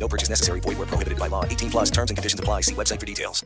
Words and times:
No 0.00 0.08
purchase 0.08 0.32
necessary. 0.32 0.64
Void 0.64 0.80
where 0.80 0.88
prohibited 0.88 1.20
by 1.20 1.28
law. 1.28 1.44
18 1.44 1.68
plus 1.68 1.92
terms 1.92 2.08
and 2.08 2.16
conditions 2.16 2.40
apply. 2.40 2.64
See 2.64 2.72
website 2.72 2.96
for 2.96 3.06
details. 3.06 3.44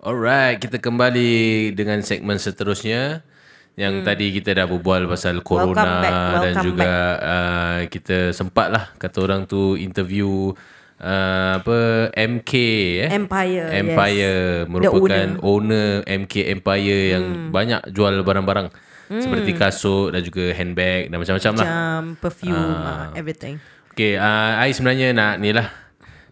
Alright, 0.00 0.60
kita 0.60 0.80
kembali 0.80 1.72
dengan 1.72 2.04
segmen 2.04 2.36
seterusnya 2.36 3.24
yang 3.72 4.00
hmm. 4.00 4.06
tadi 4.06 4.36
kita 4.36 4.52
dah 4.52 4.68
berbual 4.68 5.08
pasal 5.08 5.40
corona 5.40 5.72
Welcome 5.72 6.04
back, 6.04 6.12
dan 6.12 6.52
welcome 6.52 6.66
juga 6.68 6.92
uh, 7.18 7.78
kita 7.88 8.16
sempat 8.36 8.68
lah 8.70 8.84
kata 9.00 9.18
orang 9.24 9.48
tu 9.48 9.80
interview 9.80 10.52
uh, 11.00 11.50
apa 11.58 12.12
MK 12.14 12.52
eh 13.00 13.10
Empire, 13.10 13.66
Empire 13.80 14.36
yes. 14.62 14.70
merupakan 14.70 15.28
The 15.34 15.42
owner. 15.42 15.88
MK 16.04 16.34
Empire 16.52 17.00
yang 17.16 17.24
banyak 17.48 17.80
jual 17.90 18.14
barang-barang 18.22 18.68
seperti 19.08 19.52
kasut 19.56 20.12
dan 20.12 20.20
juga 20.24 20.52
handbag 20.52 21.12
dan 21.12 21.16
macam-macam 21.20 21.52
lah. 21.60 21.66
Macam 21.66 22.02
perfume, 22.20 22.56
Ah. 22.76 23.08
uh, 23.10 23.18
everything. 23.18 23.56
Okay, 23.94 24.18
uh, 24.18 24.58
I 24.58 24.74
sebenarnya 24.74 25.14
nak 25.14 25.38
ni 25.38 25.54
lah 25.54 25.70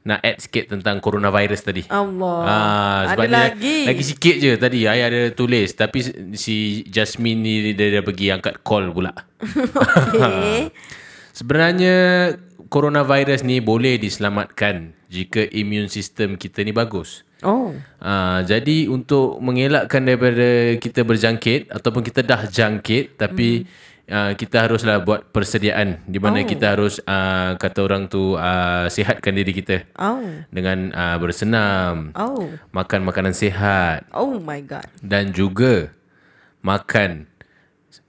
nak 0.02 0.18
add 0.18 0.42
sikit 0.42 0.74
tentang 0.74 0.98
coronavirus 0.98 1.62
tadi. 1.62 1.86
Allah. 1.86 2.38
Ah, 2.42 2.98
Ada 3.06 3.10
sebab 3.14 3.26
lagi? 3.30 3.76
Lagi 3.86 4.02
sikit 4.02 4.34
je 4.42 4.50
tadi 4.58 4.82
I 4.82 4.98
ada 4.98 5.30
tulis 5.30 5.70
tapi 5.78 6.02
si 6.34 6.82
Jasmine 6.90 7.38
ni 7.38 7.54
dia 7.70 7.94
dah 7.94 8.02
pergi 8.02 8.34
angkat 8.34 8.66
call 8.66 8.90
pula. 8.90 9.14
Okay. 10.10 10.74
Sebenarnya 11.38 11.96
coronavirus 12.66 13.46
ni 13.46 13.62
boleh 13.62 13.96
diselamatkan 13.96 14.92
jika 15.06 15.46
immune 15.54 15.86
system 15.86 16.34
kita 16.34 16.66
ni 16.66 16.74
bagus. 16.74 17.22
oh. 17.46 17.70
Ah, 18.02 18.42
jadi 18.42 18.90
untuk 18.90 19.38
mengelakkan 19.38 20.02
daripada 20.02 20.74
kita 20.82 21.06
berjangkit 21.06 21.70
ataupun 21.70 22.02
kita 22.02 22.26
dah 22.26 22.50
jangkit 22.50 23.14
tapi 23.22 23.70
uh, 24.12 24.32
kita 24.32 24.68
haruslah 24.68 25.00
buat 25.00 25.32
persediaan 25.32 26.04
di 26.04 26.20
mana 26.20 26.38
Oh. 26.38 26.46
kita 26.46 26.66
harus 26.70 27.00
uh, 27.02 27.56
kata 27.56 27.80
orang 27.80 28.06
tu 28.06 28.36
uh, 28.36 28.84
sihatkan 28.86 29.32
diri 29.32 29.50
kita 29.50 29.88
Oh. 29.96 30.20
dengan 30.52 30.92
uh, 30.92 31.16
bersenam, 31.16 32.12
Oh. 32.12 32.52
makan 32.70 33.02
makanan 33.02 33.32
sihat 33.32 34.04
Oh 34.12 34.36
my 34.36 34.60
god. 34.60 34.84
dan 35.00 35.32
juga 35.32 35.88
makan 36.60 37.26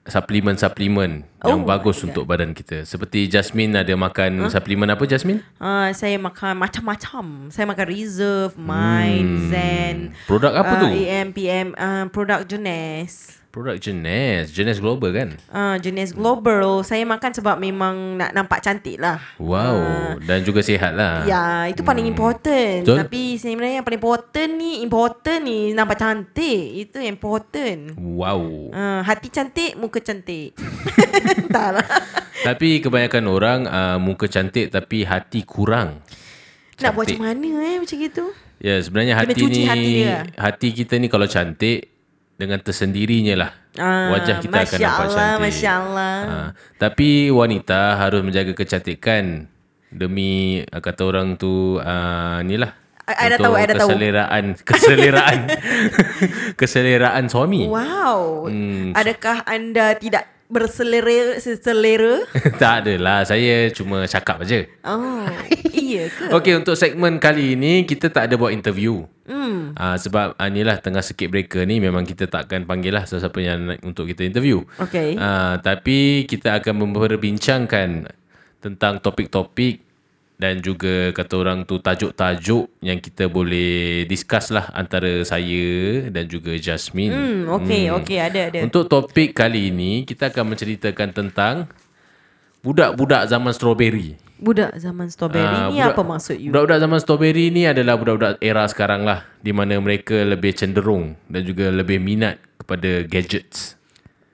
suplemen-suplemen 0.03 1.23
Oh 1.39 1.49
yang 1.49 1.63
bagus 1.63 2.03
untuk 2.03 2.23
badan 2.23 2.51
kita. 2.51 2.83
Seperti 2.83 3.27
Jasmine 3.27 3.71
ada 3.77 3.91
makan 3.95 4.47
suplemen 4.47 4.87
apa 4.87 5.03
Jasmine? 5.03 5.39
Uh, 5.59 5.91
saya 5.91 6.15
makan 6.15 6.55
macam-macam. 6.55 7.47
Saya 7.47 7.67
makan 7.67 7.87
Reserve, 7.87 8.55
Mind, 8.55 9.47
Zen. 9.47 9.95
Produk 10.23 10.51
Hmm. 10.51 10.61
apa 10.61 10.73
uh, 10.75 10.79
tu? 10.79 10.87
AM, 10.87 11.27
PM. 11.31 11.67
Uh, 11.75 12.07
produk 12.07 12.43
Jenes. 12.43 13.42
Produk 13.53 13.77
Jenes, 13.77 14.49
Jenes 14.49 14.81
Global 14.81 15.13
kan? 15.13 15.29
Uh, 15.53 15.77
jenis 15.77 16.09
global. 16.09 16.81
Saya 16.81 17.05
makan 17.05 17.37
sebab 17.37 17.61
memang 17.61 18.17
nak 18.17 18.33
nampak 18.33 18.65
cantik 18.65 18.97
lah. 18.97 19.21
Wow, 19.37 20.17
dan 20.25 20.41
juga 20.41 20.65
sihat 20.65 20.97
lah. 20.97 21.21
Ya, 21.29 21.69
itu 21.69 21.85
paling 21.85 22.09
important. 22.09 22.81
Betul. 22.81 23.05
Tapi 23.05 23.37
sebenarnya 23.37 23.77
yang 23.77 23.85
paling 23.85 24.01
important 24.01 24.49
ni, 24.57 24.81
important 24.81 25.39
ni 25.45 25.69
nampak 25.69 26.01
cantik. 26.01 26.61
Itu 26.81 26.97
yang 26.97 27.13
important. 27.13 27.93
Wow. 27.93 28.73
Uh, 28.73 29.05
hati 29.05 29.29
cantik, 29.29 29.77
muka 29.77 30.01
cantik. 30.01 30.57
tak 31.53 31.77
lah. 31.77 31.85
Tapi 32.41 32.81
kebanyakan 32.81 33.23
orang 33.29 33.59
uh, 33.69 34.01
muka 34.01 34.25
cantik 34.25 34.73
tapi 34.73 35.05
hati 35.05 35.45
kurang. 35.45 36.01
Nak 36.81 36.89
buat 36.97 37.05
Cantik. 37.05 37.21
macam 37.21 37.37
mana 37.37 37.49
eh 37.69 37.77
macam 37.77 37.97
gitu? 38.01 38.25
Ya, 38.57 38.81
sebenarnya 38.81 39.13
Kena 39.13 39.29
hati 39.29 39.41
cuci 39.45 39.61
ni 39.61 39.69
hati 39.69 39.93
dia. 40.01 40.17
hati 40.41 40.67
kita 40.73 40.97
ni 40.97 41.05
kalau 41.05 41.29
cantik 41.29 41.92
dengan 42.35 42.59
tersendirinya 42.59 43.35
lah. 43.37 43.51
Ah, 43.73 44.13
wajah 44.13 44.37
kita 44.37 44.53
akan 44.53 44.69
Masya 44.69 44.85
nampak 44.85 45.03
Allah, 45.03 45.13
cantik. 45.17 45.41
Masya 45.41 45.71
Allah. 45.71 46.15
Ah, 46.23 46.49
tapi 46.77 47.09
wanita 47.29 47.81
harus 47.97 48.21
menjaga 48.21 48.53
kecantikan 48.53 49.49
demi 49.89 50.61
uh, 50.61 50.81
kata 50.81 51.01
orang 51.05 51.37
tu 51.37 51.77
uh, 51.77 52.41
ni 52.45 52.57
lah. 52.57 52.73
I- 53.03 53.27
I 53.27 53.35
dah 53.35 53.39
tahu, 53.39 53.53
I 53.59 53.65
dah 53.67 53.75
tahu. 53.75 53.89
keseleraan, 53.91 54.43
keseleraan, 54.69 55.39
keseleraan 56.59 57.23
suami. 57.27 57.67
Wow. 57.67 58.47
Hmm. 58.47 58.95
Adakah 58.95 59.43
anda 59.43 59.95
tidak 59.99 60.27
berselera 60.47 61.39
selera? 61.39 62.23
tak 62.61 62.85
adalah, 62.85 63.25
saya 63.25 63.71
cuma 63.73 64.05
cakap 64.05 64.43
aja. 64.45 64.63
Oh, 64.85 65.25
iya 65.73 66.07
ke? 66.11 66.29
Okey, 66.31 66.53
untuk 66.61 66.77
segmen 66.77 67.17
kali 67.17 67.57
ini 67.57 67.83
kita 67.83 68.07
tak 68.07 68.29
ada 68.29 68.35
buat 68.37 68.53
interview. 68.53 69.03
Hmm. 69.25 69.62
Uh, 69.73 69.97
sebab 69.97 70.37
uh, 70.37 70.49
ni 70.53 70.61
lah 70.61 70.77
tengah 70.77 71.01
sikit 71.01 71.33
breaker 71.33 71.65
ni 71.65 71.81
memang 71.81 72.05
kita 72.05 72.29
takkan 72.29 72.63
panggil 72.63 72.93
lah 72.93 73.03
sesiapa 73.09 73.39
yang 73.41 73.73
nak 73.73 73.79
untuk 73.81 74.05
kita 74.09 74.25
interview. 74.25 74.61
Okey. 74.77 75.17
Uh, 75.17 75.57
tapi 75.59 76.29
kita 76.29 76.61
akan 76.61 76.85
memperbincangkan 76.87 78.09
tentang 78.61 79.01
topik-topik 79.03 79.83
dan 80.37 80.59
juga 80.59 81.13
kata 81.13 81.33
orang 81.39 81.63
tu 81.63 81.79
tajuk-tajuk 81.79 82.67
yang 82.83 82.99
kita 82.99 83.29
boleh 83.31 84.03
discuss 84.09 84.51
lah 84.51 84.67
antara 84.75 85.23
saya 85.23 86.09
dan 86.09 86.25
juga 86.27 86.57
Jasmine. 86.57 87.13
Hmm, 87.13 87.41
okey, 87.61 87.93
okey, 88.01 88.17
ada 88.19 88.51
ada. 88.51 88.59
Untuk 88.65 88.89
topik 88.89 89.37
kali 89.37 89.71
ini 89.71 90.03
kita 90.03 90.33
akan 90.33 90.51
menceritakan 90.51 91.09
tentang 91.15 91.55
budak-budak 92.59 93.29
zaman 93.29 93.53
strawberry. 93.55 94.19
Budak 94.43 94.75
zaman 94.75 95.07
strawberry 95.07 95.47
Ah, 95.47 95.71
ni 95.71 95.79
budak- 95.79 95.95
apa 95.95 96.01
maksud 96.03 96.35
you? 96.35 96.51
Budak-budak 96.51 96.79
zaman 96.79 96.99
strawberry 96.99 97.45
ni 97.47 97.63
adalah 97.63 97.95
budak-budak 97.95 98.35
era 98.37 98.67
sekarang 98.67 99.01
lah 99.01 99.23
di 99.39 99.49
mana 99.49 99.79
mereka 99.79 100.19
lebih 100.19 100.51
cenderung 100.51 101.15
dan 101.25 101.41
juga 101.41 101.71
lebih 101.71 101.97
minat 101.97 102.37
kepada 102.59 103.07
gadgets. 103.07 103.79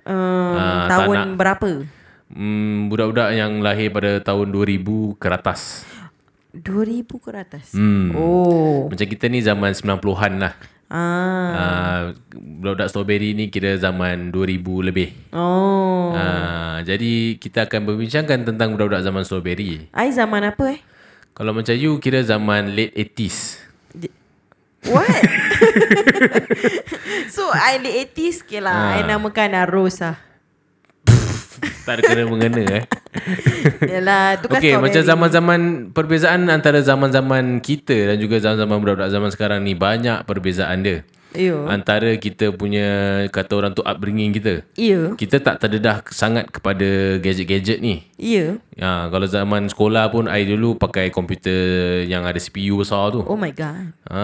Um, 0.02 0.58
tak 0.90 1.06
tahun 1.06 1.16
nak. 1.16 1.28
berapa? 1.38 1.70
Hmm, 2.28 2.90
budak-budak 2.90 3.30
yang 3.32 3.62
lahir 3.62 3.90
pada 3.90 4.18
tahun 4.20 4.50
2000 4.50 5.14
ke 5.16 5.28
atas. 5.30 5.86
2000 6.52 7.22
ke 7.22 7.30
atas. 7.30 7.70
Hmm. 7.72 8.10
Oh. 8.14 8.90
Macam 8.90 9.06
kita 9.06 9.30
ni 9.30 9.40
zaman 9.40 9.70
90-an 9.72 10.34
lah. 10.40 10.54
Ah. 10.90 12.10
Uh, 12.66 12.86
strawberry 12.90 13.38
ni 13.38 13.54
kira 13.54 13.78
zaman 13.78 14.34
2000 14.34 14.90
lebih. 14.90 15.14
Oh. 15.30 16.12
Uh, 16.18 16.82
jadi 16.82 17.38
kita 17.38 17.70
akan 17.70 17.86
berbincangkan 17.86 18.50
tentang 18.50 18.74
budak-budak 18.74 19.06
zaman 19.06 19.22
strawberry. 19.22 19.86
Ai 19.94 20.10
zaman 20.10 20.50
apa 20.50 20.74
eh? 20.74 20.82
Kalau 21.38 21.54
macam 21.54 21.78
you 21.78 22.02
kira 22.02 22.26
zaman 22.26 22.74
late 22.74 22.98
80s. 22.98 23.70
What? 24.90 25.08
so 27.36 27.46
I 27.54 27.78
late 27.80 28.18
80s 28.18 28.44
ke 28.44 28.58
lah. 28.58 28.98
I 28.98 29.06
namakan 29.06 29.56
Arus 29.70 30.02
lah. 30.02 30.29
Tak 31.86 31.94
ada 32.00 32.02
kena 32.06 32.24
mengena 32.30 32.62
eh. 32.66 32.84
Yalah, 33.98 34.40
tu 34.40 34.48
kan 34.48 34.62
Okey, 34.62 34.78
macam 34.78 35.02
zaman-zaman 35.02 35.60
perbezaan 35.92 36.48
antara 36.48 36.80
zaman-zaman 36.80 37.60
kita 37.60 38.14
dan 38.14 38.18
juga 38.22 38.40
zaman-zaman 38.40 38.78
budak-budak 38.80 39.10
zaman 39.12 39.30
sekarang 39.34 39.60
ni 39.66 39.74
banyak 39.76 40.24
perbezaan 40.24 40.82
dia. 40.86 41.04
Yo. 41.38 41.70
Antara 41.70 42.18
kita 42.18 42.50
punya 42.50 42.88
kata 43.30 43.54
orang 43.54 43.78
tu 43.78 43.86
upbringing 43.86 44.34
kita. 44.34 44.66
Ya. 44.74 45.14
Kita 45.14 45.38
tak 45.38 45.62
terdedah 45.62 46.02
sangat 46.10 46.50
kepada 46.50 47.22
gadget-gadget 47.22 47.78
ni. 47.78 48.02
Ya. 48.18 48.58
Ha, 48.82 49.08
kalau 49.08 49.30
zaman 49.30 49.70
sekolah 49.70 50.10
pun 50.10 50.26
I 50.26 50.42
dulu 50.44 50.74
pakai 50.76 51.14
komputer 51.14 52.02
yang 52.10 52.26
ada 52.26 52.42
CPU 52.42 52.82
besar 52.82 53.14
tu. 53.14 53.22
Oh 53.22 53.38
my 53.38 53.54
god. 53.54 53.94
Ha, 54.10 54.24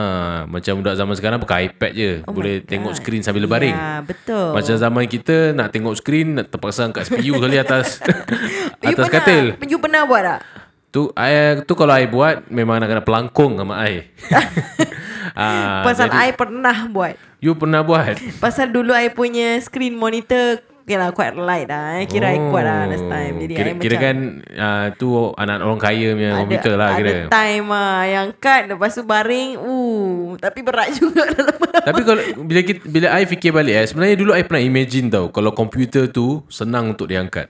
macam 0.50 0.82
budak 0.82 0.98
zaman 0.98 1.14
sekarang 1.14 1.38
pakai 1.38 1.70
iPad 1.70 1.92
je. 1.94 2.12
Oh 2.26 2.34
Boleh 2.34 2.66
tengok 2.66 2.98
skrin 2.98 3.22
sambil 3.22 3.46
baring. 3.46 3.78
Ya, 3.78 4.02
betul. 4.02 4.58
Macam 4.58 4.74
zaman 4.74 5.06
kita 5.06 5.54
nak 5.54 5.70
tengok 5.70 5.94
skrin 6.02 6.42
nak 6.42 6.50
terpaksa 6.50 6.90
angkat 6.90 7.06
CPU 7.06 7.38
kali 7.44 7.62
atas 7.62 8.02
You 8.82 8.98
atas 8.98 9.08
pernah- 9.08 9.14
katil. 9.14 9.46
You 9.70 9.78
pernah 9.78 10.02
buat 10.10 10.24
tak? 10.26 10.42
Tu 10.90 11.12
I, 11.14 11.60
tu 11.68 11.76
kalau 11.76 11.92
I 11.92 12.08
buat 12.08 12.48
memang 12.48 12.80
nak 12.80 12.88
kena 12.88 13.04
pelangkung 13.04 13.60
sama 13.60 13.78
I. 13.84 14.10
ah, 15.36 15.84
Pasal 15.88 16.08
jadi, 16.08 16.18
I 16.26 16.34
pernah 16.34 16.88
buat. 16.88 17.14
You 17.38 17.54
pernah 17.54 17.82
buat? 17.82 18.18
Pasal 18.44 18.70
dulu 18.70 18.92
I 18.92 19.08
punya 19.10 19.60
screen 19.60 19.94
monitor 19.94 20.60
Okay 20.82 20.96
lah 20.96 21.10
quite 21.10 21.34
light 21.34 21.66
lah 21.66 21.98
eh. 21.98 22.06
Kira 22.06 22.30
I 22.30 22.40
kuat 22.46 22.62
lah 22.62 22.86
last 22.86 23.02
time 23.04 23.34
Jadi 23.40 23.54
Oh. 23.54 23.58
kira, 23.58 23.68
I 23.68 23.74
kira 23.76 23.96
macam 23.96 24.06
kan 24.06 24.18
uh, 24.54 24.86
tu 24.94 25.08
anak 25.34 25.58
orang 25.60 25.82
kaya 25.82 26.08
punya 26.14 26.32
komputer 26.38 26.74
lah 26.74 26.90
ada 26.92 27.00
kira. 27.02 27.16
time 27.28 27.66
lah 27.66 27.98
Yang 28.06 28.28
cut 28.38 28.64
Lepas 28.70 28.92
tu 28.94 29.02
baring 29.02 29.50
uh, 29.58 30.38
Tapi 30.38 30.60
berat 30.62 30.94
juga 31.02 31.26
dalam 31.28 31.58
Tapi 31.58 32.02
kalau 32.02 32.22
bila 32.40 32.62
kita, 32.62 32.82
bila 32.86 33.08
I 33.12 33.26
fikir 33.26 33.50
balik 33.50 33.74
eh 33.76 33.86
sebenarnya 33.88 34.14
dulu 34.16 34.32
I 34.32 34.42
pernah 34.42 34.62
imagine 34.64 35.10
tau 35.10 35.26
kalau 35.28 35.52
komputer 35.52 36.06
tu 36.08 36.46
senang 36.48 36.94
untuk 36.94 37.10
diangkat. 37.10 37.50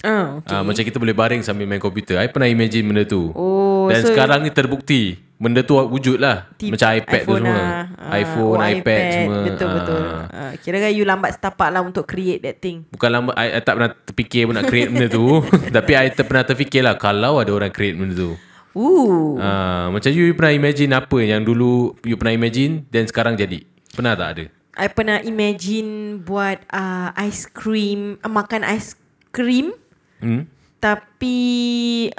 uh, 0.00 0.40
Okay. 0.40 0.48
Uh, 0.50 0.64
macam 0.64 0.80
kita 0.82 0.96
boleh 0.96 1.12
baring 1.12 1.40
sambil 1.40 1.64
main 1.64 1.76
komputer. 1.78 2.16
I 2.16 2.28
pernah 2.28 2.48
imagine 2.48 2.80
benda 2.82 3.04
tu. 3.04 3.28
Oh, 3.30 3.88
Dan 3.88 4.00
so- 4.00 4.08
sekarang 4.10 4.40
ni 4.40 4.48
terbukti 4.48 5.20
benda 5.40 5.64
tu 5.64 5.72
wujud 5.74 6.20
lah. 6.20 6.52
Tip- 6.54 6.76
Macam 6.76 6.88
iPad 6.92 7.22
tu 7.24 7.34
semua. 7.34 7.48
lah. 7.48 7.64
Ah, 7.96 8.12
iPhone, 8.14 8.58
oh, 8.58 8.68
iPad, 8.68 9.02
semua. 9.08 9.36
Betul 9.42 9.66
Ah. 9.66 9.74
betul. 9.74 10.02
Uh, 10.30 10.52
kira 10.60 10.76
kan 10.78 10.90
you 10.92 11.02
lambat 11.02 11.30
setapak 11.32 11.68
lah 11.70 11.80
untuk 11.80 12.04
create 12.04 12.38
that 12.38 12.60
thing. 12.60 12.84
Bukan 12.86 13.08
lambat, 13.08 13.34
I, 13.34 13.56
I 13.56 13.60
tak 13.60 13.74
pernah 13.74 13.90
terfikir 13.90 14.44
pun 14.44 14.54
nak 14.54 14.68
create 14.68 14.92
benda 14.92 15.08
tu. 15.08 15.40
Tapi 15.76 15.92
I 15.96 16.12
ter, 16.12 16.22
pernah 16.22 16.44
terfikir 16.44 16.84
lah 16.84 16.94
kalau 16.94 17.40
ada 17.40 17.50
orang 17.50 17.72
create 17.72 17.96
benda 17.96 18.12
tu. 18.14 18.36
Ooh. 18.70 19.34
Ah, 19.36 19.88
macam 19.88 20.12
you, 20.12 20.28
you 20.28 20.36
pernah 20.36 20.52
imagine 20.52 20.92
apa 20.92 21.18
yang 21.18 21.40
dulu 21.40 21.96
you 22.04 22.14
pernah 22.14 22.30
imagine 22.32 22.84
dan 22.86 23.02
sekarang 23.02 23.34
jadi? 23.34 23.64
Pernah 23.90 24.14
tak 24.14 24.28
ada? 24.30 24.44
I 24.76 24.86
pernah 24.86 25.18
imagine 25.20 26.20
buat 26.20 26.62
uh, 26.68 27.10
ice 27.18 27.48
cream, 27.48 28.20
uh, 28.20 28.28
makan 28.28 28.62
ice 28.62 28.94
cream 29.30 29.72
Hmm? 30.20 30.44
tapi 30.78 31.36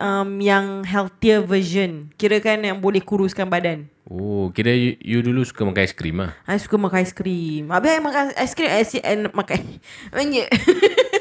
um, 0.02 0.42
yang 0.42 0.82
healthier 0.82 1.40
version. 1.40 2.10
Kira 2.16 2.38
kan 2.38 2.58
yang 2.60 2.78
boleh 2.78 3.00
kuruskan 3.00 3.46
badan. 3.46 3.86
Oh, 4.04 4.50
kira 4.50 4.74
you, 4.74 4.98
you 5.00 5.20
dulu 5.22 5.40
suka 5.42 5.64
makan 5.64 5.82
aiskrim 5.82 6.18
lah. 6.18 6.34
I 6.44 6.58
suka 6.58 6.76
makan 6.76 7.00
aiskrim. 7.00 7.70
Habis 7.70 7.92
I 7.92 8.02
makan 8.02 8.24
aiskrim, 8.36 8.68
I, 8.68 8.84
si- 8.84 9.00
I 9.00 9.16
makan 9.24 9.80
banyak. 10.12 10.48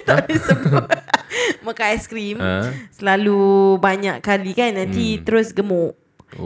tak 0.02 0.26
boleh 0.26 0.40
sebut. 0.40 0.84
makan 1.66 1.86
aiskrim 1.86 2.36
Ha? 2.36 2.66
selalu 2.90 3.38
banyak 3.78 4.18
kali 4.18 4.50
kan 4.52 4.74
nanti 4.74 5.20
terus 5.20 5.52
gemuk. 5.52 5.94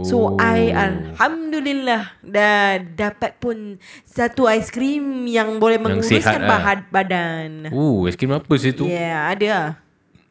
So 0.03 0.17
Oh. 0.27 0.37
I 0.37 0.73
alhamdulillah 0.73 2.17
dah 2.21 2.61
dapat 2.83 3.37
pun 3.37 3.77
satu 4.03 4.45
aiskrim 4.45 5.01
yang 5.25 5.57
boleh 5.57 5.77
Yang 5.77 5.85
menguruskan 5.87 6.21
sihat 6.21 6.41
lah. 6.41 6.49
bahan 6.51 6.79
badan. 6.89 7.51
Oh, 7.69 8.05
aiskrim 8.05 8.33
apa 8.33 8.53
sih 8.57 8.73
tu? 8.73 8.85
Yeah, 8.85 9.29
ada 9.29 9.47
lah. 9.47 9.69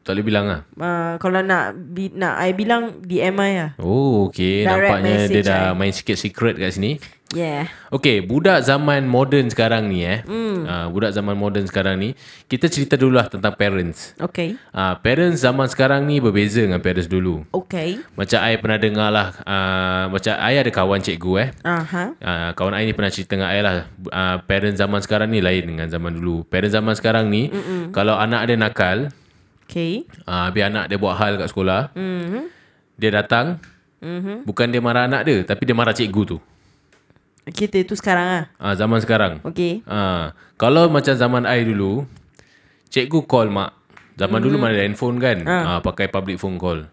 Tak 0.04 0.20
boleh 0.20 0.26
bilang 0.28 0.46
lah. 0.52 0.62
Uh, 0.76 1.16
kalau 1.16 1.40
nak 1.40 1.80
bi- 1.96 2.12
nak 2.12 2.36
I 2.44 2.52
bilang 2.52 3.00
DM 3.08 3.40
I 3.40 3.52
lah. 3.56 3.72
Oh, 3.80 4.28
okay. 4.28 4.68
Direct 4.68 5.00
Nampaknya 5.00 5.16
dia 5.32 5.42
dah 5.42 5.64
eh. 5.72 5.76
main 5.80 5.96
sikit 5.96 6.20
secret 6.20 6.60
kat 6.60 6.76
sini. 6.76 7.00
Yeah. 7.34 7.66
Okay, 7.90 8.22
budak 8.22 8.62
zaman 8.62 9.10
moden 9.10 9.50
sekarang 9.50 9.90
ni 9.90 10.06
eh. 10.06 10.22
Mm. 10.28 10.70
Uh, 10.70 10.88
budak 10.94 11.18
zaman 11.18 11.34
moden 11.34 11.66
sekarang 11.66 11.98
ni. 11.98 12.14
Kita 12.46 12.70
cerita 12.70 12.94
dulu 12.94 13.18
lah 13.18 13.26
tentang 13.26 13.58
parents. 13.58 14.14
Okay. 14.22 14.54
Uh, 14.70 14.94
parents 15.02 15.42
zaman 15.42 15.66
sekarang 15.66 16.06
ni 16.06 16.22
berbeza 16.22 16.62
dengan 16.62 16.78
parents 16.78 17.10
dulu. 17.10 17.42
Okay. 17.50 17.98
Macam 18.14 18.38
I 18.38 18.62
pernah 18.62 18.78
dengar 18.78 19.10
lah. 19.10 19.28
Uh, 19.50 20.14
macam 20.14 20.34
I 20.38 20.62
ada 20.62 20.70
kawan 20.70 21.02
cikgu 21.02 21.34
eh. 21.42 21.50
Aha. 21.66 22.04
Uh, 22.22 22.50
kawan 22.54 22.78
I 22.78 22.86
ni 22.86 22.94
pernah 22.94 23.10
cerita 23.10 23.34
dengan 23.34 23.50
I 23.50 23.60
lah 23.66 23.76
uh, 24.14 24.38
Parents 24.46 24.78
zaman 24.78 25.02
sekarang 25.02 25.34
ni 25.34 25.42
lain 25.42 25.74
dengan 25.74 25.88
zaman 25.90 26.14
dulu 26.14 26.46
Parents 26.46 26.76
zaman 26.78 26.94
sekarang 26.94 27.34
ni 27.34 27.50
Mm-mm. 27.50 27.90
Kalau 27.96 28.14
anak 28.14 28.46
dia 28.46 28.60
nakal 28.60 29.10
Okay. 29.74 30.06
uh, 30.30 30.54
Habis 30.54 30.70
anak 30.70 30.86
dia 30.86 31.02
buat 31.02 31.18
hal 31.18 31.42
kat 31.42 31.50
sekolah 31.50 31.90
mm-hmm. 31.98 32.44
Dia 33.02 33.10
datang 33.10 33.58
mm-hmm. 34.06 34.46
Bukan 34.46 34.70
dia 34.70 34.78
marah 34.86 35.10
anak 35.10 35.25
dia 35.25 35.42
Tapi 35.42 35.66
dia 35.66 35.74
marah 35.74 35.98
cikgu 35.98 36.22
tu 36.30 36.38
Kita 37.50 37.81
tu 37.81 37.98
sekarang 37.98 38.28
lah. 38.30 38.44
uh, 38.62 38.78
Zaman 38.78 39.02
sekarang 39.02 39.42
Okay. 39.42 39.81
uh, 39.90 40.30
Kalau 40.62 40.94
macam 40.94 41.18
zaman 41.18 41.50
I 41.50 41.66
dulu 41.66 42.06
Cikgu 42.94 43.25
call 43.25 43.50
mak 43.50 43.74
Zaman 44.14 44.38
mm-hmm. 44.38 44.46
dulu 44.46 44.56
mana 44.62 44.78
ada 44.78 44.86
handphone 44.86 45.18
kan 45.18 45.42
uh. 45.42 45.54
Uh, 45.66 45.80
Pakai 45.81 46.06
public 46.06 46.38
phone 46.38 46.62
call 46.62 46.86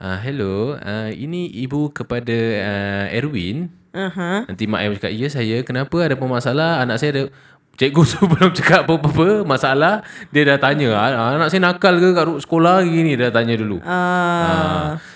uh, 0.00 0.16
Hello 0.24 0.80
uh, 0.80 1.12
Ini 1.12 1.52
ibu 1.68 1.92
kepada 1.92 2.32
uh, 2.64 3.06
Erwin 3.12 3.68
Aha. 3.92 4.48
Nanti 4.48 4.64
mak 4.64 4.80
ayah 4.80 4.96
cakap, 4.96 5.12
ya 5.12 5.28
saya, 5.28 5.56
kenapa 5.68 5.92
ada 6.00 6.16
masalah? 6.16 6.80
Anak 6.80 6.96
saya 6.96 7.10
ada... 7.12 7.22
Cikgu 7.72 8.02
tu 8.12 8.18
belum 8.28 8.52
cakap 8.52 8.84
apa-apa 8.84 9.48
masalah. 9.48 10.04
Dia 10.28 10.44
dah 10.44 10.58
tanya, 10.60 10.92
"Ah, 10.92 11.34
anak 11.36 11.48
saya 11.48 11.64
nakal 11.64 11.96
ke 11.96 12.12
kat 12.12 12.26
sekolah 12.44 12.84
gini? 12.84 13.16
Dia 13.16 13.32
dah 13.32 13.40
tanya 13.40 13.54
dulu. 13.56 13.80
Ah. 13.80 13.88
Ha, 13.88 14.54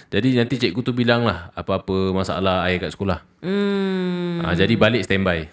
jadi 0.08 0.40
nanti 0.40 0.56
cikgu 0.56 0.80
tu 0.80 0.96
bilang 0.96 1.28
lah 1.28 1.52
apa-apa 1.52 2.16
masalah 2.16 2.64
ayah 2.64 2.88
kat 2.88 2.90
sekolah. 2.96 3.20
Hmm. 3.44 4.40
Ha, 4.40 4.56
jadi 4.56 4.72
balik 4.74 5.04
standby. 5.04 5.52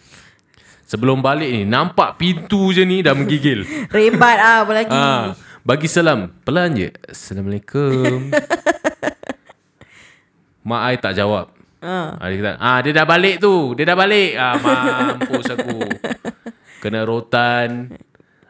Sebelum 0.88 1.20
balik 1.20 1.50
ni, 1.50 1.64
nampak 1.68 2.22
pintu 2.22 2.72
je 2.72 2.88
ni 2.88 3.04
dah 3.04 3.18
menggigil. 3.18 3.68
Rembat 3.96 4.38
ah 4.40 4.58
apa 4.64 4.72
lagi. 4.72 4.94
ha, 4.94 5.34
bagi 5.66 5.88
salam. 5.92 6.32
Pelan 6.48 6.76
je. 6.76 6.90
Assalamualaikum. 7.08 8.32
Mak 10.70 10.82
ai 10.88 10.96
tak 10.96 11.20
jawab. 11.20 11.52
Ah. 11.84 12.16
Ha, 12.16 12.32
dia 12.32 12.38
kata, 12.40 12.52
ah 12.64 12.80
dia 12.80 12.92
dah 12.96 13.04
balik 13.04 13.44
tu. 13.44 13.76
Dia 13.76 13.92
dah 13.92 13.98
balik. 14.00 14.40
Ah 14.40 14.56
mampus 14.56 15.52
aku. 15.52 15.78
Kena 16.84 17.08
rotan. 17.08 17.96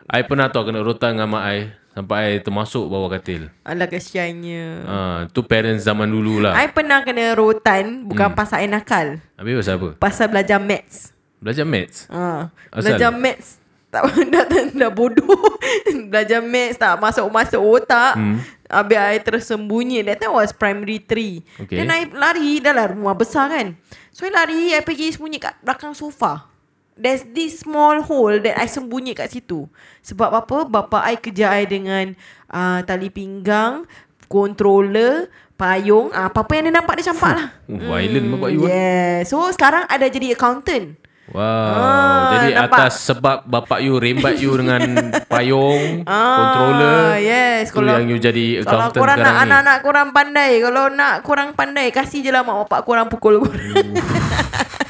I 0.09 0.25
pernah 0.25 0.49
tau 0.49 0.65
kena 0.65 0.81
rotan 0.81 1.13
dengan 1.13 1.29
mak 1.29 1.45
I. 1.45 1.59
Sampai 1.93 2.33
I 2.33 2.41
termasuk 2.41 2.89
bawah 2.89 3.13
katil. 3.13 3.53
Alah 3.61 3.85
kesiannya. 3.85 4.89
Ah, 4.89 5.17
tu 5.29 5.45
parents 5.45 5.85
zaman 5.85 6.09
dulu 6.09 6.41
lah. 6.41 6.57
I 6.57 6.73
pernah 6.73 7.05
kena 7.05 7.37
rotan 7.37 8.09
bukan 8.09 8.33
Hmm. 8.33 8.37
pasal 8.37 8.65
I 8.65 8.67
nakal. 8.67 9.21
Habis 9.37 9.53
pasal 9.61 9.73
apa? 9.77 9.89
Pasal 10.01 10.25
belajar 10.33 10.57
maths. 10.57 11.13
Belajar 11.37 11.69
maths. 11.69 12.09
Ah. 12.09 12.49
Asal? 12.73 12.97
Belajar 12.97 13.13
maths 13.13 13.61
tak 13.93 14.09
dah, 14.09 14.45
dah, 14.49 14.63
dah 14.73 14.89
bodoh. 14.89 15.37
belajar 16.09 16.41
maths 16.41 16.81
tak 16.81 16.97
masuk-masuk 16.97 17.61
otak. 17.61 18.17
Hmm. 18.17 18.41
Habis 18.65 18.97
I 18.97 19.21
tersembunyi. 19.21 20.01
That 20.01 20.25
time 20.25 20.33
was 20.33 20.49
primary 20.49 20.97
3. 20.97 21.69
Okay. 21.69 21.77
Then 21.77 21.93
I 21.93 22.09
lari. 22.09 22.57
Dah 22.57 22.73
lah 22.73 22.89
rumah 22.89 23.13
besar 23.13 23.53
kan. 23.53 23.77
So 24.09 24.25
I 24.25 24.33
lari. 24.33 24.73
I 24.73 24.81
pergi 24.81 25.13
sembunyi 25.13 25.37
kat 25.37 25.61
belakang 25.61 25.93
sofa. 25.93 26.49
There's 26.93 27.25
this 27.27 27.59
small 27.59 28.01
hole 28.01 28.37
that 28.39 28.53
I 28.53 28.65
sembunyi 28.65 29.13
kat 29.13 29.29
situ. 29.29 29.65
Sebab 30.01 30.29
apa? 30.29 30.57
Bapa 30.63 31.01
I 31.03 31.17
kerja 31.17 31.49
I 31.51 31.65
dengan 31.65 32.13
uh, 32.47 32.79
tali 32.81 33.09
pinggang, 33.09 33.89
controller, 34.27 35.25
payung. 35.53 36.09
Uh, 36.09 36.29
apa-apa 36.29 36.51
yang 36.53 36.69
dia 36.69 36.75
nampak 36.75 36.93
dia 36.97 37.09
campak 37.09 37.31
lah. 37.33 37.47
Oh, 37.73 37.97
violent 37.97 38.27
bapak 38.29 38.49
you. 38.51 38.61
ah. 38.61 38.69
Yeah. 38.69 39.15
So 39.23 39.49
sekarang 39.49 39.85
ada 39.85 40.05
jadi 40.05 40.33
accountant. 40.33 41.01
Wow. 41.23 41.39
Ah, 41.39 42.23
Jadi 42.35 42.51
nampak? 42.51 42.77
atas 42.77 42.93
sebab 43.01 43.47
bapak 43.47 43.79
you 43.79 43.95
rembat 43.95 44.35
you 44.37 44.51
dengan 44.53 44.83
payung, 45.31 46.03
Ah, 46.03 46.35
controller. 46.35 47.15
yes. 47.17 47.71
Tu 47.71 47.79
Kalau- 47.79 47.95
yang 47.95 48.05
you 48.05 48.19
jadi 48.19 48.45
Kalau 48.59 48.91
accountant 48.91 49.01
korang 49.01 49.17
nak 49.17 49.35
anak-anak 49.39 49.77
korang 49.81 50.09
pandai 50.11 50.51
Kalau 50.59 50.91
nak 50.91 51.23
korang 51.23 51.49
pandai 51.55 51.89
Kasih 51.89 52.19
je 52.19 52.29
lah 52.29 52.43
mak 52.43 52.67
bapak 52.67 52.83
korang 52.83 53.07
pukul 53.07 53.39
korang 53.39 53.55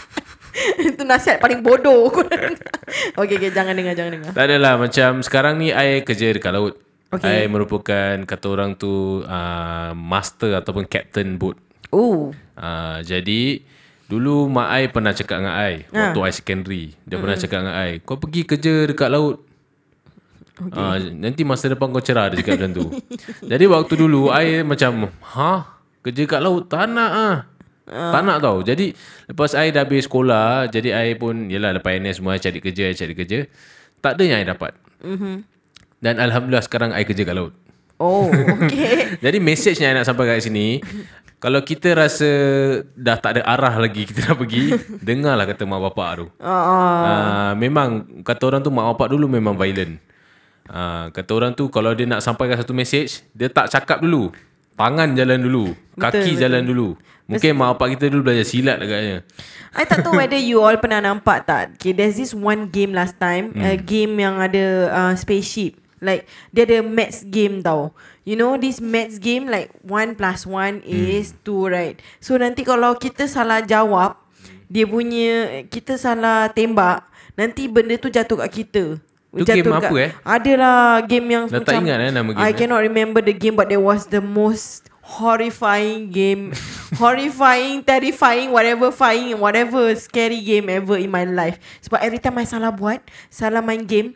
Itu 0.93 1.01
nasihat 1.03 1.41
paling 1.41 1.65
bodoh. 1.65 2.09
Okay, 3.17 3.37
okay 3.39 3.49
jangan 3.49 3.73
dengar 3.73 3.97
jangan 3.97 4.11
dengar 4.21 4.31
Tak 4.37 4.43
adalah 4.45 4.73
macam 4.77 5.25
sekarang 5.25 5.57
ni 5.57 5.73
I 5.73 6.05
kerja 6.05 6.29
dekat 6.29 6.53
laut. 6.53 6.77
Okay. 7.09 7.45
I 7.45 7.49
merupakan 7.49 8.21
kata 8.25 8.45
orang 8.49 8.73
tu 8.73 9.21
uh, 9.21 9.91
master 9.93 10.57
ataupun 10.57 10.85
captain 10.85 11.37
boat. 11.37 11.57
Oh 11.89 12.33
Uh, 12.53 13.01
jadi 13.01 13.65
dulu 14.05 14.45
mak 14.45 14.69
I 14.77 14.83
pernah 14.93 15.09
cakap 15.09 15.41
dengan 15.41 15.57
I 15.57 15.89
Ah. 15.89 16.13
waktu 16.13 16.19
I 16.21 16.31
secondary. 16.33 16.83
Dia 17.01 17.17
pernah 17.17 17.33
cakap 17.33 17.65
dengan 17.65 17.75
I, 17.81 17.91
kau 17.97 18.21
pergi 18.21 18.41
kerja 18.45 18.85
dekat 18.85 19.09
laut. 19.09 19.41
Okay. 20.53 20.77
Uh, 20.77 20.97
nanti 21.17 21.41
masa 21.41 21.65
depan 21.65 21.89
kau 21.89 21.97
cerah 21.97 22.29
dia 22.29 22.45
cakap 22.45 22.61
macam 22.61 22.71
tu. 22.77 22.85
Jadi 23.51 23.65
waktu 23.65 23.93
dulu 23.97 24.29
I 24.29 24.61
macam, 24.61 25.09
ha? 25.33 25.81
Kerja 26.05 26.29
kat 26.29 26.41
laut? 26.45 26.69
Tak 26.69 26.85
nak 26.93 27.09
ah. 27.09 27.35
Tak 27.89 28.21
nak 28.23 28.37
tau. 28.39 28.63
Jadi 28.63 28.95
lepas 29.27 29.51
I 29.59 29.75
dah 29.75 29.83
habis 29.83 30.07
sekolah, 30.07 30.71
jadi 30.71 30.95
I 30.95 31.19
pun, 31.19 31.51
yelah 31.51 31.75
lepas 31.75 31.99
NS 31.99 32.23
semua 32.23 32.35
I 32.35 32.41
cari 32.41 32.59
kerja, 32.63 32.87
I 32.87 32.95
cari 32.95 33.13
kerja. 33.15 33.39
Tak 33.99 34.19
ada 34.19 34.23
yang 34.23 34.39
I 34.39 34.47
dapat. 34.47 34.71
Mm-hmm. 35.03 35.35
Dan 35.99 36.15
Alhamdulillah 36.19 36.63
sekarang 36.63 36.95
I 36.95 37.03
kerja 37.03 37.27
kat 37.27 37.35
laut. 37.35 37.53
Oh 38.01 38.27
okay 38.27 39.13
Jadi 39.25 39.37
message 39.37 39.77
yang 39.79 39.93
I 39.93 40.01
nak 40.01 40.07
sampai 40.09 40.25
kat 40.25 40.43
sini 40.49 40.81
Kalau 41.37 41.61
kita 41.61 41.93
rasa 41.93 42.29
Dah 42.97 43.17
tak 43.21 43.39
ada 43.39 43.41
arah 43.45 43.77
lagi 43.77 44.09
Kita 44.09 44.33
nak 44.33 44.37
pergi 44.41 44.73
Dengarlah 45.07 45.45
kata 45.45 45.63
mak 45.63 45.81
bapak 45.91 46.09
tu 46.19 46.25
uh, 46.41 46.49
uh, 46.49 47.49
Memang 47.53 48.21
Kata 48.25 48.43
orang 48.49 48.61
tu 48.65 48.73
mak 48.73 48.97
bapak 48.97 49.13
dulu 49.13 49.29
memang 49.29 49.53
violent 49.53 50.01
uh, 50.73 51.13
Kata 51.13 51.31
orang 51.31 51.51
tu 51.53 51.69
Kalau 51.69 51.93
dia 51.93 52.09
nak 52.09 52.25
sampaikan 52.25 52.57
satu 52.57 52.73
message 52.73 53.23
Dia 53.31 53.47
tak 53.47 53.69
cakap 53.69 54.01
dulu 54.01 54.33
Tangan 54.73 55.13
jalan 55.13 55.39
dulu 55.39 55.77
Kaki 55.95 56.33
betul. 56.33 56.41
jalan 56.41 56.63
dulu 56.65 56.89
Mungkin 57.33 57.53
mak 57.57 57.67
bapak 57.75 57.87
kita 57.97 58.05
dulu 58.13 58.29
belajar 58.29 58.45
silat 58.45 58.77
agaknya 58.77 59.25
I 59.73 59.89
tak 59.89 60.05
tahu 60.05 60.21
whether 60.21 60.37
you 60.37 60.61
all 60.61 60.77
pernah 60.77 61.01
nampak 61.01 61.49
tak 61.49 61.81
Okay 61.81 61.97
there's 61.97 62.13
this 62.13 62.31
one 62.31 62.69
game 62.69 62.93
last 62.93 63.17
time 63.17 63.49
hmm. 63.57 63.65
A 63.65 63.73
game 63.73 64.21
yang 64.21 64.37
ada 64.37 64.93
uh, 64.93 65.13
spaceship 65.17 65.81
Like 65.97 66.29
Dia 66.53 66.69
ada 66.69 66.85
maths 66.85 67.25
game 67.25 67.65
tau 67.65 67.89
You 68.21 68.37
know 68.37 68.53
this 68.61 68.77
maths 68.77 69.17
game 69.17 69.49
Like 69.49 69.73
1 69.81 70.13
plus 70.13 70.45
1 70.45 70.85
is 70.85 71.33
2 71.41 71.73
right 71.73 71.97
So 72.21 72.37
nanti 72.37 72.61
kalau 72.61 72.93
kita 73.01 73.25
salah 73.25 73.65
jawab 73.65 74.21
Dia 74.69 74.85
punya 74.85 75.65
Kita 75.65 75.97
salah 75.97 76.53
tembak 76.53 77.09
Nanti 77.33 77.65
benda 77.65 77.97
tu 77.97 78.13
jatuh 78.13 78.45
kat 78.45 78.51
kita 78.53 79.01
Tu 79.33 79.41
game 79.49 79.73
apa, 79.73 79.95
eh? 79.97 80.11
Adalah 80.21 81.01
game 81.09 81.25
yang 81.33 81.49
Dah 81.49 81.57
tak 81.65 81.81
ingat, 81.81 81.97
eh, 81.97 82.13
nama 82.13 82.29
game, 82.29 82.45
I 82.45 82.53
eh? 82.53 82.53
cannot 82.53 82.85
remember 82.85 83.17
the 83.17 83.33
game 83.33 83.57
But 83.57 83.73
there 83.73 83.81
was 83.81 84.05
the 84.05 84.21
most 84.21 84.92
horrifying 85.03 86.07
game 86.07 86.55
horrifying 86.95 87.83
terrifying 87.83 88.55
whatever 88.55 88.87
fying 88.87 89.35
whatever 89.35 89.91
scary 89.99 90.39
game 90.39 90.71
ever 90.71 90.95
in 90.95 91.11
my 91.11 91.27
life 91.27 91.59
sebab 91.83 91.99
every 91.99 92.23
time 92.23 92.39
I 92.39 92.47
salah 92.47 92.71
buat 92.71 93.03
salah 93.27 93.59
main 93.59 93.83
game 93.83 94.15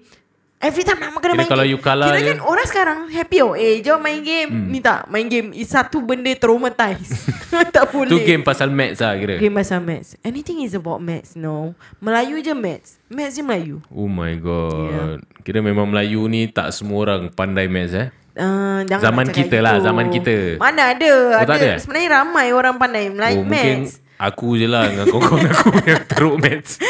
Every 0.58 0.82
time 0.82 0.98
nak 0.98 1.14
kena 1.22 1.38
Kira 1.38 1.38
main 1.38 1.50
kalau 1.54 1.66
game. 1.70 1.74
you 1.78 1.78
kalah 1.78 2.10
Kira 2.10 2.34
kan 2.34 2.40
orang 2.42 2.66
sekarang 2.66 3.00
happy 3.14 3.46
oh. 3.46 3.54
Eh 3.54 3.78
jom 3.86 4.02
main 4.02 4.26
game. 4.26 4.50
Hmm. 4.50 4.74
Ni 4.74 4.82
tak 4.82 5.06
main 5.06 5.30
game. 5.30 5.54
Is 5.54 5.70
satu 5.70 6.02
benda 6.02 6.34
traumatize. 6.34 7.14
tak 7.76 7.94
boleh. 7.94 8.10
Tu 8.10 8.26
game 8.26 8.42
pasal 8.42 8.74
maths 8.74 8.98
lah 8.98 9.14
kira. 9.22 9.38
Game 9.38 9.54
pasal 9.54 9.86
maths. 9.86 10.18
Anything 10.26 10.66
is 10.66 10.74
about 10.74 10.98
maths. 10.98 11.38
No. 11.38 11.78
Melayu 12.02 12.42
je 12.42 12.58
maths. 12.58 12.98
Maths 13.06 13.38
je 13.38 13.46
Melayu. 13.46 13.86
Oh 13.94 14.10
my 14.10 14.34
god. 14.42 15.22
Kira 15.46 15.62
memang 15.62 15.94
Melayu 15.94 16.26
ni 16.26 16.50
tak 16.50 16.74
semua 16.74 17.06
orang 17.06 17.30
pandai 17.30 17.70
maths 17.70 17.94
eh. 17.94 18.10
Uh, 18.38 18.86
Zaman 18.86 19.28
kita 19.28 19.58
lah, 19.60 19.82
gitu. 19.82 19.90
zaman 19.90 20.06
kita. 20.08 20.36
Mana 20.56 20.94
ada. 20.94 21.12
Oh, 21.34 21.42
ada. 21.42 21.54
ada? 21.58 21.72
Sebenarnya 21.82 22.10
ramai 22.16 22.54
orang 22.54 22.78
pandai 22.78 23.10
Melayu 23.10 23.42
Oh 23.42 23.44
mungkin 23.44 23.90
maths. 23.90 23.98
aku 24.16 24.54
je 24.56 24.70
lah 24.70 24.86
dengan 24.86 25.10
kawan 25.10 25.42
aku 25.44 25.70
yang 25.90 26.04
teruk 26.06 26.38
maths. 26.38 26.78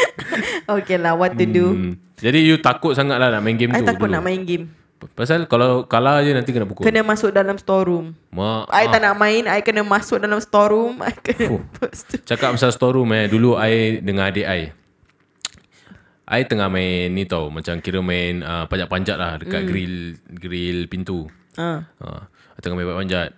Okay 0.68 1.00
lah, 1.00 1.16
what 1.16 1.32
to 1.32 1.42
do. 1.42 1.66
Hmm. 1.72 1.92
Jadi 2.20 2.44
you 2.44 2.60
takut 2.60 2.92
sangat 2.92 3.16
lah 3.16 3.32
nak 3.32 3.40
main 3.40 3.56
game 3.56 3.72
I 3.72 3.80
tu 3.80 3.88
takut 3.88 4.04
dulu. 4.04 4.14
nak 4.14 4.22
main 4.22 4.44
game. 4.44 4.68
Pasal 5.14 5.46
kalau 5.46 5.86
kalah 5.86 6.20
je 6.20 6.34
nanti 6.34 6.50
kena 6.50 6.66
pukul. 6.66 6.82
Kena 6.82 7.00
masuk 7.00 7.30
dalam 7.30 7.54
storeroom. 7.54 8.12
Mak. 8.28 8.68
I 8.68 8.84
tak 8.86 9.00
nak 9.00 9.14
main, 9.14 9.46
I 9.46 9.62
kena 9.62 9.80
masuk 9.80 10.18
dalam 10.18 10.36
storeroom. 10.36 11.00
I 11.06 11.14
kena 11.14 11.48
Oh. 11.48 11.62
Cakap 12.26 12.52
pasal 12.52 12.68
storeroom 12.68 13.08
eh. 13.14 13.24
Dulu 13.24 13.54
I 13.54 13.98
dengan 13.98 14.28
adik 14.28 14.44
I. 14.44 14.74
I 16.28 16.44
tengah 16.44 16.68
main 16.68 17.08
ni 17.08 17.24
tau. 17.24 17.48
Macam 17.48 17.80
kira 17.80 18.02
main 18.02 18.42
uh, 18.42 18.68
panjat-panjat 18.68 19.16
lah. 19.16 19.32
Dekat 19.38 19.64
Hmm. 19.64 19.68
grill 19.70 19.96
grill 20.28 20.80
pintu. 20.84 21.24
Ah. 21.58 21.90
Uh, 21.98 22.22
I 22.54 22.58
tengah 22.62 22.78
main 22.78 22.86
panjat. 22.86 23.34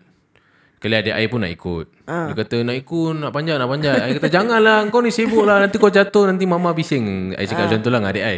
Kali 0.80 0.96
adik 0.96 1.12
I 1.12 1.28
pun 1.28 1.44
nak 1.44 1.52
ikut. 1.52 1.86
Ah. 2.08 2.32
Dia 2.32 2.34
kata 2.40 2.56
nak 2.64 2.76
ikut, 2.76 3.12
nak 3.16 3.32
panjat, 3.32 3.56
nak 3.60 3.68
panjat. 3.68 4.00
I 4.00 4.16
kata 4.16 4.28
janganlah, 4.32 4.88
kau 4.88 5.00
ni 5.04 5.12
sibuk 5.12 5.44
lah. 5.44 5.60
Nanti 5.60 5.76
kau 5.76 5.92
jatuh, 5.92 6.28
nanti 6.28 6.44
mama 6.48 6.72
bising. 6.72 7.36
Ah. 7.36 7.44
cakap 7.44 7.68
macam 7.68 7.80
tu 7.80 7.88
lah 7.92 8.00
dengan 8.00 8.12
adik 8.12 8.24
I. 8.24 8.36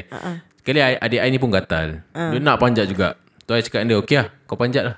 Kali 0.62 0.78
I, 0.78 0.94
adik 0.98 1.20
I 1.22 1.28
ni 1.30 1.38
pun 1.38 1.50
gatal. 1.50 2.02
Ah. 2.14 2.34
Dia 2.34 2.38
nak 2.38 2.58
panjat 2.62 2.86
juga. 2.86 3.18
Tu 3.46 3.50
I 3.54 3.62
cakap 3.62 3.86
dia, 3.86 3.98
okey 3.98 4.16
lah, 4.18 4.26
kau 4.46 4.58
panjat 4.58 4.82
lah. 4.86 4.96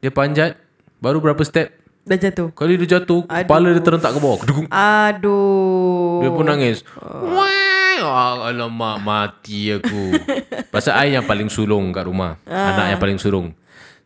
Dia 0.00 0.08
panjat, 0.12 0.60
baru 1.00 1.20
berapa 1.20 1.40
step. 1.44 1.72
Dah 2.02 2.18
jatuh. 2.18 2.50
Kali 2.56 2.80
dia 2.80 2.98
jatuh, 2.98 3.28
kepala 3.28 3.68
dia 3.76 3.82
terentak 3.84 4.10
ke 4.16 4.18
bawah. 4.18 4.38
Kedung. 4.40 4.66
Aduh. 4.72 6.24
Dia 6.24 6.30
pun 6.32 6.44
nangis. 6.48 6.82
Wah, 6.98 8.00
oh, 8.00 8.48
alamak 8.48 8.96
mati 8.98 9.76
aku. 9.76 10.16
Pasal 10.74 10.98
I 11.04 11.20
yang 11.20 11.28
paling 11.28 11.52
sulung 11.52 11.92
kat 11.92 12.08
rumah. 12.08 12.40
Anak 12.48 12.96
yang 12.96 13.00
paling 13.00 13.20
sulung. 13.20 13.52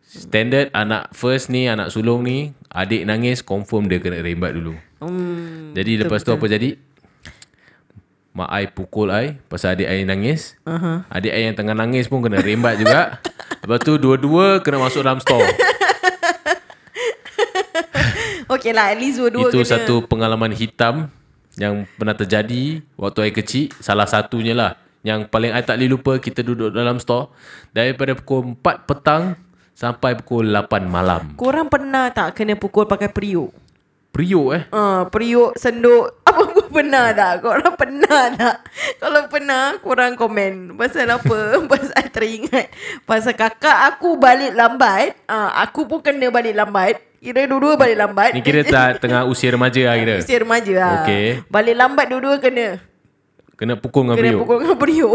Standard 0.07 0.71
anak 0.71 1.11
first 1.11 1.51
ni, 1.51 1.67
anak 1.67 1.91
sulung 1.91 2.23
ni, 2.23 2.55
adik 2.71 3.03
nangis 3.03 3.43
confirm 3.43 3.91
dia 3.91 3.99
kena 3.99 4.23
rembat 4.23 4.55
dulu. 4.55 4.79
Hmm. 5.03 5.75
Jadi 5.75 6.07
lepas 6.07 6.23
tu 6.23 6.31
apa 6.31 6.47
jadi? 6.47 6.79
Mak 8.37 8.51
I 8.53 8.65
pukul 8.71 9.11
I 9.11 9.41
pasal 9.51 9.75
adik 9.75 9.89
I 9.91 10.07
nangis. 10.07 10.55
Uh-huh. 10.63 11.03
Adik 11.11 11.35
I 11.35 11.51
yang 11.51 11.57
tengah 11.59 11.75
nangis 11.75 12.07
pun 12.07 12.23
kena 12.23 12.39
rembat 12.39 12.79
juga. 12.79 13.19
lepas 13.67 13.83
tu 13.83 13.99
dua-dua 13.99 14.63
kena 14.63 14.79
masuk 14.79 15.03
dalam 15.03 15.19
store. 15.19 15.51
Okay 18.47 18.71
lah, 18.71 18.95
at 18.95 18.99
least 19.03 19.19
dua-dua 19.19 19.51
Itu 19.51 19.67
kena. 19.67 19.73
satu 19.75 20.07
pengalaman 20.07 20.55
hitam 20.55 21.11
yang 21.59 21.83
pernah 21.99 22.15
terjadi 22.15 22.79
waktu 22.95 23.19
I 23.27 23.33
kecil. 23.35 23.75
Salah 23.83 24.07
satunya 24.07 24.55
lah. 24.55 24.79
Yang 25.03 25.27
paling 25.35 25.51
I 25.51 25.67
tak 25.67 25.83
boleh 25.83 25.91
lupa, 25.91 26.13
kita 26.23 26.47
duduk 26.47 26.71
dalam 26.71 27.03
store. 27.03 27.35
Daripada 27.75 28.15
pukul 28.15 28.55
4 28.55 28.87
petang 28.87 29.35
sampai 29.77 30.17
pukul 30.17 30.49
8 30.49 30.89
malam. 30.89 31.37
Korang 31.37 31.69
pernah 31.69 32.09
tak 32.09 32.33
kena 32.33 32.57
pukul 32.57 32.89
pakai 32.89 33.13
periuk? 33.13 33.53
Periuk 34.09 34.57
eh. 34.57 34.63
Ah, 34.73 35.05
periuk, 35.05 35.61
senduk, 35.61 36.09
apa-apa 36.25 36.73
pernah 36.73 37.13
tak? 37.13 37.45
Korang 37.45 37.75
pernah 37.77 38.23
tak? 38.33 38.57
Kalau 38.97 39.21
pernah, 39.29 39.77
korang 39.77 40.17
komen. 40.17 40.73
Pasal 40.73 41.13
apa? 41.13 41.37
Pasal 41.71 42.09
teringat. 42.09 42.73
Pasal 43.05 43.37
kakak 43.37 43.93
aku 43.93 44.17
balik 44.17 44.57
lambat. 44.57 45.21
Ah, 45.29 45.61
aku 45.61 45.85
pun 45.85 46.01
kena 46.01 46.33
balik 46.33 46.57
lambat. 46.57 46.97
Kira 47.21 47.45
dua-dua 47.45 47.77
balik 47.77 48.01
lambat. 48.01 48.31
Ni 48.33 48.41
kira 48.41 48.65
tak 48.65 48.97
tengah 49.05 49.29
usia 49.29 49.53
remaja 49.53 49.83
lah 49.85 49.97
kira. 50.01 50.17
Usia 50.17 50.39
remaja 50.41 50.73
lah. 50.73 50.93
Okey. 51.05 51.27
Balik 51.53 51.77
lambat 51.77 52.07
dua-dua 52.09 52.41
kena. 52.41 52.81
Kena 53.53 53.77
pukul 53.77 54.09
dengan 54.09 54.17
Kena 54.17 54.25
periuk. 54.25 54.41
pukul 54.41 54.57
dengan 54.57 54.79
periuk. 54.79 55.13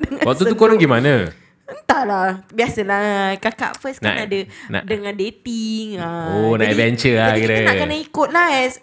Dengan 0.00 0.22
Waktu 0.26 0.42
tu 0.42 0.46
senduk. 0.50 0.58
korang 0.58 0.74
gimana? 0.74 1.30
Entahlah 1.70 2.42
Biasalah 2.48 3.00
Kakak 3.36 3.78
first 3.78 3.98
kan 3.98 4.12
Nak- 4.12 4.26
ada 4.26 4.38
nak- 4.68 4.84
Dengan 4.84 5.14
dating 5.14 5.96
ah. 5.96 6.34
Oh, 6.34 6.54
nak 6.54 6.66
adventure 6.66 7.14
lah 7.14 7.30
Jadi 7.30 7.40
kira. 7.40 7.54
kita 7.54 7.64
nak 7.64 7.76
kena 7.78 7.96
ikut 7.96 8.28
lah 8.30 8.46
es. 8.58 8.74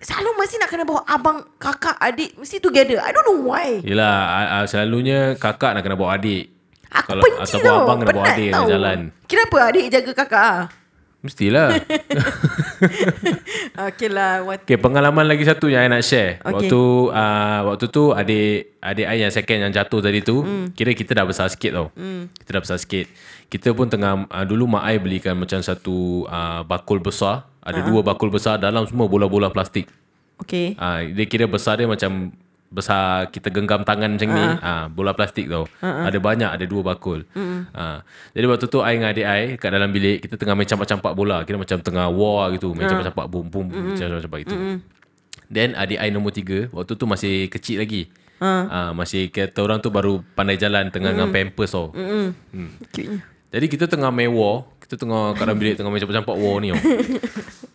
Selalu 0.00 0.28
mesti 0.34 0.56
nak 0.56 0.68
kena 0.68 0.82
bawa 0.82 1.02
abang 1.04 1.38
Kakak 1.56 1.96
adik 1.96 2.34
Mesti 2.34 2.56
together 2.58 2.98
I 2.98 3.10
don't 3.10 3.22
know 3.24 3.44
why 3.44 3.78
Yelah, 3.80 4.16
uh, 4.52 4.64
selalunya 4.64 5.36
kakak 5.36 5.72
nak 5.72 5.82
kena 5.82 5.94
bawa 5.94 6.16
adik. 6.16 6.48
Aku 6.90 7.06
Kalau, 7.08 7.22
benci 7.22 7.38
ataupun 7.54 7.62
tau 7.62 7.78
abang 7.80 7.98
kena 7.98 8.10
bawa 8.10 8.24
Penat 8.24 8.34
adik 8.34 8.50
tau. 8.50 8.66
jalan. 8.66 8.98
Kenapa 9.24 9.56
adik 9.62 9.84
jaga 9.88 10.10
kakak 10.16 10.42
ah? 10.42 10.62
Mestilah. 11.20 11.76
Okay 13.80 14.08
lah 14.08 14.44
what 14.44 14.64
Okay, 14.64 14.76
pengalaman 14.80 15.24
lagi 15.24 15.44
satu 15.44 15.68
yang 15.68 15.84
I 15.84 15.92
nak 15.92 16.04
share. 16.04 16.40
Okay. 16.40 16.68
Waktu 16.68 16.82
uh, 17.12 17.60
waktu 17.68 17.84
tu 17.92 18.12
adik 18.12 18.76
adik 18.80 19.06
I 19.08 19.16
yang 19.24 19.32
second 19.32 19.58
yang 19.68 19.72
jatuh 19.72 20.00
tadi 20.00 20.20
tu, 20.24 20.44
mm. 20.44 20.76
kira 20.76 20.92
kita 20.96 21.16
dah 21.16 21.24
besar 21.28 21.48
sikit 21.52 21.76
tau. 21.76 21.86
Mm. 21.96 22.32
Kita 22.32 22.50
dah 22.56 22.62
besar 22.64 22.76
sikit. 22.80 23.08
Kita 23.52 23.72
pun 23.72 23.88
tengah 23.88 24.28
uh, 24.28 24.44
dulu 24.44 24.68
mak 24.68 24.84
I 24.88 24.96
belikan 25.00 25.36
macam 25.36 25.60
satu 25.60 26.28
uh, 26.28 26.64
bakul 26.64 27.00
besar. 27.00 27.48
Ada 27.60 27.84
uh-huh. 27.84 27.88
dua 27.92 28.00
bakul 28.00 28.32
besar 28.32 28.56
dalam 28.56 28.88
semua 28.88 29.04
bola-bola 29.08 29.52
plastik. 29.52 29.88
Okay 30.40 30.72
Ah, 30.80 31.04
dia 31.04 31.28
kira 31.28 31.44
besar 31.44 31.76
dia 31.76 31.84
macam 31.84 32.32
besar 32.70 33.26
kita 33.34 33.50
genggam 33.50 33.82
tangan 33.82 34.14
macam 34.14 34.30
ni. 34.30 34.46
Ah, 34.62 34.86
bola 34.86 35.10
plastik 35.10 35.50
tau. 35.50 35.66
Ada 35.82 36.22
banyak, 36.22 36.50
ada 36.54 36.64
dua 36.70 36.86
bakul. 36.86 37.26
Ah, 37.74 38.06
jadi 38.30 38.46
waktu 38.46 38.70
tu 38.70 38.78
I 38.80 38.94
dengan 38.94 39.10
adik 39.10 39.26
I 39.26 39.42
kat 39.58 39.70
dalam 39.74 39.90
bilik, 39.90 40.22
kita 40.22 40.38
tengah 40.38 40.54
main 40.54 40.70
campak-campak 40.70 41.12
bola. 41.18 41.42
Kira 41.42 41.58
macam 41.58 41.82
tengah 41.82 42.06
war 42.08 42.54
gitu, 42.54 42.70
main 42.72 42.86
campak-campak 42.86 43.26
boom 43.26 43.46
boom 43.50 43.66
boom 43.68 43.98
campak-campak 43.98 44.40
gitu. 44.46 44.56
Then 45.50 45.74
adik 45.74 45.98
I 45.98 46.14
nombor 46.14 46.30
tiga, 46.30 46.70
waktu 46.70 46.94
tu 46.94 47.04
masih 47.10 47.50
kecil 47.50 47.82
lagi. 47.82 48.06
Ah, 48.40 48.94
masih 48.94 49.28
kata 49.34 49.60
orang 49.60 49.82
tu 49.82 49.90
baru 49.90 50.22
pandai 50.38 50.56
jalan 50.56 50.88
tengah 50.94 51.12
dengan 51.12 51.28
pampers 51.28 51.74
tau. 51.74 51.90
Hmm. 51.92 52.32
Cute-nya. 52.94 53.20
Jadi 53.50 53.66
kita 53.66 53.90
tengah 53.90 54.14
main 54.14 54.30
war 54.30 54.70
Kita 54.90 55.06
tengah 55.06 55.38
kat 55.38 55.46
dalam 55.46 55.54
bilik 55.54 55.78
Tengah 55.78 55.86
main 55.86 56.02
campak-campak 56.02 56.34
war 56.34 56.58
ni 56.58 56.74
tau. 56.74 56.82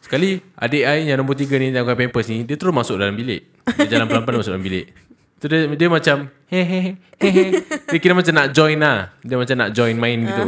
Sekali 0.03 0.35
Adik 0.59 0.83
I 0.83 1.07
yang 1.07 1.23
nombor 1.23 1.39
tiga 1.39 1.55
ni 1.55 1.71
Yang 1.71 1.87
pakai 1.87 1.99
pampers 2.03 2.27
ni 2.27 2.43
Dia 2.43 2.59
terus 2.59 2.75
masuk 2.75 2.99
dalam 2.99 3.15
bilik 3.15 3.47
Dia 3.71 3.87
jalan 3.87 4.11
pelan-pelan 4.11 4.43
masuk 4.43 4.51
dalam 4.51 4.67
bilik 4.67 4.91
Tu 5.39 5.47
dia, 5.47 5.63
dia 5.71 5.87
macam 5.87 6.27
Hehehe 6.51 6.99
hehe. 7.23 7.47
Dia 7.87 7.99
kira 8.03 8.11
macam 8.11 8.35
nak 8.35 8.51
join 8.51 8.75
lah 8.75 9.15
Dia 9.23 9.39
macam 9.39 9.55
nak 9.55 9.71
join 9.71 9.95
main 9.95 10.27
gitu 10.27 10.43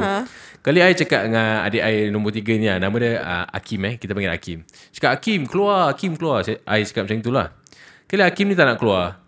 Kali 0.59 0.83
I 0.83 0.91
cakap 0.91 1.31
dengan 1.31 1.63
adik 1.63 1.79
I 1.79 2.11
nombor 2.11 2.35
tiga 2.35 2.51
ni 2.51 2.67
lah 2.67 2.83
Nama 2.83 2.95
dia 2.99 3.11
uh, 3.17 3.45
Akim 3.47 3.87
eh 3.87 3.95
Kita 3.95 4.11
panggil 4.11 4.35
Akim 4.35 4.67
Cakap 4.91 5.15
Akim 5.15 5.47
keluar 5.47 5.87
Akim 5.87 6.19
keluar 6.19 6.43
Saya- 6.43 6.59
I 6.67 6.83
cakap 6.83 7.07
macam 7.07 7.23
itulah 7.23 7.47
Kali 8.11 8.27
Akim 8.27 8.51
ni 8.51 8.59
tak 8.59 8.67
nak 8.67 8.75
keluar 8.75 9.23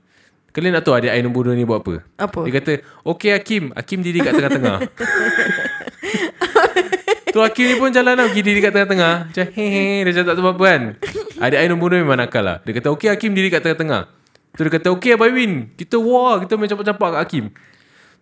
Kalian 0.49 0.75
nak 0.75 0.83
tahu 0.83 0.97
adik 0.97 1.13
I 1.13 1.21
nombor 1.21 1.45
dua 1.45 1.53
ni 1.53 1.61
buat 1.61 1.85
apa? 1.85 2.01
Apa? 2.17 2.41
Dia 2.41 2.53
kata, 2.57 2.73
okay 3.05 3.37
Hakim. 3.37 3.69
Hakim 3.69 4.01
diri 4.01 4.17
kat 4.17 4.33
tengah-tengah. 4.33 4.81
tu 7.33 7.39
Hakim 7.41 7.65
ni 7.69 7.75
pun 7.77 7.89
jalan 7.93 8.13
lah 8.17 8.25
pergi 8.29 8.41
diri 8.41 8.59
kat 8.61 8.71
tengah-tengah. 8.73 9.13
Macam 9.29 9.45
hehe, 9.53 10.03
dia 10.05 10.11
macam 10.11 10.23
tak 10.25 10.35
tahu 10.35 10.49
apa 10.49 10.63
kan. 10.65 10.81
Adik 11.39 11.57
I 11.61 11.67
nombor 11.69 11.89
memang 11.93 12.19
nakal 12.19 12.43
lah. 12.43 12.57
Dia 12.65 12.71
kata, 12.77 12.87
okay 12.93 13.09
Hakim 13.13 13.31
diri 13.33 13.47
kat 13.53 13.61
tengah-tengah. 13.61 14.09
Tu 14.57 14.61
dia 14.65 14.71
kata, 14.73 14.87
okay 14.91 15.13
Abang 15.15 15.31
Win. 15.31 15.71
Kita 15.77 15.95
war, 16.01 16.41
kita 16.43 16.57
main 16.57 16.67
campak-campak 16.67 17.09
kat 17.15 17.21
Hakim. 17.25 17.45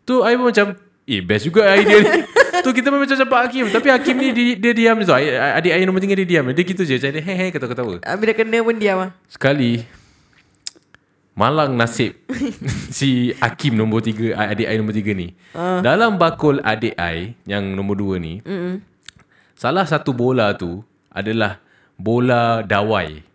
Tu 0.04 0.14
I 0.22 0.34
pun 0.36 0.46
macam, 0.52 0.66
eh 1.08 1.22
best 1.24 1.44
juga 1.48 1.62
idea 1.72 1.98
ni. 2.04 2.10
tu 2.66 2.70
kita 2.76 2.88
main 2.92 3.02
macam 3.02 3.18
campak 3.18 3.40
Hakim. 3.50 3.66
Tapi 3.72 3.88
Hakim 3.90 4.16
ni 4.20 4.28
dia, 4.36 4.44
dia 4.60 4.72
diam 4.76 4.96
je 5.02 5.06
tau. 5.08 5.18
Adik 5.18 5.72
I 5.72 5.84
nombor 5.88 6.04
tiga 6.04 6.14
dia 6.20 6.28
diam. 6.28 6.46
Dia 6.52 6.64
gitu 6.64 6.84
je. 6.84 6.96
Macam 7.00 7.12
dia 7.16 7.24
hehe 7.24 7.46
ketawa-ketawa. 7.56 7.96
Habis 8.04 8.26
dah 8.28 8.36
kena 8.36 8.58
pun 8.62 8.76
diam 8.76 8.98
lah 9.02 9.12
Sekali 9.32 9.88
Malang 11.38 11.78
nasib 11.78 12.18
Si 12.98 13.30
Hakim 13.38 13.78
nombor 13.78 14.02
tiga 14.02 14.34
Adik 14.50 14.66
I 14.66 14.76
nombor 14.82 14.98
tiga 14.98 15.14
ni 15.14 15.38
uh. 15.54 15.86
Dalam 15.86 16.18
bakul 16.18 16.58
adik 16.66 16.98
I 16.98 17.38
Yang 17.46 17.78
nombor 17.78 17.94
dua 18.02 18.18
ni 18.18 18.42
Mm-mm. 18.42 18.82
Salah 19.58 19.90
satu 19.90 20.14
bola 20.14 20.54
tu 20.54 20.86
Adalah 21.10 21.58
Bola 21.98 22.62
dawai. 22.62 23.26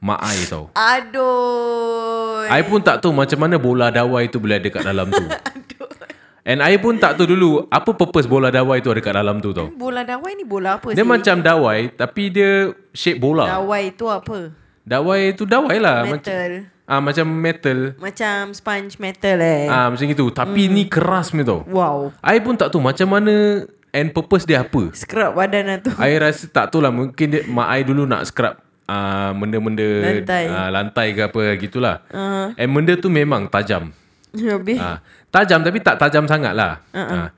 Mak 0.00 0.20
I 0.24 0.38
tau. 0.48 0.72
Aduh. 0.72 2.48
I 2.48 2.64
pun 2.64 2.80
tak 2.80 3.04
tahu 3.04 3.12
Macam 3.12 3.36
mana 3.44 3.60
bola 3.60 3.92
dawai 3.92 4.24
tu 4.32 4.40
Boleh 4.40 4.56
ada 4.56 4.72
kat 4.72 4.80
dalam 4.88 5.12
tu. 5.12 5.20
And 6.48 6.64
I 6.64 6.80
pun 6.80 6.96
tak 6.96 7.20
tahu 7.20 7.28
dulu 7.36 7.68
Apa 7.68 7.92
purpose 7.92 8.24
bola 8.24 8.48
dawai 8.48 8.80
tu 8.80 8.88
Ada 8.88 9.04
kat 9.04 9.20
dalam 9.20 9.36
tu 9.44 9.52
tau. 9.52 9.68
Bola 9.76 10.00
dawai 10.00 10.32
ni 10.32 10.48
bola 10.48 10.80
apa 10.80 10.96
Dia 10.96 11.04
sih? 11.04 11.08
macam 11.12 11.44
dawai 11.44 11.92
Tapi 11.92 12.22
dia 12.32 12.72
Shape 12.96 13.20
bola. 13.20 13.44
Dawai 13.44 13.92
tu 13.92 14.08
apa? 14.08 14.56
Dawai 14.86 15.34
tu 15.34 15.44
dawai 15.44 15.76
lah. 15.82 16.06
Metal. 16.06 16.70
macam, 16.70 16.86
ah, 16.86 17.00
macam 17.02 17.26
metal. 17.26 17.78
Macam 17.98 18.54
sponge 18.54 19.02
metal 19.02 19.42
eh. 19.42 19.66
Ah 19.66 19.90
macam 19.90 20.06
itu. 20.06 20.30
Tapi 20.30 20.70
ni 20.70 20.86
keras 20.86 21.34
punya 21.34 21.42
tau. 21.42 21.66
Wow. 21.66 22.14
I 22.22 22.38
pun 22.38 22.54
tak 22.54 22.70
tahu 22.70 22.78
macam 22.78 23.10
mana 23.10 23.66
and 23.96 24.12
purpose 24.12 24.44
dia 24.44 24.60
apa. 24.60 24.92
Scrub 24.92 25.32
badan 25.32 25.64
lah 25.64 25.78
tu 25.80 25.90
I 25.96 26.20
rasa 26.20 26.44
tak 26.52 26.68
tahu 26.68 26.84
lah 26.84 26.92
mungkin 26.92 27.26
dia, 27.32 27.42
mak 27.48 27.68
I 27.72 27.80
dulu 27.88 28.04
nak 28.04 28.28
scrub 28.28 28.60
uh, 28.86 29.30
benda-benda 29.32 29.88
Lantai. 30.04 30.44
Uh, 30.46 30.68
lantai 30.68 31.06
ke 31.16 31.22
apa 31.24 31.40
gitulah. 31.56 32.04
Uh-huh. 32.12 32.52
And 32.54 32.70
benda 32.76 32.94
tu 33.00 33.08
memang 33.08 33.48
tajam. 33.48 33.96
Habis. 34.36 34.78
Ah, 34.78 35.00
tajam 35.32 35.64
tapi 35.64 35.80
tak 35.80 35.96
tajam 35.96 36.28
sangat 36.28 36.52
lah. 36.52 36.84
Uh-uh. 36.92 37.28
Ah. 37.28 37.30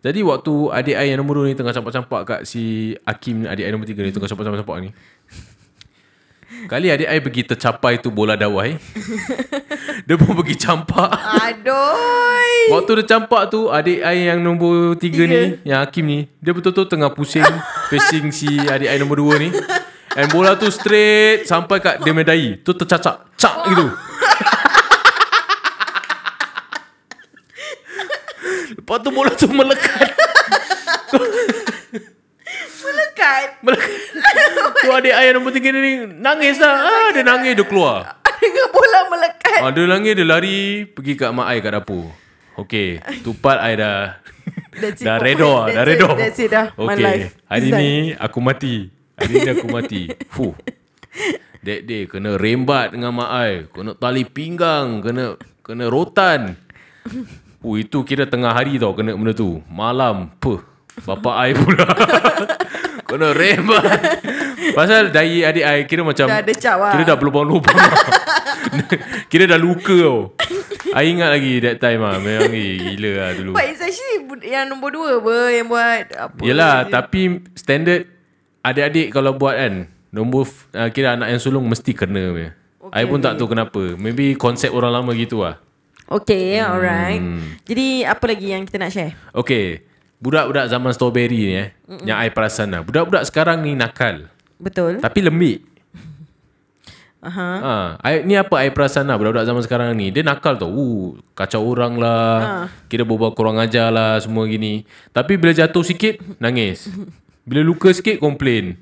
Jadi 0.00 0.24
waktu 0.24 0.52
adik 0.72 0.96
I 0.96 1.12
yang 1.12 1.20
nombor 1.20 1.44
2 1.44 1.52
ni 1.52 1.54
tengah 1.54 1.76
campak-campak 1.76 2.20
kat 2.24 2.40
si 2.48 2.96
Hakim 3.04 3.44
adik 3.44 3.68
I 3.68 3.70
nombor 3.70 3.84
3 3.84 4.00
ni 4.00 4.10
tengah 4.10 4.28
campak-campak 4.32 4.76
ni. 4.80 4.90
Kali 6.50 6.90
adik 6.90 7.06
I 7.06 7.22
pergi 7.22 7.46
tercapai 7.46 8.02
tu 8.02 8.10
bola 8.10 8.34
dawai. 8.34 8.74
dia 10.06 10.16
pun 10.18 10.34
pergi 10.34 10.58
campak. 10.58 11.06
Aduh. 11.46 12.74
Waktu 12.74 12.90
dia 12.98 13.06
campak 13.14 13.54
tu 13.54 13.70
adik 13.70 14.02
I 14.02 14.34
yang 14.34 14.42
nombor 14.42 14.98
3 14.98 15.30
ni, 15.30 15.62
yang 15.62 15.86
Hakim 15.86 16.10
ni, 16.10 16.26
dia 16.42 16.50
betul-betul 16.50 16.90
tengah 16.90 17.14
pusing 17.14 17.46
facing 17.90 18.34
si 18.34 18.50
adik 18.66 18.90
I 18.90 18.98
nombor 18.98 19.22
2 19.22 19.46
ni. 19.46 19.54
And 20.18 20.26
bola 20.34 20.58
tu 20.58 20.66
straight 20.74 21.46
sampai 21.46 21.78
kat 21.78 22.02
dia 22.02 22.10
medai. 22.10 22.58
Tu 22.58 22.74
tercacak. 22.74 23.30
Cak 23.38 23.70
gitu. 23.70 23.86
Lepas 28.74 28.98
tu 29.06 29.10
bola 29.14 29.30
tu 29.38 29.46
melekat. 29.46 30.18
Melekat. 33.20 33.48
melekat. 33.60 34.48
tu 34.80 34.90
adik 34.96 35.12
yang 35.12 35.34
nombor 35.36 35.52
3 35.52 35.60
ni 35.76 35.92
nangis 36.24 36.56
lah. 36.56 36.74
Ah, 36.88 37.08
dia 37.12 37.22
nangis 37.22 37.52
dia 37.52 37.66
keluar. 37.68 38.16
Dengan 38.40 38.68
bola 38.72 39.00
melekat. 39.12 39.60
Ah, 39.60 39.70
dia 39.70 39.84
nangis 39.84 40.12
dia 40.16 40.24
lari 40.24 40.88
pergi 40.88 41.12
kat 41.20 41.30
mak 41.36 41.52
I 41.52 41.60
kat 41.60 41.72
dapur. 41.76 42.08
Okay, 42.56 43.00
tu 43.24 43.32
part 43.36 43.60
I 43.60 43.72
dah 43.76 44.20
dah 44.80 45.16
redo 45.20 45.48
lah, 45.48 45.66
dah 45.72 45.84
redo. 45.84 46.08
that's 46.16 46.40
it 46.40 46.52
dah. 46.52 46.72
My 46.76 46.96
Okay, 46.96 47.04
life 47.04 47.26
hari 47.48 47.68
ni 47.72 47.90
aku 48.16 48.38
mati. 48.40 48.88
Hari 49.20 49.32
ni 49.44 49.48
aku 49.48 49.66
mati. 49.68 50.02
Fuh. 50.32 50.56
That 51.60 51.84
day 51.84 52.08
kena 52.08 52.40
rembat 52.40 52.96
dengan 52.96 53.12
mak 53.12 53.30
I. 53.32 53.52
Kena 53.68 53.92
tali 53.96 54.24
pinggang, 54.24 55.04
kena 55.04 55.36
kena 55.60 55.92
rotan. 55.92 56.56
Oh, 57.60 57.76
itu 57.76 58.00
kira 58.08 58.24
tengah 58.24 58.56
hari 58.56 58.80
tau 58.80 58.96
kena 58.96 59.12
benda 59.12 59.36
tu. 59.36 59.60
Malam, 59.68 60.32
puh. 60.40 60.64
Bapak 61.04 61.34
I 61.48 61.50
pula. 61.52 61.88
kena 63.10 63.28
rembat. 63.34 64.00
Pasal 64.78 65.10
dari 65.10 65.42
adik 65.42 65.64
I 65.66 65.82
kira 65.84 66.06
macam 66.06 66.30
Dah 66.30 66.38
ada 66.40 66.54
cap 66.54 66.76
lah. 66.78 66.92
Kira 66.94 67.02
dah 67.10 67.16
berlubang-lubang 67.18 67.74
lah. 67.74 67.92
Kira 69.30 69.44
dah 69.50 69.58
luka 69.58 69.96
tau. 69.96 70.20
I 70.94 71.10
ingat 71.10 71.30
lagi 71.30 71.52
that 71.62 71.76
time 71.78 72.02
ah. 72.02 72.18
Memang 72.18 72.50
eh, 72.54 72.94
gila 72.94 73.10
lah 73.18 73.30
dulu. 73.34 73.52
But 73.54 73.66
it's 73.70 73.82
actually 73.82 74.46
yang 74.46 74.70
nombor 74.70 74.94
dua 74.94 75.18
apa 75.18 75.36
yang 75.50 75.66
buat 75.66 76.04
apa. 76.14 76.40
Yelah, 76.42 76.86
tapi 76.86 77.44
standard 77.54 78.06
adik-adik 78.62 79.14
kalau 79.14 79.34
buat 79.34 79.56
kan, 79.56 79.74
nombor 80.10 80.46
f- 80.46 80.66
uh, 80.74 80.90
kira 80.90 81.14
anak 81.14 81.30
yang 81.34 81.40
sulung 81.42 81.66
mesti 81.66 81.94
kena 81.94 82.30
punya. 82.30 82.50
Okay, 82.80 83.06
I 83.06 83.10
pun 83.10 83.20
tak 83.22 83.38
tahu 83.38 83.52
kenapa. 83.52 83.82
Maybe 83.94 84.34
konsep 84.34 84.72
orang 84.72 85.02
lama 85.02 85.12
gitu 85.14 85.44
lah. 85.46 85.60
Okay, 86.10 86.58
alright. 86.58 87.22
Hmm. 87.22 87.54
Jadi 87.62 88.02
apa 88.02 88.24
lagi 88.26 88.46
yang 88.50 88.66
kita 88.66 88.82
nak 88.82 88.90
share? 88.90 89.14
Okay. 89.30 89.89
Budak-budak 90.20 90.68
zaman 90.68 90.92
strawberry 90.92 91.48
ni 91.48 91.54
eh. 91.56 91.68
Mm-mm. 91.88 92.04
Yang 92.04 92.18
I 92.20 92.28
perasan 92.30 92.68
lah. 92.70 92.84
Budak-budak 92.84 93.24
sekarang 93.24 93.64
ni 93.64 93.72
nakal. 93.72 94.28
Betul. 94.60 95.00
Tapi 95.00 95.18
lembik. 95.24 95.64
Aha. 97.26 97.50
Ha, 97.60 97.74
I, 98.04 98.24
ni 98.28 98.36
apa 98.36 98.60
I 98.60 98.68
perasan 98.68 99.08
lah 99.08 99.16
budak-budak 99.16 99.48
zaman 99.48 99.64
sekarang 99.64 99.96
ni. 99.96 100.12
Dia 100.12 100.20
nakal 100.20 100.60
tau. 100.60 100.68
Uh, 100.68 101.16
kacau 101.32 101.64
orang 101.64 101.96
lah. 101.96 102.36
Ha. 102.40 102.52
Kira 102.92 103.08
berbual 103.08 103.32
kurang 103.32 103.56
ajar 103.56 103.88
lah 103.88 104.20
semua 104.20 104.44
gini. 104.44 104.84
Tapi 105.16 105.40
bila 105.40 105.56
jatuh 105.56 105.82
sikit, 105.82 106.20
nangis. 106.36 106.92
Bila 107.48 107.64
luka 107.64 107.88
sikit, 107.90 108.20
komplain. 108.20 108.76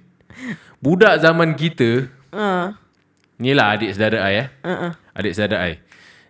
Budak 0.82 1.22
zaman 1.22 1.54
kita, 1.54 2.10
Uh, 2.28 2.76
ni 3.40 3.56
lah 3.56 3.72
adik 3.72 3.96
saudara 3.96 4.28
I 4.28 4.44
eh. 4.44 4.48
uh, 4.60 4.68
uh. 4.68 4.92
Adik 5.16 5.32
saudara 5.32 5.64
I. 5.64 5.80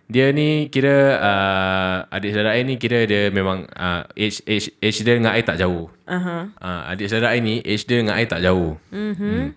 Dia 0.09 0.33
ni 0.33 0.73
kira, 0.73 1.21
uh, 1.21 1.95
adik 2.09 2.33
saudara 2.33 2.57
I 2.57 2.65
ni 2.65 2.81
kira 2.81 3.05
dia 3.05 3.29
memang 3.29 3.69
uh, 3.69 4.09
age, 4.17 4.41
age, 4.41 4.73
age 4.81 5.05
dia 5.05 5.13
dengan 5.13 5.37
I 5.37 5.45
tak 5.45 5.61
jauh. 5.61 5.85
Uh-huh. 5.85 6.41
Uh, 6.57 6.81
adik 6.89 7.13
saudara 7.13 7.37
I 7.37 7.45
ni 7.45 7.61
age 7.61 7.85
dia 7.85 8.01
dengan 8.01 8.17
I 8.17 8.25
tak 8.25 8.41
jauh. 8.41 8.73
Mm-hmm. 8.89 9.13
Hmm. 9.21 9.53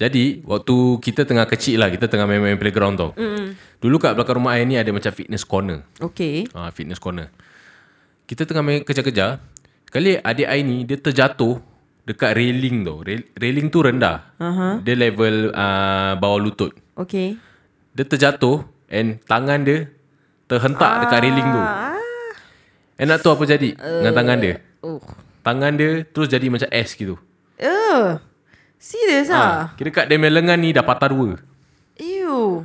Jadi 0.00 0.40
waktu 0.48 0.76
kita 1.04 1.28
tengah 1.28 1.44
kecil 1.44 1.84
lah, 1.84 1.92
kita 1.92 2.08
tengah 2.08 2.24
main-main 2.24 2.56
playground 2.56 2.96
tau. 2.96 3.12
Mm-hmm. 3.12 3.76
Dulu 3.76 3.96
kat 4.00 4.16
belakang 4.16 4.40
rumah 4.40 4.56
I 4.56 4.64
ni 4.64 4.80
ada 4.80 4.88
macam 4.88 5.12
fitness 5.12 5.44
corner. 5.44 5.84
Okay. 6.00 6.48
Ah, 6.56 6.72
fitness 6.72 6.96
corner. 6.96 7.28
Kita 8.24 8.48
tengah 8.48 8.64
main 8.64 8.80
kejar-kejar. 8.80 9.36
Kali 9.92 10.16
adik 10.16 10.48
I 10.48 10.64
ni 10.64 10.88
dia 10.88 10.96
terjatuh 10.96 11.60
dekat 12.08 12.40
railing 12.40 12.88
tau. 12.88 13.04
Rail, 13.04 13.28
railing 13.36 13.68
tu 13.68 13.84
rendah. 13.84 14.32
Uh-huh. 14.40 14.80
Dia 14.80 14.96
level 14.96 15.52
uh, 15.52 16.16
bawah 16.16 16.40
lutut. 16.40 16.72
Okay. 16.96 17.36
Dia 17.92 18.08
terjatuh 18.08 18.64
and 18.90 19.22
tangan 19.24 19.62
dia 19.62 19.88
terhentak 20.50 21.06
dekat 21.06 21.18
railing 21.22 21.48
tu. 21.48 21.62
Ah. 21.62 21.94
And 23.00 23.08
nak 23.08 23.22
tahu 23.24 23.38
apa 23.38 23.48
jadi 23.48 23.78
uh, 23.78 24.04
dengan 24.04 24.14
tangan 24.18 24.38
dia? 24.42 24.54
Oh. 24.84 25.00
Tangan 25.40 25.72
dia 25.78 26.04
terus 26.04 26.28
jadi 26.28 26.46
macam 26.52 26.68
S 26.68 26.98
gitu. 26.98 27.16
Uh. 27.56 28.20
Serius 28.80 29.28
ah? 29.28 29.36
Ah, 29.36 29.62
kira 29.76 29.92
kat 29.92 30.08
dia 30.08 30.16
lengan 30.16 30.56
ni 30.56 30.72
dah 30.72 30.80
patah 30.80 31.12
dua. 31.12 31.36
Ew. 32.00 32.64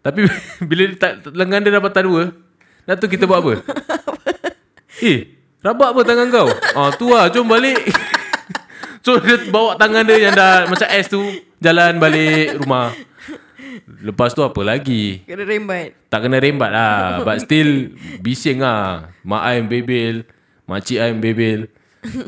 Tapi 0.00 0.24
bila 0.68 0.82
dia 0.88 0.96
tak, 0.96 1.12
lengan 1.28 1.60
dia 1.60 1.76
dah 1.76 1.82
patah 1.84 2.02
dua, 2.08 2.32
nak 2.88 2.96
tahu 2.96 3.12
kita 3.12 3.28
buat 3.28 3.44
apa? 3.44 3.52
eh, 5.12 5.36
rabak 5.60 5.92
apa 5.92 6.00
tangan 6.08 6.26
kau? 6.32 6.48
Ah, 6.72 6.90
tu 6.96 7.12
lah, 7.12 7.28
jom 7.28 7.44
balik. 7.44 7.84
so 9.04 9.20
dia 9.20 9.44
bawa 9.52 9.76
tangan 9.76 10.08
dia 10.08 10.24
yang 10.24 10.32
dah 10.32 10.64
macam 10.64 10.88
S 10.88 11.12
tu, 11.12 11.20
jalan 11.60 12.00
balik 12.00 12.56
rumah. 12.64 12.96
Lepas 14.02 14.34
tu 14.34 14.42
apa 14.42 14.58
lagi? 14.66 15.22
Kena 15.22 15.46
rembat. 15.46 15.94
Tak 16.10 16.26
kena 16.26 16.42
rembat 16.42 16.70
lah. 16.74 16.98
But 17.26 17.46
still, 17.46 17.94
bising 18.18 18.58
lah. 18.58 19.14
Mak 19.22 19.42
I 19.46 19.62
bebel. 19.62 20.26
Makcik 20.66 20.98
I 20.98 21.14
bebel. 21.14 21.70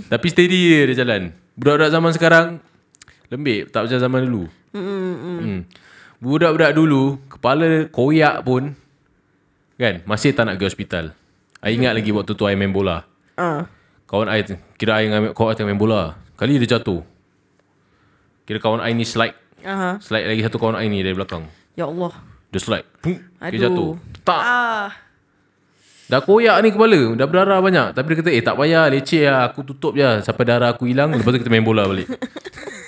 Tapi 0.07 0.27
steady 0.31 0.71
je 0.71 0.81
dia 0.95 1.03
jalan. 1.03 1.35
Budak-budak 1.59 1.91
zaman 1.91 2.11
sekarang, 2.15 2.47
lembik. 3.31 3.75
Tak 3.75 3.87
macam 3.87 3.99
zaman 3.99 4.21
dulu. 4.27 4.45
Hmm. 4.75 5.67
Budak-budak 6.23 6.73
dulu, 6.75 7.19
kepala 7.27 7.91
koyak 7.91 8.43
pun, 8.47 8.75
kan, 9.79 10.03
masih 10.07 10.31
tak 10.35 10.47
nak 10.47 10.57
pergi 10.59 10.67
hospital. 10.71 11.05
I 11.63 11.75
ingat 11.75 11.95
lagi 11.95 12.11
waktu 12.15 12.33
tu 12.39 12.47
I 12.47 12.55
main 12.55 12.71
bola. 12.71 13.03
Ah. 13.35 13.67
Kawan 14.07 14.31
I, 14.31 14.47
kira 14.79 15.03
I 15.03 15.11
dengan 15.11 15.33
kawan 15.35 15.53
I 15.53 15.57
tengah 15.59 15.71
main 15.75 15.81
bola. 15.81 16.15
Kali 16.39 16.59
dia 16.59 16.79
jatuh. 16.79 17.03
Kira 18.47 18.59
kawan 18.61 18.83
I 18.85 18.93
ni 18.95 19.07
slide. 19.07 19.35
Aha. 19.65 19.97
Slide 19.99 20.29
lagi 20.29 20.43
satu 20.45 20.61
kawan 20.61 20.77
I 20.79 20.87
ni 20.93 21.01
dari 21.01 21.17
belakang. 21.17 21.49
Ya 21.75 21.91
Allah. 21.91 22.13
Dia 22.55 22.61
slide. 22.63 22.87
Pum, 23.03 23.19
dia 23.51 23.59
jatuh. 23.67 23.99
Tak. 24.23 24.43
Ah. 24.43 24.89
Dah 26.05 26.21
koyak 26.21 26.61
ni 26.61 26.69
kepala 26.69 27.17
Dah 27.17 27.25
berdarah 27.25 27.65
banyak 27.65 27.97
Tapi 27.97 28.07
dia 28.13 28.19
kata 28.21 28.29
Eh 28.29 28.45
tak 28.45 28.61
payah 28.61 28.93
leceh 28.93 29.25
lah 29.25 29.49
Aku 29.49 29.65
tutup 29.65 29.97
je 29.97 30.05
Sampai 30.21 30.45
darah 30.45 30.69
aku 30.69 30.85
hilang 30.85 31.17
Lepas 31.17 31.33
tu 31.33 31.41
kita 31.41 31.49
main 31.49 31.65
bola 31.65 31.89
balik 31.89 32.05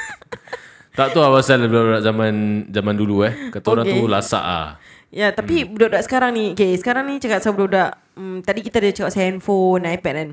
Tak 1.01 1.16
tahu 1.16 1.25
lah 1.25 1.33
pasal 1.33 1.64
budak-budak 1.64 2.03
zaman 2.05 2.33
zaman 2.68 2.94
dulu 2.96 3.25
eh 3.25 3.53
Kata 3.53 3.66
orang 3.72 3.88
Okay. 3.88 4.01
tu 4.01 4.09
lasak 4.09 4.44
ah. 4.44 4.77
Ya, 5.14 5.33
tapi 5.33 5.64
hmm. 5.64 5.77
budak-budak 5.77 6.03
sekarang 6.05 6.31
ni, 6.35 6.53
okay, 6.53 6.77
sekarang 6.77 7.09
ni 7.09 7.22
cakap 7.22 7.40
pasal 7.40 7.55
budak-budak, 7.55 7.90
um, 8.18 8.42
tadi 8.42 8.61
kita 8.61 8.83
ada 8.83 8.90
cakap 8.90 9.09
pasal 9.14 9.22
handphone, 9.22 9.83
iPad 9.87 10.14
kan. 10.18 10.29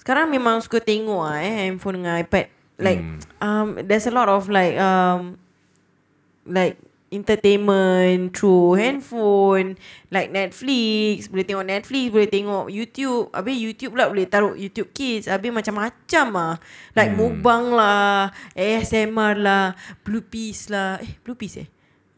Sekarang 0.00 0.26
memang 0.32 0.56
suka 0.64 0.80
tengok 0.80 1.22
ah, 1.22 1.38
eh, 1.38 1.68
handphone 1.68 2.02
dengan 2.02 2.18
iPad. 2.18 2.46
Like, 2.80 3.00
hmm. 3.04 3.18
um, 3.44 3.68
there's 3.84 4.08
a 4.08 4.14
lot 4.14 4.26
of 4.26 4.48
like, 4.48 4.74
um, 4.80 5.38
like 6.48 6.80
entertainment 7.14 8.34
through 8.34 8.74
handphone, 8.74 9.78
like 10.10 10.34
Netflix, 10.34 11.30
boleh 11.30 11.46
tengok 11.46 11.66
Netflix, 11.70 12.06
boleh 12.10 12.28
tengok 12.28 12.66
YouTube. 12.68 13.30
Habis 13.30 13.56
YouTube 13.56 13.94
pula 13.94 14.10
boleh 14.10 14.26
taruh 14.26 14.58
YouTube 14.58 14.90
Kids. 14.90 15.30
Habis 15.30 15.54
macam-macam 15.54 16.26
ah. 16.36 16.54
Like 16.98 17.14
hmm. 17.14 17.18
mukbang 17.18 17.64
lah, 17.70 18.34
ASMR 18.58 19.38
lah, 19.38 19.78
Blue 20.02 20.26
Peace 20.26 20.68
lah. 20.68 20.98
Eh, 20.98 21.16
Blue 21.22 21.38
Peace 21.38 21.62
eh? 21.62 21.68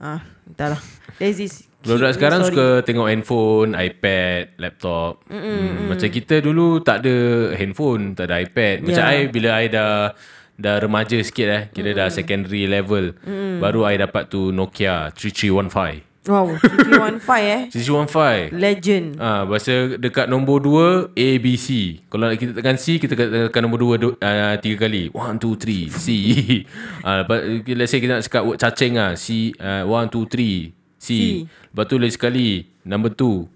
Ah, 0.01 0.25
entahlah. 0.49 0.81
There's 1.21 1.37
this 1.37 1.63
Budak-budak 1.87 2.15
sekarang 2.19 2.41
story. 2.43 2.57
suka 2.59 2.67
tengok 2.83 3.07
handphone, 3.07 3.71
iPad, 3.79 4.59
laptop. 4.59 5.23
Mm, 5.31 5.87
Macam 5.87 6.09
kita 6.11 6.43
dulu 6.43 6.83
tak 6.83 7.07
ada 7.07 7.15
handphone, 7.55 8.19
tak 8.19 8.27
ada 8.27 8.43
iPad. 8.43 8.83
Macam 8.83 9.05
Ya. 9.07 9.15
I 9.15 9.31
bila 9.31 9.49
I 9.55 9.71
dah 9.71 10.11
dah 10.57 10.81
remaja 10.81 11.21
sikit 11.21 11.49
eh, 11.49 11.63
kira 11.71 11.93
dah 11.93 12.09
secondary 12.09 12.65
level. 12.65 13.13
Baru 13.61 13.85
I 13.85 14.01
dapat 14.01 14.33
tu 14.33 14.53
Nokia 14.53 15.13
3315. 15.13 16.07
Wow, 16.27 16.59
315 16.59 17.23
eh. 17.47 17.63
3315. 17.71 18.51
Legend. 18.51 19.07
Ah, 19.23 19.47
bahasa 19.47 19.95
dekat 19.95 20.27
nombor 20.27 20.59
2 20.59 21.15
A 21.15 21.29
B 21.39 21.55
C. 21.55 22.03
Kalau 22.11 22.27
kita 22.35 22.51
tekan 22.51 22.75
C 22.75 22.99
kita 22.99 23.15
tekan 23.15 23.63
nombor 23.63 23.95
2 23.95 24.03
du, 24.03 24.09
uh, 24.19 24.55
tiga 24.59 24.77
kali. 24.87 25.07
1 25.15 25.39
2 25.39 25.55
3 25.55 25.87
C. 25.95 26.07
Ah, 27.07 27.23
uh, 27.23 27.63
let's 27.79 27.95
say 27.95 28.03
kita 28.03 28.19
nak 28.19 28.27
cakap 28.27 28.43
word 28.43 28.59
cacing 28.59 28.99
ah. 28.99 29.15
C 29.15 29.55
uh, 29.63 29.87
1 29.87 30.11
2 30.11 30.27
3 30.27 30.75
C. 30.99 31.07
C. 31.07 31.11
Lepas 31.47 31.85
tu 31.87 31.95
lagi 32.03 32.15
sekali 32.19 32.49
number 32.83 33.15
2 33.15 33.56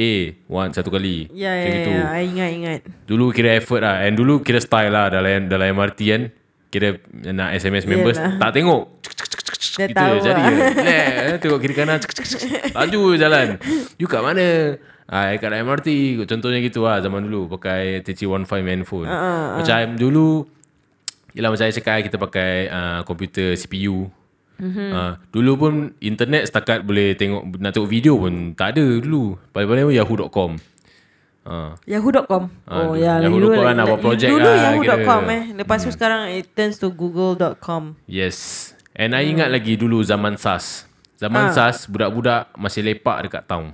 A 0.00 0.12
1 0.48 0.72
satu 0.72 0.88
kali. 0.88 1.28
Ya, 1.28 1.52
ya, 1.52 1.68
gitu. 1.68 1.90
ya. 1.92 2.04
I 2.16 2.24
ingat, 2.24 2.50
ingat. 2.56 2.80
Dulu 3.04 3.36
kira 3.36 3.60
effort 3.60 3.84
lah 3.84 4.00
And 4.00 4.16
dulu 4.16 4.40
kira 4.40 4.56
style 4.56 4.88
lah 4.88 5.12
Dalam, 5.12 5.52
dalam 5.52 5.76
MRT 5.76 6.00
kan 6.08 6.22
Kira 6.72 6.96
nak 7.36 7.52
SMS 7.52 7.84
members 7.84 8.16
Yelah. 8.16 8.40
Tak 8.40 8.50
tengok. 8.56 8.82
Dah 9.70 9.86
gitu 9.86 9.96
tahu 9.96 10.14
je, 10.18 10.22
jadi 10.24 10.40
lah. 10.40 10.50
je. 10.50 10.62
Eh, 10.82 11.36
tengok 11.38 11.58
kiri 11.62 11.74
kanan 11.78 11.98
laju 12.74 13.00
je 13.14 13.16
jalan 13.16 13.48
you 14.00 14.08
kat 14.10 14.20
mana 14.24 14.76
Ah, 15.10 15.34
kat 15.42 15.50
MRT 15.50 16.22
Contohnya 16.22 16.62
gitu 16.62 16.86
lah 16.86 17.02
Zaman 17.02 17.26
dulu 17.26 17.50
Pakai 17.58 17.98
TC15 18.06 18.46
handphone 18.62 19.10
uh, 19.10 19.18
uh, 19.18 19.46
Macam 19.58 19.98
dulu 19.98 20.46
Yelah 21.34 21.50
macam 21.50 21.66
saya 21.66 21.74
cakap 21.74 22.06
Kita 22.06 22.14
pakai 22.14 22.70
uh, 22.70 23.00
Komputer 23.02 23.58
CPU 23.58 24.06
mm-hmm. 24.60 24.90
uh, 24.90 25.12
Dulu 25.28 25.52
pun 25.56 25.72
Internet 25.98 26.46
setakat 26.46 26.80
boleh 26.80 27.12
tengok 27.12 27.56
Nak 27.56 27.72
tengok 27.72 27.88
video 27.88 28.14
pun 28.14 28.52
Tak 28.52 28.76
ada 28.76 28.84
dulu. 29.00 29.34
Paling-paling 29.50 29.84
pun 29.84 29.94
yahoo.com 29.96 30.50
uh, 31.42 31.72
Yahoo.com 31.84 32.42
Ah, 32.64 32.74
Oh 32.78 32.92
dulu- 32.92 33.00
ya 33.00 33.18
Yahoo.com 33.18 33.32
dulu 33.42 33.46
kan 33.58 33.74
nak 33.74 33.86
buat 33.86 34.00
projek 34.00 34.28
Dulu 34.28 34.44
lah, 34.44 34.56
Yahoo.com 34.70 35.22
kira. 35.22 35.34
eh. 35.34 35.42
Lepas 35.56 35.78
tu 35.80 35.90
sekarang 35.90 36.22
It 36.30 36.52
turns 36.52 36.76
to 36.76 36.88
Google.com 36.88 37.96
Yes. 38.04 38.36
And 38.92 39.12
I 39.12 39.24
ingat 39.26 39.48
lagi 39.48 39.74
dulu 39.74 39.98
Zaman 40.00 40.36
SARS. 40.36 40.84
Zaman 41.16 41.48
Ah. 41.48 41.52
SARS 41.52 41.84
Budak-budak 41.84 42.52
Masih 42.54 42.80
lepak 42.82 43.24
dekat 43.24 43.42
town. 43.44 43.72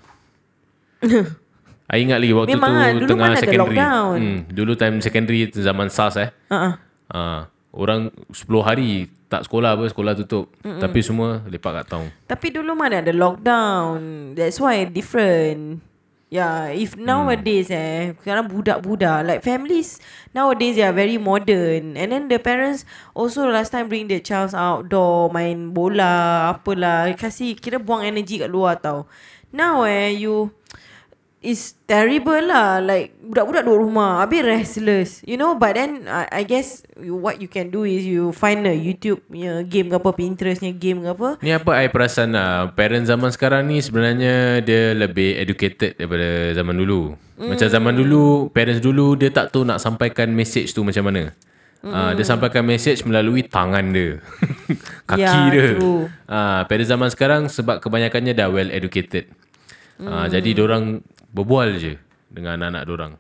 I 1.87 2.03
ingat 2.03 2.19
lagi 2.19 2.35
waktu 2.35 2.51
Memang 2.51 2.67
tu 2.69 2.75
lah, 2.75 2.91
dulu 2.91 3.07
tengah 3.07 3.29
mana 3.29 3.39
secondary. 3.39 3.79
Hmm, 3.79 4.39
dulu 4.51 4.73
time 4.75 4.97
secondary 4.99 5.47
zaman 5.49 5.87
SARS 5.87 6.19
eh. 6.19 6.31
uh-uh. 6.51 6.75
Uh, 7.07 7.41
orang 7.71 8.11
10 8.27 8.43
hari 8.59 9.07
tak 9.27 9.43
sekolah 9.47 9.75
apa, 9.75 9.85
sekolah 9.91 10.13
tutup. 10.15 10.51
Mm-mm. 10.63 10.79
Tapi 10.79 10.99
semua 11.03 11.43
lepak 11.47 11.83
kat 11.83 11.87
town. 11.91 12.07
Tapi 12.31 12.47
dulu 12.55 12.79
mana 12.79 13.03
ada 13.03 13.11
lockdown 13.11 14.33
That's 14.39 14.63
why 14.63 14.87
different 14.87 15.83
Yeah, 16.27 16.75
if 16.75 16.99
nowadays 16.99 17.71
eh, 17.71 18.11
sekarang 18.19 18.51
budak-budak, 18.51 19.23
like 19.23 19.47
families 19.47 20.03
nowadays 20.35 20.75
they 20.75 20.83
are 20.83 20.91
very 20.91 21.23
modern. 21.23 21.95
And 21.95 22.11
then 22.11 22.27
the 22.27 22.43
parents 22.43 22.83
also 23.15 23.47
last 23.47 23.71
time 23.71 23.87
bring 23.87 24.11
their 24.11 24.19
child 24.19 24.51
outdoor, 24.51 25.31
main 25.31 25.71
bola, 25.71 26.51
apalah. 26.51 27.15
Kasih, 27.15 27.55
kira 27.55 27.79
buang 27.79 28.03
energy 28.03 28.43
kat 28.43 28.51
luar 28.51 28.83
tau. 28.83 29.07
Now 29.55 29.87
eh, 29.87 30.19
you, 30.19 30.51
it's 31.41 31.77
terrible 31.85 32.41
lah. 32.41 32.81
Like, 32.81 33.15
budak-budak 33.21 33.63
duduk 33.67 33.79
rumah, 33.89 34.25
habis 34.25 34.43
restless. 34.43 35.11
You 35.23 35.37
know, 35.37 35.55
but 35.55 35.77
then 35.77 36.09
I, 36.09 36.29
I 36.31 36.43
guess 36.43 36.83
what 36.97 37.39
you 37.39 37.47
can 37.47 37.71
do 37.71 37.85
is 37.85 38.03
you 38.03 38.33
find 38.33 38.65
a 38.67 38.75
YouTube 38.75 39.23
punya 39.29 39.63
game 39.67 39.93
ke 39.93 39.97
apa, 39.97 40.11
Pinterestnya 40.17 40.73
game 40.73 41.05
ke 41.05 41.11
apa. 41.13 41.29
Ni 41.45 41.53
apa 41.53 41.71
I 41.77 41.93
perasan 41.93 42.33
lah 42.35 42.73
Parents 42.73 43.07
zaman 43.07 43.31
sekarang 43.31 43.69
ni 43.69 43.79
sebenarnya 43.83 44.65
Dia 44.65 44.97
lebih 44.97 45.37
educated 45.37 45.99
daripada 45.99 46.53
zaman 46.57 46.75
dulu 46.77 47.15
mm. 47.39 47.49
Macam 47.53 47.69
zaman 47.69 47.93
dulu 47.95 48.49
Parents 48.51 48.81
dulu 48.81 49.15
Dia 49.19 49.31
tak 49.31 49.53
tahu 49.53 49.67
nak 49.69 49.79
sampaikan 49.83 50.33
message 50.33 50.73
tu 50.73 50.83
macam 50.83 51.07
mana 51.11 51.33
mm. 51.85 51.93
uh, 51.93 52.11
Dia 52.17 52.25
sampaikan 52.25 52.65
message 52.65 53.05
melalui 53.05 53.45
tangan 53.47 53.93
dia 53.93 54.19
Kaki 55.11 55.21
Ya, 55.23 55.51
dia 55.53 55.67
true. 55.79 56.09
uh, 56.27 56.61
Parents 56.67 56.91
zaman 56.91 57.09
sekarang 57.13 57.43
Sebab 57.53 57.79
kebanyakannya 57.85 58.33
dah 58.33 58.49
well 58.51 58.71
educated 58.73 59.29
mm. 60.01 60.07
uh, 60.07 60.27
Jadi 60.29 60.57
orang 60.61 61.01
berbual 61.33 61.77
je 61.81 61.95
Dengan 62.33 62.61
anak-anak 62.61 62.83
orang 62.89 63.13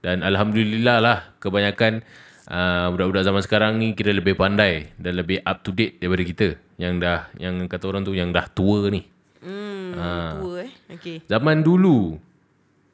Dan 0.00 0.22
Alhamdulillah 0.22 0.98
lah 1.00 1.18
Kebanyakan 1.40 2.04
uh, 2.48 2.86
budak-budak 2.92 3.24
zaman 3.24 3.42
sekarang 3.44 3.72
ni 3.80 3.96
kira 3.96 4.12
lebih 4.12 4.36
pandai 4.36 4.92
dan 5.00 5.16
lebih 5.20 5.40
up 5.44 5.64
to 5.64 5.72
date 5.72 6.00
daripada 6.00 6.22
kita 6.24 6.48
yang 6.76 6.98
dah 6.98 7.30
yang 7.38 7.64
kata 7.70 7.84
orang 7.88 8.02
tu 8.04 8.12
yang 8.12 8.34
dah 8.34 8.46
tua 8.50 8.90
ni. 8.90 9.06
Hmm, 9.44 9.94
Ah. 9.94 10.40
tua 10.40 10.66
eh. 10.66 10.72
Okay. 10.98 11.16
Zaman 11.28 11.62
dulu. 11.62 12.18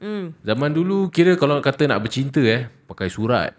Hmm. 0.01 0.33
Zaman 0.41 0.71
dulu 0.73 1.13
kira 1.13 1.37
kalau 1.37 1.61
kata 1.61 1.89
nak 1.89 2.01
bercinta 2.05 2.41
eh 2.41 2.69
pakai 2.89 3.09
surat. 3.13 3.53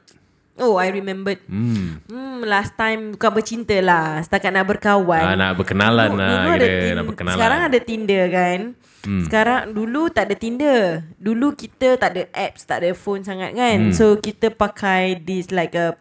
Oh, 0.62 0.78
I 0.78 0.93
remembered. 0.93 1.41
Hmm. 1.50 2.06
Hmm, 2.06 2.45
last 2.45 2.78
time 2.78 3.17
bukan 3.17 3.32
bercinta 3.34 3.74
lah. 3.82 4.21
Setakat 4.21 4.54
nak 4.54 4.69
berkawan. 4.69 5.26
Ah, 5.26 5.34
nak 5.34 5.58
berkenalan 5.58 6.08
Dulu- 6.08 6.21
lah 6.21 6.30
dulu 6.30 6.52
ada 6.52 6.63
kira 6.63 6.80
tin- 6.80 6.95
nak 6.95 7.06
berkenalan. 7.10 7.36
Sekarang 7.36 7.60
ada 7.65 7.80
Tinder 7.82 8.24
kan. 8.30 8.60
Hmm. 9.02 9.24
Sekarang 9.26 9.62
dulu 9.74 10.02
tak 10.08 10.30
ada 10.30 10.36
Tinder. 10.38 10.82
Dulu 11.17 11.58
kita 11.58 11.97
tak 11.97 12.13
ada 12.13 12.24
apps, 12.32 12.62
tak 12.63 12.86
ada 12.86 12.93
phone 12.93 13.26
sangat 13.26 13.52
kan. 13.52 13.89
Hmm. 13.89 13.91
So 13.91 14.15
kita 14.15 14.54
pakai 14.54 15.17
this 15.19 15.50
like 15.50 15.74
a 15.74 15.97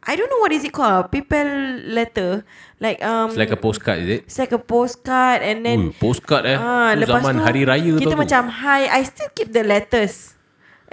I 0.00 0.16
don't 0.16 0.26
know 0.26 0.40
what 0.40 0.48
is 0.48 0.64
it 0.64 0.72
called. 0.72 1.12
People 1.12 1.44
letter. 1.86 2.48
Like 2.80 3.04
um 3.04 3.28
It's 3.28 3.36
like 3.36 3.52
a 3.52 3.60
postcard 3.60 4.00
is 4.00 4.08
it? 4.10 4.20
it's 4.24 4.40
like 4.40 4.48
a 4.50 4.58
postcard 4.58 5.44
and 5.44 5.60
then 5.60 5.78
Ui, 5.78 5.92
postcard 5.92 6.48
eh. 6.48 6.56
Ah, 6.56 6.96
tu 6.96 7.04
lepas 7.04 7.20
zaman 7.20 7.36
tu 7.36 7.44
hari 7.44 7.68
raya 7.68 7.94
kita 7.94 8.08
tu. 8.08 8.16
macam 8.16 8.48
hi, 8.48 8.88
I 8.88 9.04
still 9.04 9.28
keep 9.30 9.52
the 9.52 9.60
letters. 9.60 10.39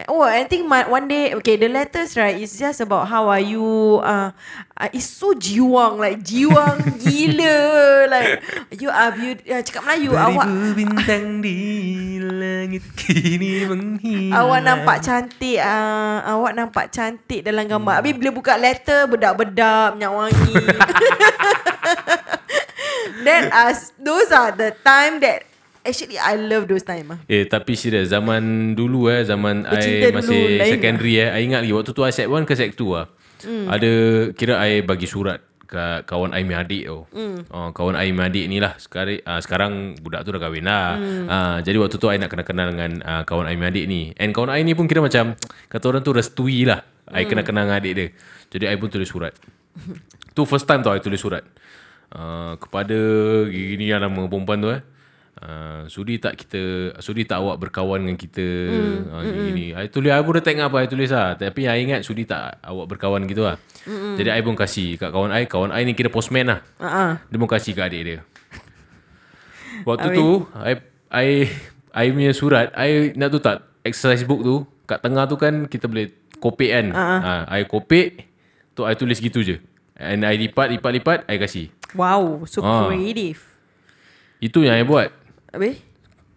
Oh, 0.05 0.21
I 0.21 0.45
think 0.45 0.69
my, 0.69 0.85
one 0.85 1.09
day, 1.09 1.33
okay, 1.41 1.57
the 1.57 1.65
letters 1.65 2.13
right 2.13 2.37
is 2.37 2.53
just 2.53 2.85
about 2.85 3.09
how 3.09 3.33
are 3.33 3.41
you. 3.41 3.97
Uh, 4.05 4.29
uh 4.77 4.89
it's 4.93 5.09
so 5.09 5.33
jiwang, 5.33 5.97
like 5.97 6.21
jiwang 6.21 6.77
gila, 7.01 8.05
like 8.05 8.37
you 8.77 8.93
are 8.93 9.09
beautiful. 9.09 9.57
Uh, 9.57 9.61
cakap 9.65 9.81
Melayu, 9.89 10.13
awak 10.13 10.47
bintang 10.77 11.41
di 11.41 11.57
langit 12.21 12.85
kini 12.93 13.65
menghilang. 13.65 14.37
awak 14.37 14.59
nampak 14.61 14.97
cantik. 15.01 15.57
Uh, 15.57 16.21
awak 16.29 16.53
nampak 16.53 16.93
cantik 16.93 17.41
dalam 17.41 17.65
gambar. 17.65 17.97
Habis 17.97 18.13
bila 18.21 18.29
buka 18.29 18.53
letter, 18.53 19.09
bedak-bedak, 19.09 19.97
minyak 19.97 20.13
wangi. 20.13 20.53
Then 23.25 23.49
as 23.49 23.93
those 23.97 24.29
are 24.31 24.53
the 24.53 24.77
time 24.85 25.19
that 25.25 25.43
actually 25.87 26.19
I 26.19 26.35
love 26.35 26.67
those 26.67 26.83
time. 26.83 27.15
ah. 27.15 27.19
Eh 27.25 27.47
tapi 27.47 27.79
serius 27.79 28.11
zaman 28.11 28.75
dulu 28.75 29.07
eh 29.07 29.23
zaman 29.23 29.63
Bercinta 29.63 29.87
I 29.87 30.11
dulu, 30.11 30.17
masih 30.19 30.41
lain 30.59 30.71
secondary 30.75 31.13
eh 31.17 31.29
I 31.31 31.39
ingat 31.47 31.63
lagi 31.63 31.73
waktu 31.73 31.91
tu 31.95 32.03
I 32.03 32.11
set 32.11 32.27
1 32.27 32.43
ke 32.43 32.53
set 32.53 32.75
2 32.75 32.83
lah. 32.91 33.07
Hmm. 33.41 33.65
Ada 33.71 33.91
kira 34.35 34.59
I 34.59 34.83
bagi 34.83 35.07
surat 35.07 35.39
kat 35.67 36.07
kawan 36.07 36.31
I 36.31 36.47
punya 36.47 36.63
adik 36.63 36.83
tau. 36.87 37.11
Hmm. 37.11 37.43
Oh, 37.51 37.69
kawan 37.75 37.99
I 37.99 38.11
punya 38.11 38.27
adik 38.27 38.45
ni 38.47 38.57
lah 38.57 38.79
sekarang 38.79 39.19
uh, 39.23 39.39
sekarang 39.43 39.71
budak 39.99 40.23
tu 40.23 40.31
dah 40.31 40.41
kahwin 40.41 40.63
lah. 40.63 40.95
Hmm. 40.95 41.25
Uh, 41.27 41.57
jadi 41.63 41.77
waktu 41.79 41.95
tu 41.95 42.07
I 42.07 42.17
nak 42.17 42.29
kenal-kenal 42.31 42.67
dengan 42.71 42.91
uh, 43.03 43.23
kawan 43.23 43.47
I 43.47 43.55
punya 43.55 43.71
adik 43.71 43.85
ni. 43.87 44.11
And 44.15 44.31
kawan 44.31 44.51
I 44.51 44.63
ni 44.63 44.75
pun 44.75 44.87
kira 44.87 44.99
macam 44.99 45.35
kata 45.67 45.85
orang 45.87 46.03
tu 46.03 46.11
restui 46.11 46.63
lah. 46.63 46.83
I 47.07 47.23
Hmm. 47.23 47.35
kenal-kenal 47.35 47.63
dengan 47.67 47.77
adik 47.79 47.93
dia. 47.95 48.07
Jadi 48.47 48.63
I 48.67 48.75
pun 48.75 48.87
tulis 48.87 49.07
surat. 49.07 49.31
tu 50.31 50.41
first 50.43 50.65
time 50.65 50.81
tau 50.81 50.95
I 50.95 50.99
tulis 50.99 51.19
surat. 51.19 51.43
Uh, 52.07 52.55
kepada 52.55 52.95
gini 53.51 53.91
lah 53.91 54.07
nama 54.07 54.23
perempuan 54.25 54.57
tu 54.57 54.71
eh. 54.71 54.79
Uh, 55.37 55.85
sudi 55.85 56.17
tak 56.17 56.33
kita 56.33 56.93
Sudi 56.97 57.21
tak 57.21 57.37
awak 57.37 57.61
berkawan 57.61 58.01
dengan 58.01 58.17
kita. 58.17 58.41
Mm, 58.41 58.97
uh, 59.05 59.21
gini 59.21 59.65
I 59.77 59.85
tulis 59.85 60.09
pun 60.09 60.33
dah 60.33 60.43
tengok 60.43 60.65
apa 60.65 60.77
I 60.81 60.87
tulis 60.89 61.09
lah. 61.13 61.37
Tapi 61.37 61.69
I 61.69 61.77
ingat 61.85 62.01
Sudi 62.01 62.25
tak 62.25 62.57
awak 62.65 62.89
berkawan 62.89 63.21
gitu 63.29 63.45
lah. 63.45 63.61
Mm, 63.85 64.17
Jadi 64.17 64.29
I 64.33 64.41
pun 64.41 64.57
kasih 64.57 64.97
Kat 64.97 65.13
kawan 65.13 65.29
I 65.29 65.45
Kawan 65.45 65.69
I 65.69 65.85
ni 65.85 65.93
kira 65.93 66.09
postman 66.09 66.49
lah. 66.49 66.59
Uh-uh. 66.81 67.21
Dia 67.21 67.37
pun 67.37 67.45
kasih 67.45 67.77
kat 67.77 67.93
adik 67.93 68.01
dia. 68.01 68.17
Waktu 69.87 70.07
tu 70.17 70.49
I 70.57 70.73
I 71.13 71.27
I 71.93 72.05
punya 72.09 72.33
surat 72.33 72.73
I 72.73 73.13
nak 73.13 73.29
tu 73.29 73.37
tak 73.37 73.61
Exercise 73.85 74.25
book 74.25 74.41
tu 74.41 74.65
Kat 74.89 75.05
tengah 75.05 75.29
tu 75.29 75.37
kan 75.37 75.69
Kita 75.69 75.85
boleh 75.85 76.09
Kopik 76.41 76.73
kan? 76.73 76.85
Uh-huh. 76.89 77.43
I 77.45 77.61
kopik 77.69 78.25
Tu 78.73 78.81
I 78.81 78.93
tulis 78.93 79.17
gitu 79.17 79.41
je. 79.41 79.61
And 79.97 80.25
I 80.25 80.33
lipat 80.37 80.73
Lipat 80.73 80.91
lipat 80.97 81.19
I 81.25 81.37
kasih. 81.37 81.69
Wow, 81.97 82.45
so 82.45 82.61
Ah. 82.61 82.85
creative. 82.85 83.41
Itu 84.37 84.61
yang 84.61 84.77
I 84.77 84.85
buat 84.85 85.09
Habis? 85.51 85.79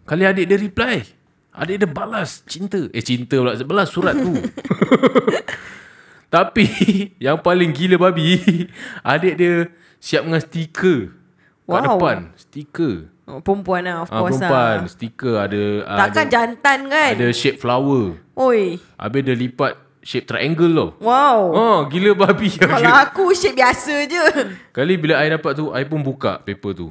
Kali 0.03 0.23
adik 0.23 0.45
dia 0.47 0.57
reply 0.57 1.03
Adik 1.51 1.83
dia 1.83 1.87
balas 1.87 2.43
Cinta 2.47 2.87
Eh 2.91 3.03
cinta 3.03 3.37
pula 3.37 3.55
Balas 3.61 3.91
surat 3.91 4.15
tu 4.15 4.31
Tapi 6.33 6.65
Yang 7.19 7.37
paling 7.43 7.71
gila 7.71 8.09
babi 8.09 8.39
Adik 9.03 9.35
dia 9.35 9.53
Siap 9.99 10.25
dengan 10.25 10.41
stiker 10.41 10.99
Kat 11.61 11.67
Wow. 11.67 11.83
depan 11.95 12.17
Stiker 12.35 12.95
Oh, 13.31 13.39
perempuan 13.39 13.87
lah, 13.87 14.03
of 14.03 14.11
ah, 14.11 14.27
course 14.27 14.43
Perempuan 14.43 14.75
lah. 14.83 14.91
Stiker 14.91 15.35
ada 15.39 15.63
ah, 15.87 15.97
Takkan 16.03 16.25
ada, 16.27 16.33
jantan 16.33 16.79
kan? 16.89 17.11
ada 17.15 17.27
shape 17.31 17.59
flower 17.59 18.19
Oi. 18.35 18.75
Habis 18.99 19.21
dia 19.23 19.35
lipat 19.37 19.73
Shape 20.01 20.27
triangle 20.27 20.73
tau 20.73 20.89
Wow. 20.99 21.39
Oh 21.53 21.77
gila 21.87 22.11
babi 22.17 22.49
Kalau 22.59 22.91
aku 22.91 23.31
shape 23.31 23.55
biasa 23.55 23.93
je. 24.03 24.23
Kali 24.73 24.97
bila 24.97 25.21
I 25.21 25.31
dapat 25.31 25.53
tu 25.53 25.69
I 25.71 25.85
pun 25.87 26.01
buka 26.01 26.41
paper 26.43 26.71
tu 26.73 26.87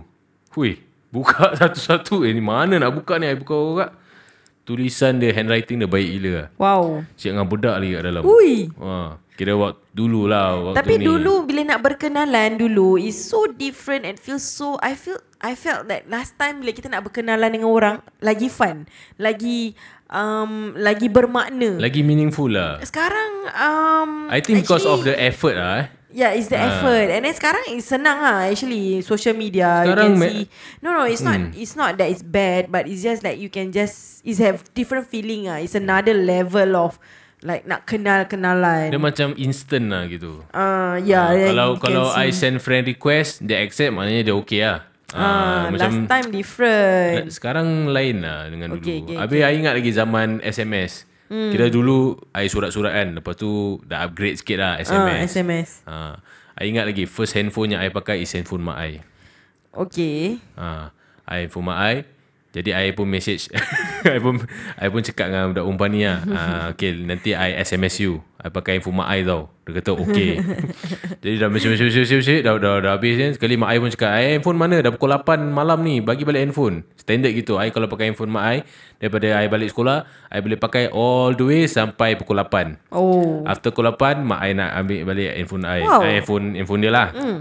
Hui 0.55 0.81
Buka 1.11 1.53
satu-satu 1.59 2.23
Eh 2.23 2.31
ni 2.31 2.41
mana 2.41 2.79
nak 2.79 2.91
buka 2.93 3.19
ni 3.19 3.27
I 3.27 3.35
buka-buka 3.35 3.95
Tulisan 4.63 5.19
dia 5.19 5.33
Handwriting 5.33 5.79
dia 5.79 5.89
baik 5.89 6.09
gila 6.13 6.31
lah 6.33 6.47
Wow. 6.55 6.83
Siap 7.15 7.33
dengan 7.33 7.47
bedak 7.47 7.77
lagi 7.77 7.91
kat 7.93 8.03
dalam 8.05 8.23
Ui. 8.23 8.55
ha, 8.77 9.19
Kira 9.35 9.53
waktu 9.55 9.81
dulu 9.91 10.23
lah 10.25 10.47
waktu 10.63 10.77
Tapi 10.79 10.95
ni. 10.97 11.05
dulu 11.05 11.35
bila 11.43 11.61
nak 11.67 11.81
berkenalan 11.81 12.55
dulu 12.55 12.95
is 12.95 13.17
so 13.17 13.49
different 13.49 14.05
and 14.05 14.17
feel 14.17 14.37
so 14.37 14.79
I 14.79 14.93
feel 14.93 15.19
I 15.41 15.57
felt 15.57 15.89
that 15.89 16.05
last 16.07 16.37
time 16.37 16.61
bila 16.61 16.71
kita 16.71 16.87
nak 16.87 17.03
berkenalan 17.03 17.49
dengan 17.49 17.67
orang 17.67 17.97
lagi 18.21 18.47
fun, 18.47 18.85
lagi 19.17 19.73
um 20.07 20.77
lagi 20.77 21.09
bermakna. 21.09 21.81
Lagi 21.81 22.05
meaningful 22.05 22.53
lah 22.53 22.77
Sekarang 22.85 23.49
um 23.49 24.11
I 24.29 24.39
think 24.39 24.61
because 24.61 24.85
of 24.85 25.01
actually- 25.01 25.09
the 25.09 25.25
effort 25.25 25.57
lah 25.57 25.73
eh 25.81 25.87
Yeah, 26.11 26.35
it's 26.35 26.51
the 26.51 26.59
effort. 26.59 27.09
And 27.11 27.23
then 27.23 27.35
sekarang 27.35 27.71
it's 27.71 27.87
senang 27.87 28.19
lah 28.19 28.51
actually 28.51 28.99
social 29.07 29.35
media 29.35 29.87
Sekarang 29.87 30.19
you 30.19 30.19
can 30.19 30.27
see. 30.27 30.41
No 30.83 30.91
no, 30.95 31.07
it's 31.07 31.23
not 31.23 31.39
it's 31.55 31.79
not 31.79 31.95
that 32.03 32.11
it's 32.11 32.27
bad 32.27 32.67
but 32.69 32.91
it's 32.91 33.03
just 33.07 33.23
like 33.23 33.39
you 33.39 33.47
can 33.47 33.71
just 33.71 34.21
it's 34.27 34.43
have 34.43 34.67
different 34.75 35.07
feeling 35.07 35.47
ah. 35.47 35.63
It's 35.63 35.79
another 35.79 36.15
level 36.15 36.75
of 36.75 36.99
Like 37.41 37.65
nak 37.65 37.89
kenal-kenalan. 37.89 38.93
Dia 38.93 39.01
macam 39.01 39.33
instant 39.41 39.89
lah 39.89 40.05
gitu. 40.13 40.45
Ah, 40.53 41.01
yeah, 41.01 41.25
Ah, 41.25 41.33
yeah, 41.33 41.49
kalau 41.57 41.81
can 41.81 41.97
kalau 41.97 42.07
I 42.13 42.37
see. 42.37 42.45
send 42.45 42.61
friend 42.61 42.85
request, 42.85 43.41
dia 43.41 43.65
accept 43.65 43.97
maknanya 43.97 44.29
dia 44.29 44.37
okay 44.37 44.61
lah. 44.61 44.85
Ah, 45.17 45.73
last 45.73 46.05
time 46.05 46.29
different. 46.31 47.33
Sekarang 47.33 47.89
lain 47.91 48.23
lah 48.23 48.47
dengan 48.47 48.77
dulu. 48.77 48.85
Okay, 48.85 49.03
okay, 49.03 49.17
Habis 49.17 49.41
I 49.41 49.53
ingat 49.57 49.73
lagi 49.73 49.91
zaman 49.91 50.45
SMS. 50.45 51.10
Hmm. 51.31 51.55
Kira 51.55 51.71
dulu 51.71 52.19
I 52.35 52.51
surat-surat 52.51 52.91
kan. 52.91 53.09
Lepas 53.15 53.39
tu 53.39 53.79
dah 53.87 54.03
upgrade 54.03 54.35
sikit 54.35 54.59
lah 54.59 54.73
Ah, 54.77 54.83
SMS. 54.83 55.31
SMS. 55.31 55.69
Ah, 55.87 56.19
I 56.59 56.67
ingat 56.67 56.91
lagi 56.91 57.07
first 57.07 57.39
handphone 57.39 57.73
yang 57.73 57.81
I 57.81 57.89
pakai 57.89 58.19
is 58.19 58.35
handphone 58.35 58.67
mak 58.67 58.77
I. 58.77 58.93
Okay. 59.71 60.43
Ha, 60.59 60.91
I 61.31 61.47
handphone 61.47 61.71
mak 61.71 61.79
I. 61.79 61.95
Jadi 62.51 62.75
I 62.75 62.91
pun 62.91 63.07
message 63.07 63.47
I 64.03 64.19
pun 64.19 64.43
I 64.75 64.91
pun 64.91 65.07
cakap 65.07 65.31
dengan 65.31 65.55
budak 65.55 65.63
perempuan 65.63 65.91
ni 65.95 66.03
lah. 66.03 66.19
Uh, 66.27 66.65
Okay 66.75 66.99
nanti 66.99 67.31
I 67.31 67.55
SMS 67.57 68.03
you. 68.03 68.27
I 68.41 68.51
pakai 68.51 68.81
handphone 68.81 68.99
mak 68.99 69.07
I 69.07 69.23
tau. 69.23 69.55
Dia 69.63 69.79
kata 69.79 69.95
okay. 69.95 70.41
Jadi 71.23 71.35
dah 71.39 71.47
message 71.47 71.79
message 71.79 71.95
message, 71.95 72.11
message 72.19 72.43
dah, 72.43 72.59
dah, 72.59 72.83
dah 72.83 72.93
habis 72.99 73.15
kan? 73.15 73.31
Sekali 73.39 73.55
mak 73.55 73.71
I 73.71 73.79
pun 73.79 73.91
cakap 73.93 74.11
I 74.11 74.35
handphone 74.35 74.59
mana? 74.59 74.83
Dah 74.83 74.91
pukul 74.91 75.15
8 75.15 75.47
malam 75.47 75.79
ni 75.85 76.03
Bagi 76.03 76.27
balik 76.27 76.43
handphone. 76.43 76.83
Standard 76.99 77.31
gitu. 77.37 77.55
I 77.55 77.71
kalau 77.71 77.87
pakai 77.87 78.11
handphone 78.11 78.35
mak 78.35 78.43
I 78.43 78.57
Daripada 78.99 79.31
I 79.31 79.47
balik 79.47 79.71
sekolah 79.71 80.03
I 80.27 80.39
boleh 80.41 80.59
pakai 80.59 80.91
all 80.91 81.39
the 81.39 81.47
way 81.47 81.63
Sampai 81.71 82.19
pukul 82.19 82.35
8 82.35 82.91
Oh. 82.91 83.47
After 83.47 83.71
pukul 83.71 83.95
8 83.95 84.27
Mak 84.27 84.41
I 84.43 84.51
nak 84.59 84.71
ambil 84.75 85.07
balik 85.07 85.31
handphone 85.39 85.63
I. 85.63 85.87
Wow. 85.87 86.03
eh, 86.03 86.13
Handphone, 86.19 86.47
handphone 86.59 86.81
dia 86.83 86.91
lah. 86.91 87.09
Mm. 87.15 87.39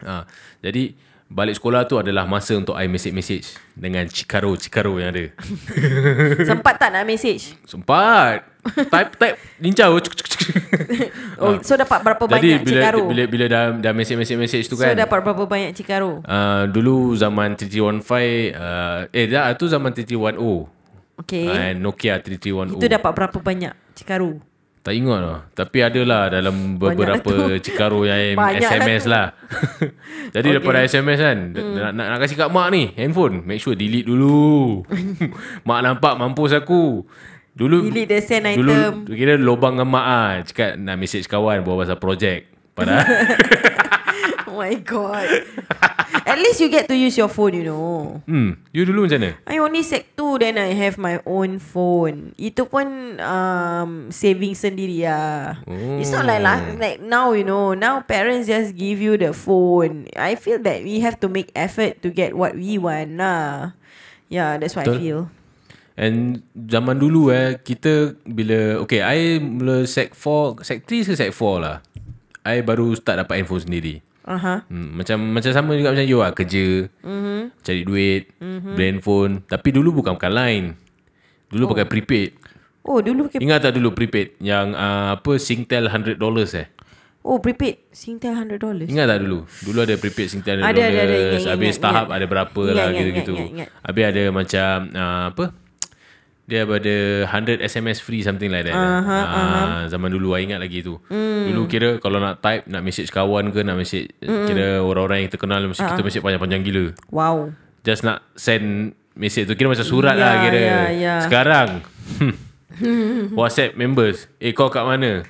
ha, 0.00 0.24
Jadi 0.64 1.05
Balik 1.26 1.58
sekolah 1.58 1.82
tu 1.84 1.98
adalah 1.98 2.22
masa 2.22 2.54
untuk 2.54 2.78
I 2.78 2.86
message-message 2.86 3.58
Dengan 3.74 4.06
Cikaro-Cikaro 4.06 4.94
yang 5.02 5.10
ada 5.10 5.26
Sempat 6.54 6.78
tak 6.78 6.94
nak 6.94 7.02
message? 7.02 7.58
Sempat 7.66 8.46
Type-type 8.62 9.34
Lincau 9.58 9.98
Cuk, 9.98 10.14
cuk, 10.14 10.26
cuk. 10.30 10.42
Oh, 11.42 11.58
so 11.60 11.74
dapat 11.74 12.00
berapa 12.00 12.22
Ah. 12.24 12.38
Jadi 12.38 12.48
banyak 12.48 12.62
bila, 12.62 12.78
Cikaro? 12.78 13.00
bila, 13.10 13.22
bila 13.26 13.44
dah, 13.50 13.62
dah 13.74 13.92
message-message 13.92 14.70
tu 14.70 14.78
so 14.78 14.86
kan 14.86 14.94
dapat 14.94 15.18
berapa 15.20 15.42
banyak 15.44 15.70
Cikaro? 15.74 16.22
uh, 16.22 16.62
Dulu 16.70 17.18
zaman 17.18 17.58
3315 17.58 18.54
uh, 18.54 19.10
Eh 19.10 19.26
dah 19.26 19.50
tu 19.58 19.66
zaman 19.66 19.90
3310 19.90 20.70
Okay. 21.16 21.48
And 21.48 21.82
Nokia 21.82 22.22
3310 22.22 22.78
Itu 22.78 22.86
dapat 22.86 23.10
berapa 23.12 23.38
banyak 23.42 23.72
Cikaro? 23.98 24.38
Tak 24.86 24.94
ingat 24.94 25.18
lah 25.18 25.38
Tapi 25.50 25.82
adalah 25.82 26.30
Dalam 26.30 26.78
beberapa 26.78 27.34
Cikaro 27.64 28.06
yang 28.06 28.38
Banyak 28.38 28.62
lah 28.62 28.70
SMS 28.70 29.02
tu. 29.02 29.10
lah 29.10 29.26
Jadi 30.34 30.46
okay. 30.46 30.54
daripada 30.54 30.78
SMS 30.86 31.18
kan 31.18 31.38
hmm. 31.58 31.74
nak, 31.74 31.90
nak, 31.98 32.06
nak 32.14 32.18
kasih 32.22 32.36
kat 32.38 32.48
mak 32.54 32.70
ni 32.70 32.94
Handphone 32.94 33.42
Make 33.42 33.58
sure 33.58 33.74
delete 33.74 34.06
dulu 34.06 34.86
Mak 35.68 35.80
nampak 35.82 36.14
mampus 36.14 36.54
aku 36.54 37.02
Dulu 37.58 37.90
Delete 37.90 38.14
the 38.14 38.18
send 38.22 38.46
dulu, 38.54 38.70
item. 38.70 38.92
Kira 39.10 39.34
lobang 39.34 39.74
dengan 39.74 39.90
mak 39.90 40.06
ah 40.06 40.30
Cakap 40.46 40.78
nak 40.78 40.94
message 41.02 41.26
kawan 41.26 41.66
Bawa 41.66 41.82
pasal 41.82 41.98
projek 41.98 42.46
Padahal 42.78 43.02
Oh 44.50 44.62
my 44.62 44.78
god. 44.78 45.26
At 46.22 46.38
least 46.38 46.62
you 46.62 46.70
get 46.70 46.86
to 46.86 46.94
use 46.94 47.18
your 47.18 47.26
phone, 47.26 47.54
you 47.54 47.66
know. 47.66 48.22
Hmm 48.30 48.62
You 48.70 48.86
dulu 48.86 49.10
macam 49.10 49.18
mana? 49.18 49.30
I 49.42 49.58
only 49.58 49.82
sec 49.82 50.14
2 50.14 50.38
then 50.38 50.54
I 50.54 50.70
have 50.78 51.02
my 51.02 51.18
own 51.26 51.58
phone. 51.58 52.30
Itu 52.38 52.70
pun 52.70 53.18
um, 53.18 54.14
saving 54.14 54.54
sendiri 54.54 55.02
lah. 55.02 55.58
Oh. 55.66 55.98
It's 55.98 56.14
not 56.14 56.30
like 56.30 56.46
lah, 56.46 56.62
like 56.78 57.02
now, 57.02 57.34
you 57.34 57.42
know. 57.42 57.74
Now 57.74 58.06
parents 58.06 58.46
just 58.46 58.78
give 58.78 59.02
you 59.02 59.18
the 59.18 59.34
phone. 59.34 60.06
I 60.14 60.38
feel 60.38 60.62
that 60.62 60.86
we 60.86 61.02
have 61.02 61.18
to 61.22 61.28
make 61.30 61.50
effort 61.58 61.98
to 62.06 62.14
get 62.14 62.38
what 62.38 62.54
we 62.54 62.78
want 62.78 63.18
lah. 63.18 63.74
Yeah, 64.30 64.58
that's 64.62 64.78
what 64.78 64.86
Betul. 64.86 64.98
I 64.98 65.02
feel. 65.02 65.20
And 65.96 66.44
zaman 66.52 67.00
dulu 67.00 67.32
eh 67.32 67.56
Kita 67.56 68.12
bila 68.28 68.84
Okay 68.84 69.00
I 69.00 69.40
mula 69.40 69.88
sec 69.88 70.12
4 70.12 70.60
Sec 70.60 70.84
3 70.84 71.08
ke 71.08 71.12
sec 71.16 71.32
4 71.32 71.56
lah 71.56 71.80
I 72.44 72.60
baru 72.60 72.92
start 72.92 73.24
dapat 73.24 73.40
handphone 73.40 73.64
sendiri 73.64 74.04
Aha. 74.26 74.66
Hmm, 74.66 74.98
macam 74.98 75.22
macam 75.22 75.50
sama 75.54 75.78
juga 75.78 75.94
macam 75.94 76.02
you 76.02 76.18
lah 76.18 76.34
kerja, 76.34 76.90
mm-hmm. 76.90 77.40
cari 77.62 77.82
duit, 77.86 78.22
mm-hmm. 78.42 78.74
beli 78.74 78.86
handphone. 78.90 79.32
Tapi 79.46 79.68
dulu 79.70 80.02
bukan 80.02 80.18
bukan 80.18 80.32
line. 80.34 80.66
Dulu 81.46 81.62
oh. 81.62 81.70
pakai 81.70 81.86
prepaid. 81.86 82.30
Oh, 82.82 82.98
dulu 82.98 83.30
pakai... 83.30 83.38
Ingat 83.42 83.70
tak 83.70 83.78
dulu 83.78 83.94
prepaid 83.94 84.34
yang 84.42 84.74
uh, 84.74 85.14
apa 85.14 85.38
Singtel 85.38 85.86
100 85.86 86.18
dollars 86.18 86.58
eh? 86.58 86.66
Oh, 87.26 87.42
prepaid. 87.42 87.90
Singtel 87.90 88.38
$100. 88.38 88.86
Ingat 88.86 89.06
tak 89.10 89.18
dulu? 89.26 89.50
Dulu 89.66 89.78
ada 89.82 89.94
prepaid 89.98 90.30
Singtel 90.30 90.62
100 90.62 90.70
Ada, 90.70 90.70
ada, 90.70 90.86
ada. 90.86 90.94
Ingat, 90.94 91.10
ingat, 91.10 91.50
Habis 91.50 91.74
ingat, 91.74 91.82
tahap 91.82 92.06
ingat. 92.06 92.16
ada 92.18 92.26
berapa 92.30 92.60
Ingat, 92.62 92.74
lah 92.78 92.86
gitu-gitu. 92.94 93.34
Habis 93.82 94.04
ada 94.06 94.22
macam 94.30 94.74
uh, 94.94 95.24
apa? 95.34 95.44
Dia 96.46 96.62
ada 96.62 97.26
100 97.26 97.58
SMS 97.58 97.98
free 97.98 98.22
something 98.22 98.46
like 98.46 98.70
that. 98.70 98.78
Uh-huh, 98.78 99.10
uh, 99.10 99.78
Zaman 99.90 100.14
dulu 100.14 100.38
I 100.38 100.46
ingat 100.46 100.62
lagi 100.62 100.78
tu. 100.78 101.02
Mm. 101.10 101.50
Dulu 101.50 101.62
kira 101.66 101.90
kalau 101.98 102.22
nak 102.22 102.38
type, 102.38 102.70
nak 102.70 102.86
message 102.86 103.10
kawan 103.10 103.50
ke, 103.50 103.66
nak 103.66 103.74
message 103.74 104.14
mm. 104.22 104.46
kira 104.46 104.78
orang-orang 104.78 105.26
yang 105.26 105.28
kita 105.34 105.42
kenal, 105.42 105.58
mesti 105.66 105.82
uh-huh. 105.82 105.98
kita 105.98 106.02
message 106.06 106.22
panjang-panjang 106.22 106.62
gila. 106.62 106.86
Wow. 107.10 107.50
Just 107.82 108.06
nak 108.06 108.22
send 108.38 108.94
message 109.18 109.50
tu. 109.50 109.58
Kira 109.58 109.74
macam 109.74 109.86
surat 109.86 110.14
Ya, 110.14 110.22
lah 110.22 110.32
kira. 110.46 110.60
ya, 110.62 110.80
ya. 110.94 111.14
Sekarang, 111.26 111.82
WhatsApp 113.38 113.74
members. 113.74 114.30
Eh 114.38 114.54
kau 114.54 114.70
kat 114.70 114.86
mana? 114.86 115.26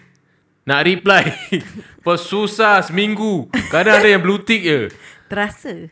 Nak 0.67 0.81
reply. 0.85 1.33
Pesusah 2.05 2.85
seminggu. 2.85 3.49
Kadang 3.73 4.05
ada 4.05 4.09
yang 4.11 4.21
blue 4.21 4.43
tick 4.43 4.67
je. 4.67 4.93
Terasa. 5.33 5.89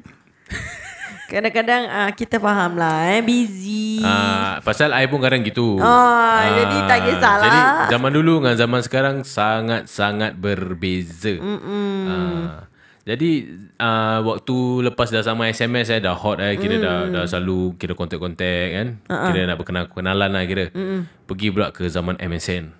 Kadang-kadang 1.24 1.82
uh, 1.88 2.10
kita 2.12 2.36
faham 2.36 2.76
lah 2.76 3.16
eh. 3.16 3.24
Busy. 3.24 4.04
Ah, 4.04 4.60
pasal 4.60 4.92
I 4.92 5.08
pun 5.08 5.24
kadang 5.24 5.40
gitu. 5.40 5.80
Ah, 5.80 6.44
jadi 6.52 6.76
tak 6.84 6.98
kisahlah. 7.08 7.44
Jadi 7.48 7.60
zaman 7.96 8.10
dulu 8.12 8.32
dengan 8.42 8.56
zaman 8.60 8.80
sekarang 8.84 9.16
sangat-sangat 9.24 10.36
berbeza. 10.36 11.40
Ah, 11.40 12.68
jadi 13.04 13.30
uh, 13.80 14.24
waktu 14.24 14.56
lepas 14.88 15.12
dah 15.12 15.20
sama 15.20 15.52
SMS 15.52 15.92
eh 15.92 16.00
dah 16.00 16.16
hot 16.16 16.40
eh 16.40 16.56
kira 16.56 16.80
dah 16.80 17.12
dah 17.12 17.24
selalu 17.28 17.76
kira 17.76 17.92
kontak-kontak 17.92 18.66
kan. 18.72 18.86
Uh-uh. 19.08 19.28
Kira 19.28 19.40
nak 19.44 19.56
berkenal-kenalan 19.60 20.30
lah 20.32 20.44
kira. 20.48 20.72
Mm-mm. 20.72 21.04
Pergi 21.28 21.52
pula 21.52 21.68
ke 21.72 21.84
zaman 21.88 22.16
MSN. 22.16 22.72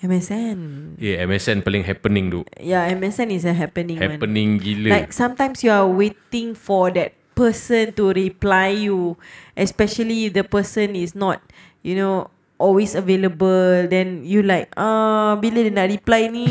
MSN. 0.00 0.58
Ya, 1.00 1.16
yeah, 1.16 1.28
MSN 1.28 1.64
paling 1.64 1.84
happening 1.84 2.28
tu. 2.28 2.40
Yeah, 2.60 2.88
MSN 2.92 3.32
is 3.32 3.48
a 3.48 3.56
happening 3.56 3.96
one. 3.96 4.04
Happening 4.04 4.60
gila. 4.60 4.92
Like 4.92 5.12
sometimes 5.12 5.64
you 5.64 5.72
are 5.72 5.88
waiting 5.88 6.52
for 6.52 6.92
that 6.92 7.16
person 7.36 7.92
to 7.92 8.16
reply 8.16 8.88
you, 8.88 9.20
especially 9.52 10.26
if 10.26 10.32
the 10.32 10.42
person 10.42 10.96
is 10.96 11.12
not, 11.12 11.44
you 11.84 11.92
know, 11.92 12.32
always 12.56 12.96
available. 12.96 13.84
Then 13.86 14.24
you 14.24 14.40
like, 14.40 14.72
ah, 14.80 15.36
bila 15.36 15.60
dia 15.60 15.70
nak 15.70 15.92
reply 15.92 16.32
ni? 16.32 16.48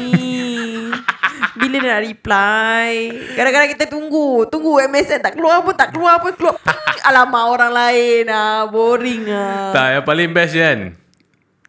bila 1.57 1.81
dia 1.81 1.89
nak 1.97 2.03
reply? 2.05 2.89
Kadang-kadang 3.33 3.69
kita 3.73 3.85
tunggu, 3.89 4.45
tunggu 4.53 4.77
MSN 4.85 5.25
tak 5.25 5.33
keluar 5.33 5.65
pun 5.65 5.73
tak 5.73 5.89
keluar 5.89 6.21
pun 6.21 6.31
keluar. 6.37 6.61
Alamak 7.09 7.43
orang 7.49 7.73
lain 7.73 8.23
ah, 8.29 8.69
boring 8.69 9.25
ah. 9.33 9.73
Tak, 9.73 9.87
yang 9.97 10.05
paling 10.05 10.29
best 10.29 10.53
kan. 10.53 10.79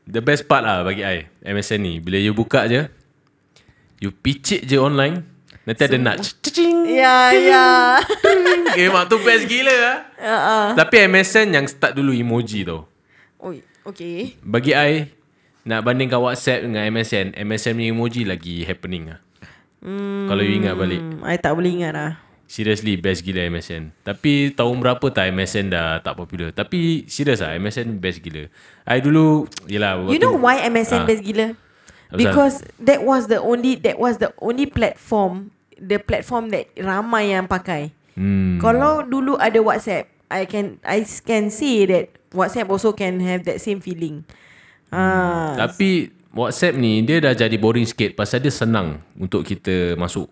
The 0.06 0.22
best 0.22 0.46
part 0.46 0.62
lah 0.62 0.86
bagi 0.86 1.02
I 1.02 1.26
MSN 1.42 1.82
ni 1.82 1.94
Bila 1.98 2.14
you 2.14 2.30
buka 2.30 2.70
je 2.70 2.86
You 3.98 4.14
picit 4.14 4.62
je 4.62 4.78
online 4.78 5.35
Nanti 5.66 5.82
ada 5.82 5.98
nudge. 5.98 6.38
Cicing 6.40 6.86
Ya, 6.86 7.34
ya. 7.34 7.66
Eh 8.72 8.86
mak 8.86 9.10
tu 9.10 9.18
best 9.18 9.44
gila 9.44 9.74
lah 9.74 9.96
Uh-uh. 10.16 10.66
Tapi 10.78 11.04
MSN 11.04 11.46
yang 11.50 11.66
start 11.66 11.92
dulu 11.92 12.14
emoji 12.14 12.62
tau. 12.62 12.86
Oh, 13.36 13.50
okay. 13.84 14.38
Bagi 14.40 14.72
I 14.72 15.10
Nak 15.62 15.82
bandingkan 15.82 16.22
WhatsApp 16.22 16.62
dengan 16.62 16.86
MSN 16.86 17.34
MSN 17.34 17.74
ni 17.74 17.90
emoji 17.90 18.22
lagi 18.22 18.62
happening 18.62 19.10
lah 19.10 19.18
Hmm, 19.82 20.26
Kalau 20.26 20.40
you 20.40 20.56
ingat 20.56 20.74
balik. 20.74 21.02
I 21.22 21.36
tak 21.36 21.52
boleh 21.52 21.70
ingat 21.72 21.92
lah. 21.92 22.12
Seriously 22.46 22.94
best 22.94 23.26
gila 23.26 23.42
MSN 23.50 23.90
Tapi 24.02 24.54
tahun 24.54 24.78
berapa 24.78 25.02
tak 25.10 25.30
MSN 25.30 25.66
dah 25.68 25.98
tak 25.98 26.14
popular? 26.14 26.50
Tapi 26.50 27.02
serius 27.06 27.42
lah 27.42 27.58
MSN 27.58 27.98
best 27.98 28.22
gila. 28.22 28.46
I 28.86 29.02
dulu 29.02 29.50
Yelah 29.66 29.98
You 30.06 30.18
know 30.18 30.38
why 30.38 30.62
MSN 30.62 31.02
Ah. 31.02 31.06
best 31.06 31.26
gila? 31.26 31.58
Because 32.08 32.62
that 32.78 33.02
was 33.02 33.26
the 33.26 33.42
only 33.42 33.74
that 33.82 33.98
was 33.98 34.22
the 34.22 34.30
only 34.38 34.62
platform 34.64 35.50
the 35.80 36.00
platform 36.00 36.50
that 36.52 36.68
ramai 36.80 37.32
yang 37.32 37.46
pakai. 37.46 37.92
hmm. 38.16 38.58
Kalau 38.60 39.04
dulu 39.04 39.36
ada 39.36 39.60
WhatsApp, 39.60 40.08
I 40.32 40.48
can 40.48 40.82
I 40.82 41.04
can 41.04 41.52
see 41.52 41.86
that 41.86 42.10
WhatsApp 42.34 42.68
also 42.68 42.92
can 42.92 43.22
have 43.22 43.46
that 43.46 43.62
same 43.62 43.78
feeling. 43.78 44.26
Ah, 44.90 45.54
Tapi 45.54 46.10
WhatsApp 46.36 46.76
ni 46.76 47.00
dia 47.02 47.22
dah 47.22 47.32
jadi 47.32 47.56
boring 47.56 47.88
sikit 47.88 48.12
pasal 48.12 48.44
dia 48.44 48.52
senang 48.52 49.00
untuk 49.16 49.46
kita 49.46 49.96
masuk. 49.96 50.28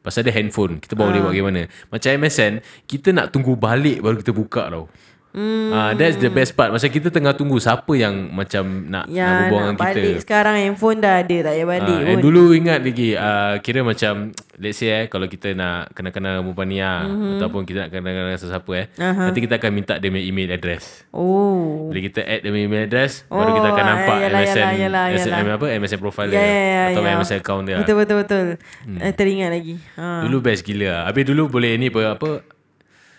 Pasal 0.00 0.24
dia 0.24 0.32
handphone, 0.32 0.80
kita 0.80 0.96
bawa 0.96 1.12
dia 1.12 1.20
buat 1.20 1.28
bagaimana. 1.36 1.68
Macam 1.92 2.08
MSN, 2.24 2.64
kita 2.88 3.12
nak 3.12 3.36
tunggu 3.36 3.52
balik 3.52 4.00
baru 4.00 4.16
kita 4.16 4.32
buka 4.32 4.72
tau. 4.72 4.88
Hmm. 5.30 5.70
Uh, 5.70 5.90
that's 5.94 6.18
the 6.18 6.26
best 6.26 6.58
part. 6.58 6.74
Macam 6.74 6.90
kita 6.90 7.06
tengah 7.06 7.30
tunggu 7.30 7.62
siapa 7.62 7.94
yang 7.94 8.34
macam 8.34 8.90
nak, 8.90 9.06
nak 9.06 9.14
Ya 9.14 9.46
berbual 9.46 9.62
nak 9.62 9.66
dengan 9.70 9.76
kita. 9.78 9.86
balik 9.86 10.16
Sekarang 10.26 10.54
handphone 10.58 10.98
dah 10.98 11.14
ada 11.22 11.36
Tak 11.46 11.52
payah 11.54 11.66
balik 11.70 11.86
Ah, 11.86 12.02
pun 12.02 12.10
and 12.10 12.18
dulu 12.18 12.42
ingat 12.50 12.80
lagi 12.82 13.08
uh, 13.14 13.54
Kira 13.62 13.80
macam 13.86 14.12
Let's 14.58 14.76
say 14.76 14.90
eh 14.90 15.04
Kalau 15.06 15.30
kita 15.30 15.54
nak 15.54 15.94
Kenal-kenal 15.94 16.42
lah 16.42 16.42
mm-hmm. 16.42 17.38
Ataupun 17.38 17.62
kita 17.62 17.86
nak 17.86 17.90
kenal-kenal 17.94 18.34
sesiapa 18.36 18.70
eh 18.74 18.86
Aha. 18.98 19.30
Nanti 19.30 19.38
kita 19.38 19.54
akan 19.56 19.70
minta 19.70 19.94
dia 19.96 20.10
punya 20.10 20.26
email 20.26 20.50
address 20.50 21.06
Oh 21.14 21.86
Bila 21.88 22.00
kita 22.02 22.20
add 22.20 22.42
dia 22.42 22.50
punya 22.50 22.64
email 22.66 22.82
address 22.84 23.22
Baru 23.24 23.54
kita 23.54 23.68
akan 23.70 23.78
Oh, 23.80 23.88
nampak 23.88 24.16
yalah, 24.20 24.40
MSN 24.42 24.58
yalah, 24.58 24.72
yalah, 24.76 25.04
MSN 25.14 25.30
yalah. 25.30 25.56
apa 25.56 25.66
MSN 25.78 25.98
profile 26.02 26.28
Ya 26.28 26.34
dia 26.34 26.42
ya 26.42 26.58
ya 26.60 26.82
Atau 26.90 27.02
ya. 27.06 27.14
MSN 27.16 27.38
account 27.38 27.62
dia 27.64 27.76
Betul 27.78 27.96
betul 27.96 28.16
betul 28.20 28.46
hmm. 28.84 28.98
Teringat 29.14 29.50
lagi 29.54 29.74
ha. 29.94 30.26
Dulu 30.26 30.36
best 30.42 30.66
gila 30.66 31.06
Habis 31.06 31.22
dulu 31.24 31.46
boleh 31.46 31.78
ni 31.78 31.86
apa, 31.86 32.18
apa 32.18 32.30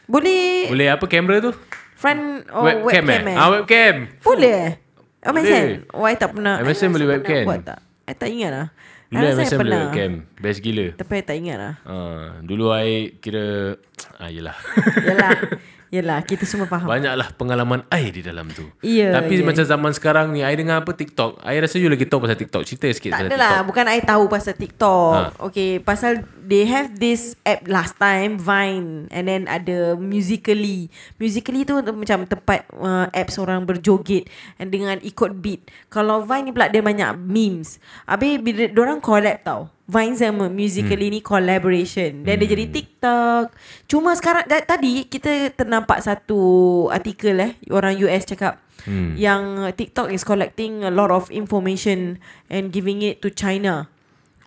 Boleh 0.05 0.67
Boleh 0.67 0.87
apa 0.91 1.07
kamera 1.07 1.39
tu 1.39 1.55
Front 2.01 2.49
oh, 2.49 2.65
Webcam, 2.65 3.05
webcam, 3.05 3.29
eh? 3.29 3.37
Ah 3.37 3.47
webcam. 3.53 3.95
Boleh 4.25 4.57
eh? 4.57 4.73
MSN. 5.21 5.93
Oh 5.93 6.09
I 6.09 6.17
tak 6.17 6.33
pernah. 6.33 6.57
MSN 6.57 6.89
boleh 6.97 7.07
webcam. 7.13 7.45
buat 7.45 7.61
tak? 7.61 7.79
I 8.09 8.13
tak 8.17 8.29
ingat 8.33 8.49
lah. 8.49 8.67
Dulu 9.13 9.21
I 9.21 9.33
MSN 9.37 9.57
boleh 9.61 9.79
webcam. 9.85 10.11
Best 10.41 10.59
gila. 10.65 10.87
Tapi 10.97 11.13
I 11.13 11.21
tak 11.21 11.37
ingat 11.37 11.57
lah. 11.61 11.73
Ah, 11.85 12.41
Dulu 12.41 12.73
I 12.73 13.21
kira 13.21 13.77
ah, 14.21 14.33
Yelah. 14.33 14.57
Yelah 15.05 15.37
Yelah 15.91 16.23
Kita 16.23 16.47
semua 16.47 16.71
faham 16.71 16.87
Banyaklah 16.87 17.35
pengalaman 17.35 17.83
I 17.91 18.15
di 18.15 18.23
dalam 18.23 18.47
tu. 18.47 18.63
Ya, 18.79 19.11
Tapi 19.11 19.39
ya. 19.39 19.45
macam 19.45 19.63
zaman 19.67 19.91
sekarang 19.91 20.31
ni, 20.31 20.39
I 20.39 20.55
dengar 20.55 20.87
apa 20.87 20.95
TikTok. 20.95 21.43
I 21.43 21.59
rasa 21.59 21.75
you 21.83 21.91
lagi 21.91 22.07
tahu 22.07 22.23
pasal 22.23 22.39
TikTok. 22.39 22.63
Cerita 22.63 22.87
sikit 22.95 23.11
Tak 23.11 23.19
pasal 23.19 23.27
adalah 23.27 23.51
TikTok. 23.51 23.67
Bukan 23.67 23.85
I 23.91 23.99
tahu 23.99 24.23
pasal 24.31 24.53
TikTok 24.55 25.11
Ha. 25.11 25.21
Okay 25.51 25.83
Pasal 25.83 26.23
They 26.41 26.63
have 26.63 26.95
this 26.95 27.35
app 27.43 27.67
last 27.67 27.99
time 27.99 28.39
Vine 28.39 29.11
And 29.11 29.27
then 29.27 29.51
ada 29.51 29.99
Musically 29.99 30.87
Musically 31.19 31.67
tu 31.67 31.75
Macam 31.83 32.23
tempat 32.23 32.63
uh, 32.79 33.11
Apps 33.11 33.35
orang 33.35 33.67
berjoget 33.67 34.31
And 34.55 34.71
dengan 34.71 34.95
ikut 35.03 35.43
beat 35.43 35.67
Kalau 35.91 36.23
Vine 36.23 36.47
ni 36.47 36.51
pula 36.55 36.71
Dia 36.71 36.79
banyak 36.79 37.19
memes 37.19 37.83
Habis 38.07 38.39
bila 38.39 38.71
Diorang 38.71 39.03
collab 39.03 39.37
tau 39.43 39.67
Vine 39.91 40.15
sama 40.15 40.47
Musically 40.47 41.11
Hmm. 41.11 41.15
ni 41.15 41.21
collaboration 41.21 42.23
Dan 42.23 42.39
dia 42.39 42.47
jadi 42.47 42.71
TikTok 42.71 43.51
Cuma 43.85 44.15
sekarang 44.15 44.47
da- 44.47 44.63
Tadi 44.63 45.03
Kita 45.05 45.29
ternampak 45.51 45.99
satu 45.99 46.39
Artikel 46.87 47.35
eh 47.37 47.51
Orang 47.67 47.99
US 47.99 48.23
cakap 48.25 48.63
Hmm. 48.81 49.13
yang 49.13 49.41
TikTok 49.69 50.09
is 50.09 50.23
collecting 50.23 50.81
a 50.81 50.89
lot 50.89 51.11
of 51.11 51.29
information 51.29 52.17
and 52.47 52.73
giving 52.73 53.05
it 53.05 53.21
to 53.21 53.29
China. 53.29 53.85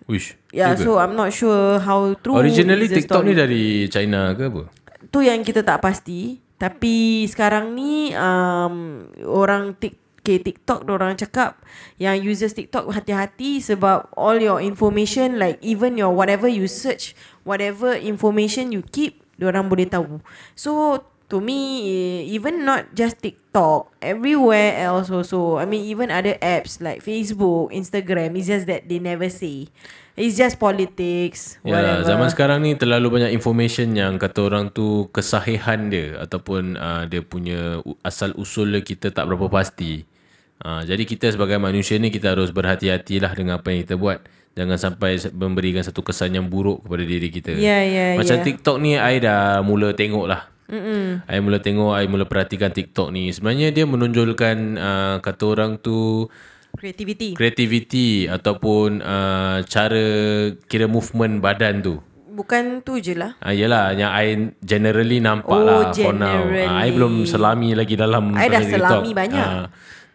Wish. 0.05 0.35
Yeah, 0.51 0.75
Juga. 0.75 0.83
so 0.83 0.91
I'm 0.99 1.15
not 1.15 1.31
sure 1.31 1.79
how 1.79 2.11
true. 2.15 2.35
Originally 2.35 2.91
TikTok 2.91 3.23
story. 3.23 3.31
ni 3.31 3.33
dari 3.33 3.63
China 3.87 4.35
ke 4.35 4.43
apa? 4.45 4.67
tu 5.07 5.23
yang 5.23 5.39
kita 5.39 5.63
tak 5.63 5.79
pasti. 5.79 6.43
Tapi 6.53 7.23
sekarang 7.25 7.71
ni 7.71 8.11
um, 8.11 9.07
orang 9.23 9.71
tik 9.73 9.95
Okay, 10.25 10.41
TikTok 10.41 10.89
orang 10.89 11.13
cakap 11.21 11.61
yang 12.01 12.17
users 12.17 12.57
TikTok 12.57 12.89
hati-hati 12.89 13.61
sebab 13.61 14.09
all 14.17 14.41
your 14.41 14.57
information 14.57 15.37
like 15.37 15.61
even 15.61 16.01
your 16.01 16.09
whatever 16.09 16.49
you 16.49 16.65
search, 16.65 17.13
whatever 17.45 17.93
information 17.93 18.73
you 18.73 18.81
keep, 18.81 19.21
orang 19.37 19.69
boleh 19.69 19.85
tahu. 19.85 20.25
So 20.57 21.05
to 21.29 21.37
me 21.37 21.85
eh, 21.85 22.33
even 22.33 22.65
not 22.65 22.89
just 22.97 23.21
TikTok, 23.21 23.93
everywhere 24.01 24.81
else 24.81 25.13
also. 25.13 25.61
I 25.61 25.69
mean 25.69 25.85
even 25.85 26.09
other 26.09 26.41
apps 26.41 26.81
like 26.81 27.05
Facebook, 27.05 27.69
Instagram, 27.69 28.33
it's 28.33 28.49
just 28.49 28.65
that 28.65 28.89
they 28.89 28.97
never 28.97 29.29
say. 29.29 29.69
It's 30.15 30.39
just 30.39 30.57
politics, 30.57 31.59
Ya, 31.61 31.75
whatever. 31.75 32.07
zaman 32.07 32.27
sekarang 32.31 32.57
ni 32.63 32.71
terlalu 32.79 33.19
banyak 33.19 33.35
information 33.35 33.93
yang 33.99 34.15
kata 34.15 34.47
orang 34.47 34.71
tu 34.71 35.11
kesahihan 35.11 35.91
dia 35.91 36.17
ataupun 36.23 36.79
uh, 36.79 37.03
dia 37.05 37.19
punya 37.19 37.83
asal 37.99 38.31
usul 38.39 38.73
kita 38.79 39.11
tak 39.11 39.27
berapa 39.27 39.51
pasti. 39.51 40.14
Uh, 40.57 40.81
jadi 40.81 41.03
kita 41.03 41.27
sebagai 41.29 41.57
manusia 41.57 41.97
ni 41.97 42.07
kita 42.07 42.31
harus 42.31 42.49
berhati-hatilah 42.49 43.31
dengan 43.31 43.59
apa 43.59 43.69
yang 43.69 43.83
kita 43.83 43.95
buat. 43.95 44.23
Jangan 44.55 44.77
sampai 44.79 45.19
memberikan 45.29 45.83
satu 45.83 45.99
kesan 45.99 46.31
yang 46.31 46.47
buruk 46.47 46.79
kepada 46.81 47.03
diri 47.03 47.27
kita. 47.27 47.51
Ya, 47.53 47.83
ya, 47.83 48.15
Macam 48.15 48.39
ya. 48.39 48.43
TikTok 48.43 48.77
ni 48.79 48.95
I 48.95 49.19
dah 49.19 49.59
mula 49.59 49.91
tengok 49.91 50.25
lah. 50.25 50.47
Mm-mm. 50.65 51.27
I 51.27 51.37
mula 51.37 51.59
tengok, 51.59 51.91
I 51.93 52.07
mula 52.07 52.23
perhatikan 52.23 52.71
TikTok 52.71 53.11
ni. 53.11 53.29
Sebenarnya 53.29 53.69
dia 53.69 53.83
menonjolkan 53.83 54.55
uh, 54.75 55.15
kata 55.19 55.43
orang 55.45 55.77
tu 55.77 56.25
Creativity. 56.73 57.35
kreativiti 57.35 58.27
ataupun 58.27 58.99
uh, 58.99 59.63
cara 59.63 60.05
kira 60.65 60.87
movement 60.87 61.39
badan 61.39 61.79
tu. 61.79 61.95
Bukan 62.31 62.79
tu 62.79 62.99
je 62.99 63.15
lah. 63.15 63.39
Ah 63.39 63.51
yalah 63.51 63.91
yang 63.91 64.11
I 64.11 64.27
generally 64.59 65.19
nampak 65.19 65.51
Oh, 65.51 65.63
lah 65.63 65.91
for 65.91 66.11
now. 66.11 66.43
generally. 66.43 66.67
Ah, 66.67 66.83
I 66.83 66.91
belum 66.91 67.23
selami 67.23 67.71
lagi 67.71 67.95
dalam 67.95 68.35
I 68.35 68.47
dah 68.47 68.59
pasal 68.59 68.71
selami 68.73 69.07
TikTok. 69.07 69.15
banyak. 69.15 69.47
Ah, 69.47 69.65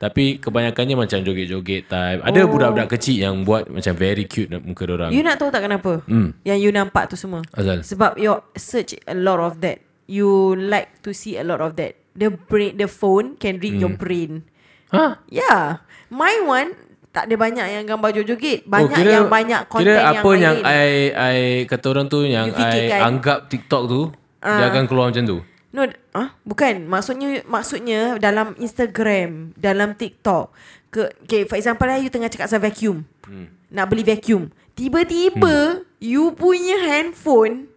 tapi 0.00 0.40
kebanyakannya 0.40 0.96
macam 0.96 1.20
joget-joget 1.20 1.84
type. 1.84 2.24
Ada 2.24 2.40
Oh. 2.40 2.48
budak-budak 2.48 2.88
kecil 2.88 3.20
yang 3.20 3.44
buat 3.44 3.68
macam 3.68 3.92
very 3.92 4.24
cute 4.24 4.48
muka 4.64 4.88
orang. 4.88 5.12
You 5.12 5.20
nak 5.20 5.36
tahu 5.36 5.52
tak 5.52 5.60
kenapa? 5.60 6.00
Hmm. 6.08 6.32
Yang 6.40 6.58
you 6.58 6.70
nampak 6.72 7.12
tu 7.12 7.20
semua. 7.20 7.44
Asal? 7.52 7.84
Sebab 7.84 8.16
your 8.16 8.40
search 8.56 8.96
a 9.04 9.12
lot 9.12 9.36
of 9.36 9.60
that. 9.60 9.84
You 10.08 10.56
like 10.56 11.04
to 11.04 11.12
see 11.12 11.36
a 11.36 11.44
lot 11.44 11.60
of 11.60 11.76
that. 11.76 12.00
The 12.16 12.32
brain, 12.32 12.74
the 12.74 12.88
phone 12.88 13.36
can 13.36 13.60
read 13.60 13.76
Hmm. 13.76 13.82
your 13.84 13.92
brain. 13.92 14.48
Ha? 14.90 15.20
Yeah. 15.28 15.84
My 16.08 16.40
one 16.40 16.74
tak 17.12 17.28
ada 17.28 17.36
banyak 17.36 17.66
yang 17.68 17.84
gambar 17.84 18.16
joget-joget. 18.16 18.64
Oh, 18.64 18.72
Banyak 18.72 19.04
yang 19.04 19.28
banyak 19.28 19.60
konten 19.68 19.84
kira 19.84 20.00
yang 20.00 20.16
apa 20.16 20.30
yang, 20.32 20.56
lain. 20.58 20.64
I 20.64 20.88
I 21.12 21.36
kata 21.68 21.86
orang 21.86 22.06
tu 22.08 22.24
yang 22.24 22.48
You. 22.48 22.56
I 22.56 23.04
anggap 23.04 23.46
TikTok 23.46 23.82
tu 23.84 24.00
dia 24.40 24.64
Ah. 24.64 24.72
akan 24.72 24.88
keluar 24.88 25.12
macam 25.12 25.28
tu. 25.28 25.38
No, 25.70 25.86
ah, 26.14 26.34
bukan. 26.42 26.90
Maksudnya 26.90 27.46
maksudnya 27.46 28.18
dalam 28.18 28.58
Instagram, 28.58 29.54
dalam 29.54 29.94
TikTok. 29.94 30.50
Ke, 30.90 31.14
okay, 31.22 31.46
for 31.46 31.54
example 31.54 31.86
lah, 31.86 32.02
you 32.02 32.10
tengah 32.10 32.26
cakap 32.26 32.50
pasal 32.50 32.58
vacuum. 32.58 33.06
Hmm. 33.22 33.46
Nak 33.70 33.86
beli 33.86 34.02
vacuum. 34.02 34.50
Tiba-tiba, 34.74 35.78
hmm. 35.78 36.02
you 36.02 36.34
punya 36.34 36.82
handphone 36.82 37.70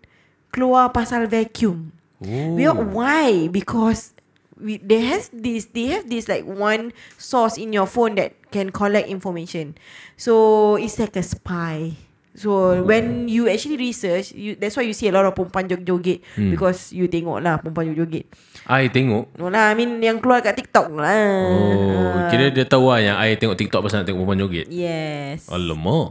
keluar 0.50 0.90
pasal 0.90 1.30
vacuum. 1.30 1.94
Oh. 2.18 2.58
We 2.58 2.66
are, 2.66 2.74
why? 2.74 3.54
Because 3.54 4.18
we, 4.58 4.82
they 4.82 5.06
has 5.06 5.30
this, 5.30 5.70
they 5.70 5.94
have 5.94 6.10
this 6.10 6.26
like 6.26 6.50
one 6.50 6.98
source 7.22 7.62
in 7.62 7.70
your 7.70 7.86
phone 7.86 8.18
that 8.18 8.34
can 8.50 8.74
collect 8.74 9.06
information. 9.06 9.78
So 10.18 10.76
it's 10.82 10.98
like 10.98 11.14
a 11.14 11.22
spy. 11.22 11.94
So 12.34 12.82
when 12.82 13.26
you 13.26 13.46
actually 13.46 13.78
research, 13.78 14.34
you, 14.34 14.54
that's 14.54 14.74
why 14.74 14.82
you 14.82 14.92
see 14.92 15.06
a 15.06 15.14
lot 15.14 15.22
of 15.22 15.32
perempuan 15.32 15.66
joget-joget 15.66 16.18
Hmm. 16.34 16.50
because 16.50 16.90
you 16.90 17.06
tengok 17.06 17.38
lah 17.38 17.58
perempuan 17.58 17.88
joget-joget. 17.88 18.26
I 18.64 18.88
tengok 18.88 19.36
No 19.36 19.48
lah, 19.48 19.70
I 19.70 19.74
mean 19.74 20.00
yang 20.00 20.18
keluar 20.18 20.40
kat 20.40 20.56
TikTok 20.56 20.88
lah. 20.94 21.14
Oh, 21.46 22.26
kira 22.28 22.50
dia 22.50 22.64
tahu 22.64 22.88
lah 22.88 23.00
yang 23.00 23.16
I 23.16 23.36
tengok 23.36 23.54
TikTok 23.54 23.82
pasal 23.82 24.02
nak 24.02 24.10
tengok 24.10 24.26
perempuan 24.26 24.42
joget. 24.42 24.66
Yes. 24.68 25.46
Alamak. 25.46 26.10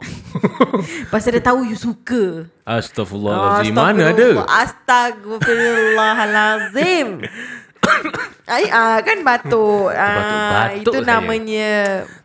Pasal 1.12 1.32
dia 1.32 1.42
tahu 1.42 1.64
you 1.64 1.74
suka. 1.74 2.46
Astaghfirullahalazim. 2.62 3.74
Mana 3.74 4.10
ada? 4.10 4.28
Astagfirullahalazim. 4.46 7.06
Ai 8.46 8.66
ah 8.70 8.98
kan 9.02 9.18
batuk. 9.22 9.90
Ah 9.90 10.70
Batuk-batuk 10.70 10.78
itu 10.78 10.90
saya. 10.94 11.06
namanya 11.08 11.70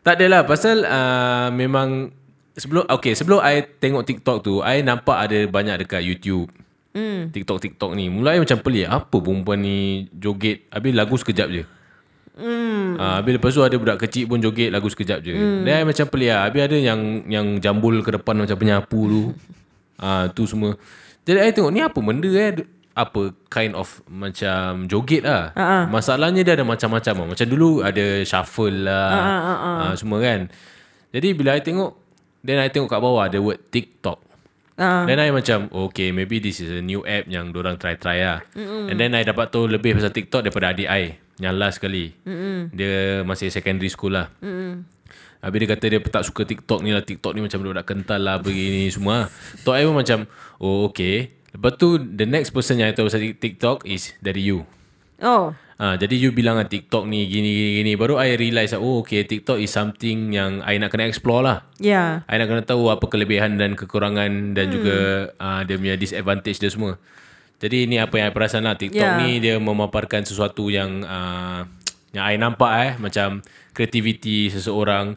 Tak 0.03 0.13
adalah 0.21 0.45
pasal 0.45 0.85
uh, 0.85 1.49
memang 1.49 2.13
sebelum 2.57 2.83
okay 2.89 3.13
sebelum 3.13 3.39
I 3.39 3.63
tengok 3.63 4.03
TikTok 4.03 4.37
tu 4.41 4.53
I 4.65 4.81
nampak 4.81 5.29
ada 5.29 5.45
banyak 5.47 5.85
dekat 5.85 6.01
YouTube. 6.01 6.49
Hmm. 6.97 7.29
TikTok 7.29 7.61
TikTok 7.61 7.93
ni. 7.93 8.09
Mula 8.09 8.33
I 8.33 8.41
macam 8.41 8.57
pelik 8.59 8.89
apa 8.89 9.15
perempuan 9.21 9.61
ni 9.61 10.09
joget 10.17 10.65
habis 10.73 10.97
lagu 10.97 11.13
sekejap 11.13 11.47
je. 11.53 11.63
Hmm. 12.37 12.97
Uh, 12.97 13.13
habis 13.21 13.37
lepas 13.37 13.49
tu 13.53 13.61
ada 13.65 13.77
budak 13.77 13.97
kecil 14.01 14.29
pun 14.29 14.41
joget 14.41 14.73
lagu 14.73 14.89
sekejap 14.89 15.21
je. 15.21 15.33
Hmm. 15.37 15.61
Dan 15.61 15.73
I 15.77 15.85
macam 15.85 16.05
pelik 16.09 16.29
lah. 16.33 16.49
Habis 16.49 16.61
ada 16.65 16.77
yang 16.77 16.99
yang 17.29 17.47
jambul 17.61 18.01
ke 18.01 18.09
depan 18.17 18.33
macam 18.41 18.57
penyapu 18.57 19.01
tu. 19.07 19.23
Ah 19.97 20.29
tu 20.29 20.45
semua. 20.45 20.77
Jadi 21.25 21.41
I 21.41 21.49
tengok 21.49 21.73
ni 21.73 21.81
apa 21.81 21.97
benda 21.97 22.29
eh 22.37 22.61
apa 22.93 23.33
kind 23.49 23.73
of 23.73 24.01
macam 24.05 24.85
joget 24.85 25.25
lah. 25.25 25.53
Uh-huh. 25.57 25.89
Masalahnya 25.89 26.45
dia 26.45 26.53
ada 26.53 26.61
macam-macam 26.61 27.13
lah. 27.13 27.27
Macam 27.33 27.45
dulu 27.49 27.81
ada 27.81 28.21
shuffle 28.21 28.85
lah. 28.85 29.09
Uh-huh, 29.09 29.41
uh-huh. 29.41 29.77
Uh, 29.89 29.93
semua 29.97 30.17
kan. 30.21 30.39
Jadi 31.13 31.33
bila 31.33 31.57
I 31.57 31.65
tengok 31.65 32.06
then 32.43 32.57
I 32.61 32.69
tengok 32.69 32.89
kat 32.89 33.01
bawah 33.01 33.25
ada 33.25 33.37
word 33.39 33.61
TikTok. 33.69 34.19
ah 34.77 35.03
Then 35.09 35.17
I 35.17 35.33
macam 35.33 35.73
oh, 35.73 35.89
Okay 35.89 36.13
maybe 36.13 36.37
this 36.37 36.61
is 36.61 36.69
a 36.69 36.85
new 36.85 37.01
app 37.01 37.25
Yang 37.25 37.49
orang 37.57 37.81
try-try 37.81 38.21
lah 38.21 38.45
mm-hmm. 38.53 38.93
And 38.93 38.97
then 39.01 39.17
I 39.17 39.25
dapat 39.25 39.49
tahu 39.49 39.65
Lebih 39.65 39.97
pasal 39.97 40.13
TikTok 40.13 40.45
Daripada 40.45 40.69
adik 40.69 40.85
I 40.85 41.17
Yang 41.41 41.55
last 41.57 41.75
sekali 41.81 42.13
mm-hmm. 42.13 42.57
Dia 42.77 43.25
masih 43.25 43.49
secondary 43.49 43.89
school 43.89 44.13
lah 44.13 44.29
mm-hmm. 44.37 44.85
Habis 45.41 45.57
dia 45.57 45.69
kata 45.73 45.85
Dia 45.89 45.99
tak 46.05 46.23
suka 46.29 46.45
TikTok 46.45 46.85
ni 46.85 46.93
lah 46.93 47.01
TikTok 47.01 47.33
ni 47.33 47.41
macam 47.41 47.57
Budak 47.65 47.89
kental 47.89 48.21
lah 48.21 48.37
Begini 48.37 48.85
semua 48.93 49.33
Tok 49.65 49.73
I 49.73 49.89
pun 49.89 49.97
macam 49.97 50.29
Oh 50.61 50.85
okay 50.93 51.33
Lepas 51.57 51.73
tu 51.81 51.97
The 51.97 52.29
next 52.29 52.53
person 52.53 52.77
yang 52.77 52.93
I 52.93 52.93
tahu 52.93 53.09
Pasal 53.09 53.33
TikTok 53.33 53.81
Is 53.89 54.13
dari 54.21 54.45
you 54.45 54.61
Oh. 55.17 55.57
Ah, 55.77 55.93
jadi 55.93 56.17
you 56.17 56.33
bilang 56.33 56.57
kan 56.57 56.65
TikTok 56.65 57.05
ni 57.05 57.29
gini 57.29 57.53
gini 57.53 57.71
gini 57.85 57.91
baru 57.93 58.17
I 58.17 58.33
realise 58.33 58.73
oh 58.73 59.05
okay 59.05 59.29
TikTok 59.29 59.61
is 59.61 59.69
something 59.69 60.33
yang 60.33 60.65
I 60.65 60.81
nak 60.81 60.89
kena 60.89 61.05
explore 61.05 61.45
lah. 61.45 61.69
Yeah. 61.77 62.25
I 62.25 62.41
nak 62.41 62.49
kena 62.49 62.65
tahu 62.65 62.89
apa 62.89 63.05
kelebihan 63.05 63.61
dan 63.61 63.77
kekurangan 63.77 64.57
dan 64.57 64.65
hmm. 64.67 64.73
juga 64.73 64.97
uh, 65.37 65.61
dia 65.69 65.77
punya 65.77 65.93
disadvantage 65.93 66.57
dia 66.57 66.73
semua. 66.73 66.97
Jadi 67.61 67.85
ini 67.85 68.01
apa 68.01 68.17
yang 68.17 68.29
I 68.29 68.33
perasan 68.33 68.65
lah 68.65 68.73
TikTok 68.73 69.05
Ya. 69.05 69.21
ni 69.21 69.37
dia 69.37 69.61
memaparkan 69.61 70.25
sesuatu 70.25 70.73
yang 70.73 71.05
uh, 71.05 71.69
yang 72.09 72.25
I 72.25 72.41
nampak 72.41 72.71
eh 72.81 72.91
macam 72.97 73.45
kreativiti 73.77 74.49
seseorang 74.49 75.13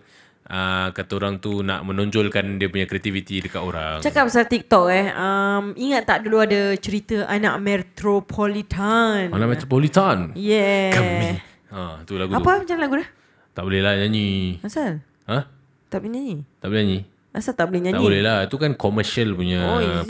uh, 0.50 0.90
kata 0.90 1.12
orang 1.14 1.38
tu 1.38 1.62
nak 1.62 1.86
menonjolkan 1.86 2.58
dia 2.58 2.66
punya 2.66 2.84
kreativiti 2.90 3.38
dekat 3.40 3.62
orang. 3.62 4.02
Cakap 4.02 4.26
pasal 4.26 4.50
TikTok 4.50 4.86
eh. 4.90 5.06
Um, 5.14 5.72
ingat 5.78 6.10
tak 6.10 6.26
dulu 6.26 6.42
ada 6.42 6.74
cerita 6.76 7.24
anak 7.30 7.62
metropolitan? 7.62 9.30
Mana 9.30 9.46
Metropolitan. 9.46 10.34
Yeah. 10.34 10.92
Kami. 10.92 11.30
Ha, 11.70 12.02
tu 12.02 12.18
lagu 12.18 12.34
tu. 12.34 12.36
Apa 12.36 12.66
macam 12.66 12.76
lagu 12.76 12.94
dah? 12.98 13.08
Tak 13.54 13.62
boleh 13.62 13.80
lah 13.80 13.94
nyanyi. 13.94 14.58
Asal? 14.60 14.98
Ha? 15.30 15.38
Tak 15.86 16.02
boleh 16.02 16.12
nyanyi? 16.18 16.36
Tak 16.58 16.66
boleh 16.66 16.80
nyanyi? 16.82 17.00
Asal 17.30 17.52
tak 17.54 17.66
boleh 17.70 17.80
Tak 17.80 17.86
nyanyi? 17.94 18.02
boleh 18.02 18.20
lah. 18.26 18.38
Itu 18.50 18.56
kan 18.58 18.74
commercial 18.74 19.38
punya 19.38 19.62
Oh, 19.62 19.78
is 19.78 20.02
it? 20.02 20.06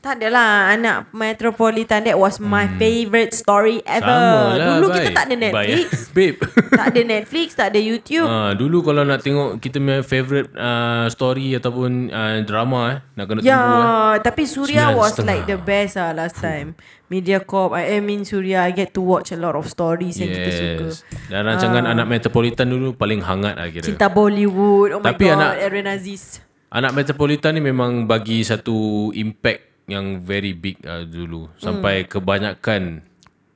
Tak 0.00 0.16
adalah 0.16 0.72
anak 0.72 1.12
Metropolitan 1.12 2.08
that 2.08 2.16
was 2.16 2.40
my 2.40 2.64
favorite 2.80 3.36
story 3.36 3.84
ever. 3.84 4.08
Hmm. 4.08 4.16
Sama 4.48 4.56
lah. 4.56 4.68
Dulu 4.72 4.86
bye. 4.88 4.96
kita 4.96 5.10
tak 5.12 5.24
ada 5.28 5.34
Bye. 5.36 5.44
Netflix. 5.44 5.88
Babe. 6.16 6.38
tak 6.72 6.86
ada 6.88 7.00
Netflix, 7.04 7.46
tak 7.52 7.66
ada 7.68 7.80
YouTube. 7.80 8.24
Ha, 8.24 8.56
dulu 8.56 8.80
kalau 8.80 9.04
nak 9.04 9.20
tengok 9.20 9.60
kita 9.60 9.76
punya 9.76 10.00
favourite 10.00 10.48
uh, 10.56 11.04
story 11.06 11.52
ataupun 11.52 12.08
uh, 12.08 12.40
drama 12.42 12.80
eh 12.90 12.98
nak 13.12 13.24
kena 13.28 13.38
Ya, 13.42 13.52
tunggu 13.52 13.76
eh. 13.76 14.14
tapi 14.24 14.42
Surya 14.48 14.84
was 14.90 15.12
setengah. 15.12 15.28
like 15.28 15.44
the 15.44 15.58
best 15.60 15.94
ah 15.94 16.16
last 16.16 16.40
time. 16.40 16.72
Mediacorp, 17.06 17.76
I, 17.76 17.92
I 17.92 18.00
mean 18.00 18.24
Surya, 18.24 18.64
I 18.64 18.72
get 18.72 18.96
to 18.96 19.04
watch 19.04 19.28
a 19.28 19.38
lot 19.38 19.52
of 19.52 19.68
stories 19.68 20.16
yang 20.16 20.32
kita 20.32 20.48
suka. 20.48 20.84
Yes. 20.86 21.04
Dan 21.28 21.44
rancangan 21.44 21.84
anak 21.84 22.08
Metropolitan 22.08 22.72
dulu 22.72 22.96
paling 22.96 23.20
hangat 23.20 23.52
lah 23.52 23.68
kira. 23.68 23.84
Cinta 23.84 24.08
Bollywood, 24.08 24.96
oh 24.96 25.00
my 25.02 25.12
Tapi 25.12 25.28
god, 25.28 25.36
anak- 25.36 25.54
Aaron 25.60 25.86
Aziz. 25.86 26.40
Anak 26.70 26.94
Metropolitan 26.94 27.52
ni 27.52 27.60
memang 27.60 28.06
bagi 28.06 28.40
satu 28.40 29.10
impact 29.12 29.69
yang 29.90 30.06
very 30.18 30.52
big 30.52 30.78
uh, 30.82 31.02
dulu. 31.02 31.50
Sampai 31.56 32.02
kebanyakan 32.04 33.02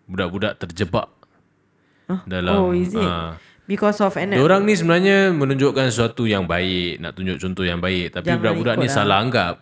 budak-budak 0.04 0.58
terjebak 0.58 1.08
dalam 2.24 2.52
oh, 2.52 2.70
is 2.70 2.92
it? 2.92 3.00
ah. 3.00 3.38
Because 3.64 3.96
of 3.98 4.12
anak. 4.14 4.36
Diorang 4.36 4.60
ni 4.62 4.76
sebenarnya 4.76 5.32
menunjukkan 5.32 5.88
sesuatu 5.88 6.28
yang 6.28 6.44
baik, 6.44 7.00
nak 7.00 7.16
tunjuk 7.16 7.40
contoh 7.40 7.64
yang 7.64 7.80
baik. 7.80 8.12
Tapi 8.12 8.28
Jangan 8.28 8.40
budak-budak 8.44 8.74
ni 8.76 8.84
lah. 8.84 8.92
salah 8.92 9.18
anggap. 9.18 9.54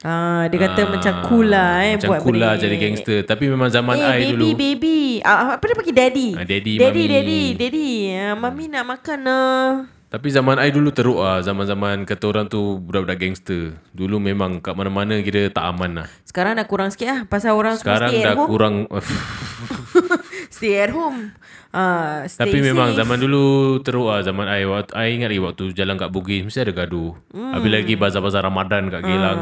Ah, 0.00 0.44
dia 0.48 0.60
kata 0.60 0.80
Ah, 0.82 0.88
macam 0.90 1.14
cool 1.24 1.48
lah 1.48 1.80
eh 1.80 1.96
Macam 1.96 2.08
buat 2.08 2.20
cool 2.20 2.36
lah 2.36 2.56
jadi 2.56 2.76
gangster. 2.76 3.24
Tapi 3.24 3.48
memang 3.48 3.68
zaman 3.68 3.96
Eh, 3.96 4.04
I 4.04 4.12
baby, 4.18 4.32
dulu. 4.32 4.44
baby. 4.54 4.98
Ah, 5.20 5.56
apa 5.56 5.64
dia 5.64 5.76
panggil 5.76 5.96
daddy? 5.96 6.28
Ah, 6.32 6.44
daddy, 6.44 6.72
daddy, 6.76 7.04
mami. 7.04 7.12
daddy, 7.12 7.42
daddy. 7.54 7.90
Ah, 8.14 8.34
mami 8.34 8.64
nak 8.66 8.84
makan 8.86 9.18
lah. 9.24 9.68
Tapi 10.14 10.30
zaman 10.30 10.62
I 10.62 10.70
dulu 10.70 10.94
teruk 10.94 11.18
lah. 11.18 11.42
Zaman-zaman 11.42 12.06
kata 12.06 12.30
orang 12.30 12.46
tu 12.46 12.78
budak-budak 12.78 13.18
gangster. 13.18 13.74
Dulu 13.90 14.22
memang 14.22 14.62
kat 14.62 14.78
mana-mana 14.78 15.18
kira 15.26 15.50
tak 15.50 15.66
aman 15.66 16.06
lah. 16.06 16.08
Sekarang 16.22 16.54
dah 16.54 16.62
kurang 16.70 16.94
sikit 16.94 17.10
lah. 17.10 17.20
Pasal 17.26 17.58
orang 17.58 17.74
Sekarang 17.74 18.14
stay 18.14 18.22
at 18.22 18.26
dah 18.30 18.34
home. 18.38 18.46
kurang. 18.46 18.74
Stay 20.54 20.78
at 20.78 20.94
home. 20.94 21.34
Ah, 21.74 22.22
stay 22.30 22.46
Tapi 22.46 22.62
memang 22.62 22.94
safe. 22.94 23.02
zaman 23.02 23.18
dulu 23.18 23.42
teruk 23.82 24.06
lah 24.06 24.22
zaman 24.22 24.46
I. 24.46 24.62
Waktu, 24.62 24.94
I 24.94 25.18
ingat 25.18 25.34
lagi 25.34 25.42
waktu 25.42 25.64
jalan 25.74 25.98
kat 25.98 26.14
Bugis 26.14 26.46
mesti 26.46 26.62
ada 26.62 26.70
gaduh. 26.70 27.18
Hmm. 27.34 27.50
Habis 27.58 27.70
lagi 27.74 27.94
bazar-bazar 27.98 28.46
Ramadan 28.46 28.86
kat 28.94 29.02
Geylang. 29.02 29.38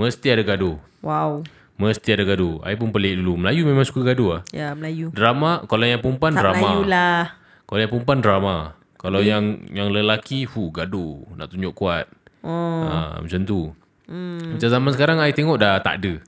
Mesti 0.00 0.32
ada 0.32 0.40
gaduh. 0.40 0.80
Wow. 1.04 1.44
Mesti 1.76 2.08
ada 2.16 2.24
gaduh. 2.24 2.64
I 2.64 2.72
pun 2.80 2.88
pelik 2.88 3.20
dulu. 3.20 3.36
Melayu 3.36 3.68
memang 3.68 3.84
suka 3.84 4.00
gaduh 4.00 4.40
lah. 4.40 4.42
Ya, 4.48 4.72
Melayu. 4.72 5.12
Drama, 5.12 5.60
kalau 5.68 5.84
yang 5.84 6.00
perempuan 6.00 6.32
Tak 6.32 6.40
drama. 6.40 6.56
Melayu 6.56 6.82
lah. 6.88 7.22
Kalau 7.68 7.80
yang 7.84 7.92
perempuan 7.92 8.18
drama. 8.24 8.56
Kalau 8.96 9.20
yang 9.20 9.68
yang 9.70 9.92
lelaki, 9.92 10.48
hu 10.48 10.72
gaduh. 10.72 11.22
Nak 11.36 11.52
tunjuk 11.52 11.72
kuat. 11.76 12.08
Oh. 12.42 12.84
Ha, 12.84 13.20
macam 13.22 13.40
tu. 13.44 13.70
Hmm. 14.08 14.56
Macam 14.56 14.68
zaman 14.68 14.90
sekarang, 14.96 15.16
I 15.20 15.36
tengok 15.36 15.60
dah 15.60 15.78
tak 15.84 16.02
ada. 16.02 16.18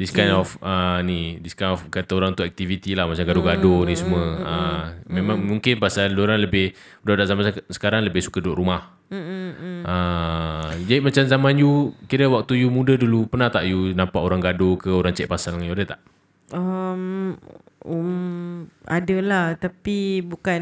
This 0.00 0.14
kind 0.16 0.32
of 0.32 0.56
uh, 0.64 1.02
ni, 1.04 1.36
this 1.44 1.52
kind 1.52 1.76
of 1.76 1.84
kata 1.92 2.16
orang 2.16 2.32
tu 2.32 2.40
activity 2.40 2.96
lah 2.96 3.04
macam 3.04 3.20
gaduh-gaduh 3.20 3.84
ni 3.84 3.92
semua. 3.98 4.22
Uh, 4.40 4.84
memang 5.12 5.36
mungkin 5.36 5.76
pasal 5.76 6.16
orang 6.16 6.40
lebih 6.40 6.72
budak 7.04 7.28
zaman 7.28 7.52
sek- 7.52 7.68
sekarang 7.68 8.00
lebih 8.08 8.24
suka 8.24 8.40
duduk 8.40 8.64
rumah. 8.64 8.96
Uh, 9.12 10.72
jadi 10.88 11.04
macam 11.04 11.26
zaman 11.28 11.52
you 11.60 11.92
kira 12.08 12.32
waktu 12.32 12.64
you 12.64 12.72
muda 12.72 12.96
dulu 12.96 13.28
pernah 13.28 13.52
tak 13.52 13.68
you 13.68 13.92
nampak 13.92 14.24
orang 14.24 14.40
gaduh 14.40 14.80
ke 14.80 14.88
orang 14.88 15.12
cek 15.12 15.28
pasal 15.28 15.58
dengan 15.58 15.68
you 15.68 15.76
ada 15.76 15.98
tak? 15.98 16.00
Um, 16.50 17.38
um, 17.86 18.66
ada 18.84 19.16
lah 19.22 19.46
tapi 19.56 20.20
bukan 20.24 20.60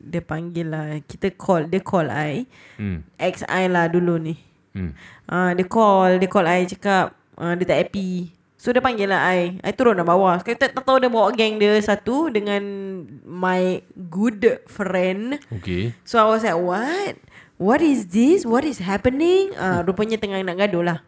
dia 0.00 0.22
panggil 0.24 0.72
lah. 0.72 0.98
Kita 1.04 1.32
call, 1.36 1.68
dia 1.68 1.80
call 1.84 2.08
I. 2.08 2.48
Hmm. 2.80 3.04
Ex 3.20 3.44
I 3.46 3.68
lah 3.68 3.86
dulu 3.92 4.16
ni. 4.20 4.34
Hmm. 4.76 4.92
Ah, 5.28 5.56
dia 5.56 5.64
call, 5.64 6.20
dia 6.20 6.28
call 6.28 6.48
I 6.48 6.68
cakap 6.68 7.16
uh, 7.40 7.52
dia 7.56 7.64
tak 7.64 7.78
happy. 7.88 8.32
So 8.56 8.72
dia 8.72 8.80
panggil 8.80 9.12
lah 9.12 9.20
I. 9.30 9.60
I 9.60 9.72
turun 9.76 10.00
dah 10.00 10.04
bawah. 10.04 10.40
Sekarang 10.40 10.58
tak, 10.58 10.70
tak 10.72 10.84
tahu 10.84 10.98
dia 10.98 11.12
bawa 11.12 11.28
geng 11.36 11.60
dia 11.60 11.76
satu 11.80 12.32
dengan 12.32 12.62
my 13.24 13.84
good 14.08 14.42
friend. 14.66 15.38
Okay. 15.60 15.92
So 16.08 16.16
I 16.18 16.26
was 16.26 16.42
like, 16.42 16.56
what? 16.58 17.14
What 17.56 17.80
is 17.80 18.12
this? 18.12 18.44
What 18.44 18.68
is 18.68 18.84
happening? 18.84 19.52
Ah, 19.56 19.80
rupanya 19.84 20.20
tengah 20.20 20.40
nak 20.44 20.60
gaduh 20.60 20.84
lah. 20.84 20.98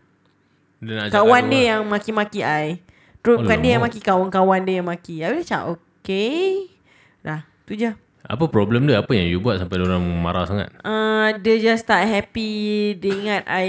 Dia 0.80 1.08
nak 1.08 1.12
Kawan 1.12 1.44
dia 1.50 1.56
lah. 1.58 1.64
yang 1.74 1.82
maki-maki 1.90 2.40
I. 2.44 2.80
Terus 3.28 3.44
bukan 3.44 3.60
dia 3.60 3.76
yang 3.76 3.84
maki 3.84 4.00
kawan-kawan 4.00 4.64
dia 4.64 4.80
yang 4.80 4.88
maki. 4.88 5.20
I 5.20 5.44
cakap, 5.44 5.76
okay. 5.76 6.72
Dah, 7.20 7.44
tu 7.68 7.76
je. 7.76 7.92
Apa 8.24 8.48
problem 8.48 8.88
dia? 8.88 9.04
Apa 9.04 9.12
yang 9.12 9.28
you 9.28 9.36
buat 9.36 9.60
sampai 9.60 9.84
orang 9.84 10.00
marah 10.00 10.48
sangat? 10.48 10.72
Uh, 10.80 11.36
dia 11.44 11.60
just 11.60 11.84
tak 11.84 12.08
happy. 12.08 12.96
Dia 12.96 13.12
ingat 13.12 13.42
I 13.44 13.68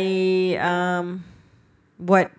um, 0.63 1.19
buat 1.99 2.31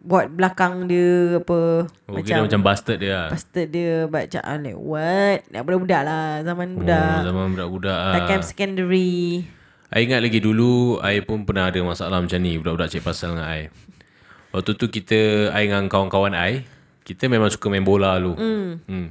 buat 0.00 0.32
belakang 0.32 0.88
dia 0.88 1.36
apa. 1.36 1.92
Oh, 2.08 2.16
macam, 2.16 2.24
kira 2.24 2.40
macam 2.40 2.60
bastard 2.64 3.04
dia 3.04 3.12
lah. 3.12 3.28
Bastard 3.36 3.68
dia 3.74 4.06
But 4.06 4.30
macam 4.30 4.42
I'm 4.46 4.60
like 4.62 4.78
what 4.78 5.38
Nak 5.50 5.60
budak-budak 5.66 6.02
lah 6.06 6.26
Zaman 6.46 6.68
Oh, 6.70 6.78
budak 6.78 7.18
zaman 7.26 7.44
budak-budak 7.58 7.98
lah. 7.98 8.14
Like 8.14 8.28
camp 8.30 8.46
secondary 8.46 9.50
I 9.90 10.06
ingat 10.06 10.22
lagi 10.22 10.38
dulu 10.38 11.02
I 11.02 11.26
pun 11.26 11.42
pernah 11.42 11.74
ada 11.74 11.82
masalah 11.82 12.22
macam 12.22 12.38
ni 12.38 12.54
Budak-budak 12.54 12.86
cek 12.94 13.02
pasal 13.02 13.34
dengan 13.34 13.50
I 13.50 13.66
Waktu 14.56 14.72
tu 14.80 14.88
kita 14.88 15.52
I 15.52 15.68
dengan 15.68 15.84
kawan-kawan 15.92 16.32
I 16.32 16.64
Kita 17.04 17.28
memang 17.28 17.52
suka 17.52 17.68
main 17.68 17.84
bola 17.84 18.16
dulu 18.16 18.40
mm. 18.40 18.88
hmm. 18.88 19.06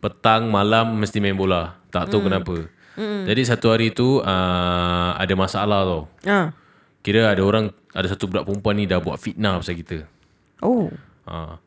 Petang, 0.00 0.48
malam 0.48 0.96
Mesti 0.96 1.20
main 1.20 1.36
bola 1.36 1.76
Tak 1.92 2.08
tahu 2.08 2.24
mm. 2.24 2.26
kenapa 2.32 2.56
mm. 2.96 3.22
Jadi 3.28 3.42
satu 3.44 3.76
hari 3.76 3.92
tu 3.92 4.24
uh, 4.24 5.10
Ada 5.20 5.36
masalah 5.36 5.84
tau 5.84 6.02
ah. 6.24 6.56
Kira 7.04 7.28
ada 7.28 7.44
orang 7.44 7.68
Ada 7.92 8.16
satu 8.16 8.32
budak 8.32 8.48
perempuan 8.48 8.80
ni 8.80 8.88
Dah 8.88 9.04
buat 9.04 9.20
fitnah 9.20 9.60
pasal 9.60 9.76
kita 9.76 10.08
Oh 10.64 10.88
Ha. 11.28 11.60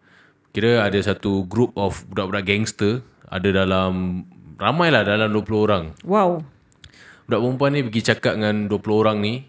Kira 0.58 0.82
ada 0.82 0.98
satu 0.98 1.46
group 1.46 1.78
of 1.78 2.02
budak-budak 2.10 2.50
gangster 2.50 3.06
Ada 3.30 3.62
dalam 3.62 4.26
Ramai 4.58 4.90
lah 4.90 5.06
dalam 5.06 5.30
20 5.30 5.54
orang 5.70 5.84
Wow 6.02 6.42
Budak 7.30 7.46
perempuan 7.46 7.78
ni 7.78 7.86
pergi 7.86 8.02
cakap 8.10 8.42
dengan 8.42 8.66
20 8.66 8.82
orang 9.06 9.22
ni 9.22 9.46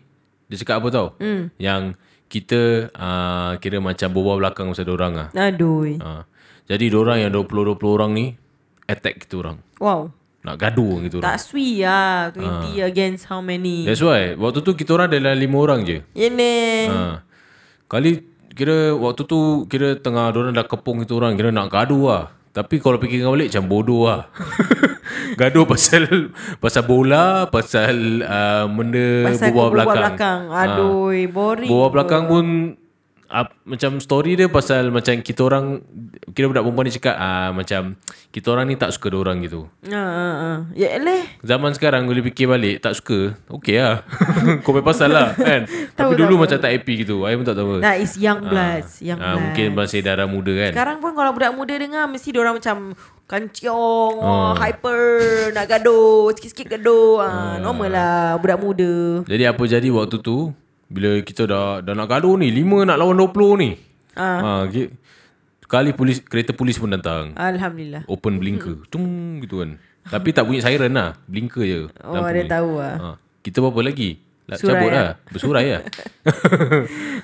Dia 0.52 0.60
cakap 0.60 0.84
apa 0.84 0.88
tau 0.92 1.08
mm. 1.16 1.56
Yang 1.56 1.96
kita 2.32 2.88
uh, 2.96 3.60
Kira 3.60 3.76
macam 3.84 4.08
berbual 4.08 4.40
belakang 4.40 4.72
pasal 4.72 4.88
orang 4.88 5.12
lah. 5.12 5.28
Aduh. 5.36 5.84
Ha. 6.00 6.24
Jadi 6.64 6.88
orang 6.96 7.28
yang 7.28 7.30
20-20 7.36 7.76
orang 7.84 8.10
ni 8.16 8.26
Attack 8.88 9.28
kita 9.28 9.44
orang. 9.44 9.60
Wow. 9.76 10.08
Nak 10.42 10.56
gaduh 10.58 10.98
orang 10.98 11.22
Tak 11.22 11.38
sui 11.38 11.84
lah 11.84 12.32
20 12.34 12.80
against 12.82 13.30
how 13.30 13.38
many? 13.38 13.86
That's 13.86 14.02
why 14.02 14.34
Waktu 14.34 14.64
tu 14.64 14.72
kita 14.74 14.96
orang 14.96 15.12
dalam 15.12 15.36
5 15.36 15.52
orang 15.54 15.80
je. 15.84 15.98
Ini 16.16 16.54
ha. 16.88 17.20
Kali 17.86 18.24
Kira 18.56 18.96
waktu 18.96 19.22
tu 19.28 19.68
Kira 19.68 20.00
tengah 20.00 20.32
orang 20.32 20.56
dah 20.56 20.66
kepung 20.66 21.04
kita 21.04 21.14
orang 21.14 21.36
Kira 21.36 21.52
nak 21.52 21.68
gaduh 21.68 22.04
lah 22.08 22.24
Tapi 22.52 22.84
kalau 22.84 23.00
fikirkan 23.00 23.32
balik 23.32 23.48
Macam 23.48 23.64
bodoh 23.64 24.12
lah. 24.12 24.28
Gaduh 25.40 25.64
pasal 25.64 26.28
Pasal 26.60 26.84
bola 26.84 27.48
Pasal 27.48 28.20
uh, 28.20 28.68
Benda 28.68 29.32
Pasal 29.32 29.48
berbual 29.52 29.68
berbual 29.72 29.96
belakang, 29.96 30.00
belakang. 30.04 30.40
Aduh 30.52 31.08
boring 31.32 31.68
Berbual 31.72 31.90
belakang 31.90 32.22
pun 32.28 32.44
uh, 33.32 33.48
Macam 33.64 33.96
story 33.98 34.36
dia 34.36 34.46
Pasal 34.46 34.92
macam 34.92 35.16
kita 35.18 35.40
orang 35.42 35.80
Kira 36.30 36.46
budak 36.46 36.62
perempuan 36.62 36.84
ni 36.86 36.92
cakap 36.92 37.16
uh, 37.16 37.50
Macam 37.50 37.96
Kita 38.28 38.46
orang 38.52 38.68
ni 38.68 38.76
tak 38.76 38.92
suka 38.92 39.08
orang 39.10 39.40
gitu 39.40 39.66
ah, 39.88 39.96
ah, 39.96 40.34
ah. 40.36 40.58
Ya 40.72 40.94
eleh 40.94 41.24
Zaman 41.40 41.72
sekarang 41.72 42.04
Boleh 42.04 42.22
fikir 42.22 42.46
balik 42.46 42.78
Tak 42.78 42.94
suka 42.94 43.34
Okay 43.48 43.80
lah 43.80 44.04
Kau 44.64 44.76
pasal 44.78 45.10
lah 45.10 45.32
kan 45.32 45.64
Tapi 45.98 46.12
Tahu, 46.12 46.20
dulu 46.20 46.36
tahu. 46.36 46.42
macam 46.44 46.58
tak 46.60 46.70
happy 46.70 46.94
gitu 47.02 47.24
I 47.24 47.34
pun 47.34 47.44
tak 47.44 47.56
tahu 47.56 47.80
That 47.80 47.96
is 47.98 48.12
young 48.14 48.44
bloods 48.44 49.00
Young 49.00 49.18
Ah, 49.18 49.34
bloods 49.34 49.42
mungkin 49.42 49.66
masih 49.72 50.00
darah 50.04 50.28
muda 50.28 50.52
kan. 50.52 50.72
Sekarang 50.76 50.96
pun 51.00 51.12
kalau 51.16 51.32
budak 51.32 51.52
muda 51.56 51.74
dengar 51.74 52.04
Mesti 52.06 52.28
orang 52.36 52.60
macam 52.60 52.76
Kanciong 53.26 54.16
Ah. 54.20 54.52
oh. 54.52 54.52
Hyper 54.54 55.00
Nak 55.56 55.66
gaduh 55.66 56.28
Sikit-sikit 56.36 56.76
gaduh 56.76 57.18
ah. 57.18 57.56
Normal 57.56 57.88
lah 57.88 58.36
Budak 58.36 58.60
muda 58.60 59.24
Jadi 59.24 59.44
apa 59.48 59.62
jadi 59.64 59.88
waktu 59.88 60.20
tu 60.20 60.52
bila 60.92 61.24
kita 61.24 61.48
dah 61.48 61.80
dah 61.80 61.94
nak 61.96 62.06
gaduh 62.06 62.36
ni, 62.36 62.52
lima 62.52 62.84
nak 62.84 63.00
lawan 63.00 63.16
20 63.16 63.62
ni. 63.64 63.70
Ah. 64.12 64.38
Ha, 64.38 64.50
ki- 64.68 64.92
kali 65.64 65.96
polis 65.96 66.20
kereta 66.20 66.52
polis 66.52 66.76
pun 66.76 66.92
datang. 66.92 67.32
Alhamdulillah 67.32 68.04
Open 68.04 68.36
blinker. 68.36 68.84
Tung 68.92 69.40
gitu 69.40 69.64
kan. 69.64 69.80
Tapi 70.04 70.28
tak 70.30 70.44
bunyi 70.44 70.60
siren 70.60 70.92
lah. 70.92 71.16
Blinker 71.24 71.64
je. 71.64 71.80
Oh, 72.04 72.20
ada 72.20 72.42
tahu 72.44 72.76
lah. 72.76 72.94
Ha, 73.00 73.08
kita 73.40 73.64
buat 73.64 73.72
apa 73.72 73.80
lagi? 73.88 74.20
Lah, 74.50 74.58
cabut 74.58 74.90
lah. 74.92 75.08
Bersurai 75.32 75.66
lah. 75.72 75.82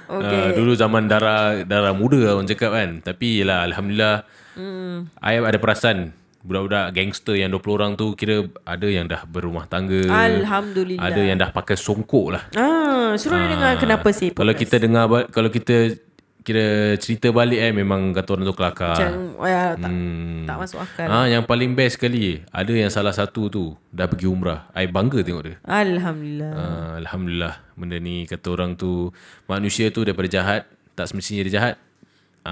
Okay. 0.09 0.41
Uh, 0.41 0.51
dulu 0.57 0.73
zaman 0.73 1.05
darah 1.05 1.61
darah 1.69 1.93
muda 1.93 2.17
lah 2.17 2.33
orang 2.41 2.49
cakap 2.49 2.73
kan. 2.73 3.05
Tapi 3.05 3.45
lah 3.45 3.69
Alhamdulillah. 3.69 4.25
Hmm. 4.57 5.13
I 5.21 5.37
ada 5.37 5.61
perasan. 5.61 6.17
Budak-budak 6.49 6.97
gangster 6.97 7.37
yang 7.37 7.53
20 7.53 7.77
orang 7.77 7.93
tu 7.93 8.17
kira 8.17 8.41
ada 8.65 8.89
yang 8.89 9.05
dah 9.05 9.29
berumah 9.29 9.69
tangga. 9.69 10.01
Alhamdulillah. 10.09 11.05
Ada 11.05 11.21
yang 11.21 11.37
dah 11.37 11.53
pakai 11.53 11.77
songkok 11.77 12.33
lah. 12.33 12.43
Ah, 12.57 13.13
suruh 13.15 13.37
dia 13.37 13.53
dengar 13.53 13.77
kenapa 13.77 14.09
sih 14.11 14.33
Kalau 14.33 14.57
kita 14.57 14.81
dengar 14.81 15.05
kalau 15.29 15.53
kita 15.53 16.01
kira 16.41 16.97
cerita 16.97 17.29
balik 17.29 17.61
eh 17.61 17.69
memang 17.69 18.17
kata 18.17 18.29
orang 18.33 18.49
tu 18.49 18.57
kelakar. 18.57 18.97
macam 18.97 19.13
ya, 19.45 19.77
tak, 19.77 19.91
Hmm. 19.93 20.49
tak 20.49 20.57
masuk 20.57 20.81
akal. 20.81 21.07
Ah 21.07 21.27
yang 21.29 21.45
paling 21.45 21.77
best 21.77 22.01
sekali 22.01 22.41
ada 22.49 22.73
yang 22.73 22.89
salah 22.89 23.13
satu 23.13 23.53
tu 23.53 23.65
dah 23.93 24.09
pergi 24.09 24.25
umrah. 24.25 24.65
I 24.73 24.89
bangga 24.89 25.21
tengok 25.21 25.45
dia. 25.45 25.57
Alhamdulillah. 25.63 26.53
Uh, 26.57 26.93
Alhamdulillah 27.05 27.55
benda 27.77 28.01
ni 28.01 28.25
kata 28.25 28.49
orang 28.49 28.73
tu 28.73 29.13
manusia 29.45 29.93
tu 29.93 30.09
daripada 30.09 30.25
jahat 30.27 30.65
tak 30.97 31.05
semestinya 31.07 31.45
dia 31.45 31.53
jahat. 31.53 31.75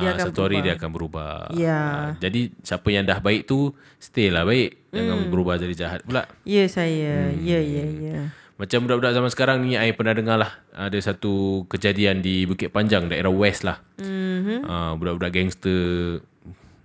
Dia 0.03 0.09
Uh, 0.11 0.15
akan 0.17 0.27
satu 0.31 0.41
hari 0.47 0.59
dia 0.61 0.75
akan 0.77 0.91
berubah. 0.93 1.51
Ya. 1.55 1.73
Ah, 1.77 2.09
jadi 2.21 2.53
siapa 2.61 2.89
yang 2.93 3.05
dah 3.05 3.19
baik 3.21 3.49
tu 3.49 3.73
stay 3.97 4.29
lah 4.29 4.45
baik. 4.47 4.93
Jangan 4.93 5.29
berubah 5.29 5.61
jadi 5.61 5.75
jahat 5.77 6.01
pula. 6.05 6.25
Ya 6.49 6.65
saya. 6.67 7.33
Hmm. 7.33 7.41
Ya 7.45 7.61
ya 7.61 7.85
ya. 7.85 8.19
Macam 8.57 8.89
budak-budak 8.89 9.13
zaman 9.13 9.29
sekarang 9.29 9.57
ni 9.69 9.77
I 9.77 9.93
pernah 9.93 10.17
dengar 10.17 10.41
lah 10.41 10.53
ada 10.73 10.97
satu 10.97 11.65
kejadian 11.69 12.25
di 12.25 12.49
Bukit 12.49 12.73
Panjang 12.73 13.05
daerah 13.05 13.29
West 13.29 13.69
lah. 13.69 13.85
Mm-hmm. 14.01 14.65
Uh, 14.65 14.93
budak-budak 14.97 15.33
gangster 15.37 16.25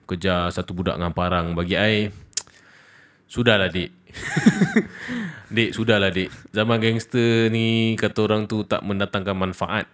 kejar 0.03 0.51
satu 0.51 0.75
budak 0.75 0.99
dengan 0.99 1.15
parang 1.15 1.55
bagi 1.55 1.79
I 1.79 2.11
sudahlah 3.31 3.71
dik. 3.71 3.87
dik 5.55 5.71
sudahlah 5.71 6.11
dik. 6.11 6.27
Zaman 6.51 6.83
gangster 6.83 7.47
ni 7.47 7.95
kata 7.95 8.19
orang 8.27 8.51
tu 8.51 8.67
tak 8.67 8.83
mendatangkan 8.83 9.35
manfaat. 9.39 9.87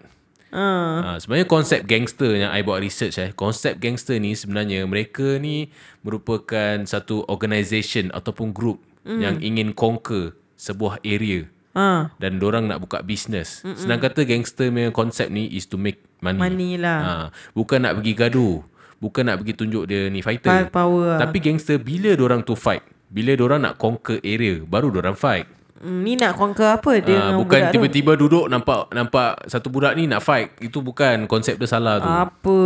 Ah. 0.51 1.03
Ha, 1.03 1.09
sebenarnya 1.19 1.47
konsep 1.47 1.83
gangster 1.83 2.31
yang 2.39 2.51
I 2.55 2.63
buat 2.63 2.79
research 2.79 3.19
eh. 3.19 3.35
Konsep 3.35 3.83
gangster 3.83 4.15
ni 4.17 4.31
sebenarnya 4.33 4.87
mereka 4.87 5.35
ni 5.37 5.67
merupakan 6.01 6.83
satu 6.87 7.27
organisation 7.27 8.09
ataupun 8.15 8.55
group 8.55 8.79
mm. 9.03 9.19
yang 9.19 9.35
ingin 9.43 9.75
conquer 9.75 10.35
sebuah 10.55 11.03
area 11.03 11.45
Ah. 11.77 12.09
dan 12.17 12.41
orang 12.41 12.65
nak 12.65 12.81
buka 12.81 13.05
bisnes. 13.05 13.61
Senang 13.61 14.01
kata 14.01 14.25
gangster 14.25 14.73
punya 14.73 14.89
konsep 14.89 15.29
ni 15.29 15.45
is 15.45 15.69
to 15.69 15.77
make 15.77 16.01
money. 16.25 16.41
Money 16.41 16.71
lah. 16.81 16.99
Ha, 17.05 17.13
bukan 17.53 17.85
nak 17.85 18.01
pergi 18.01 18.13
gaduh. 18.17 18.65
Bukan 18.97 19.29
nak 19.29 19.45
pergi 19.45 19.53
tunjuk 19.53 19.83
dia 19.85 20.09
ni 20.09 20.25
fighter. 20.25 20.73
Power 20.73 21.05
lah. 21.05 21.19
Tapi 21.21 21.37
gangster 21.37 21.77
bila 21.77 22.17
orang 22.17 22.41
tu 22.41 22.57
fight, 22.57 22.81
bila 23.13 23.37
orang 23.37 23.69
nak 23.69 23.77
conquer 23.77 24.17
area, 24.25 24.65
baru 24.65 24.89
orang 24.89 25.13
fight. 25.13 25.45
Ni 25.85 26.17
nak 26.17 26.33
conquer 26.33 26.81
apa 26.81 26.97
dia 26.97 27.29
dengan 27.29 27.37
bukan 27.37 27.69
tiba-tiba 27.69 28.17
duduk 28.17 28.49
nampak 28.49 28.89
nampak 28.89 29.45
satu 29.45 29.69
budak 29.69 29.93
ni 29.93 30.09
nak 30.09 30.25
fight. 30.25 30.57
Itu 30.57 30.81
bukan 30.81 31.29
konsep 31.29 31.61
dia 31.61 31.69
salah 31.69 32.01
tu. 32.01 32.09
Apa 32.09 32.59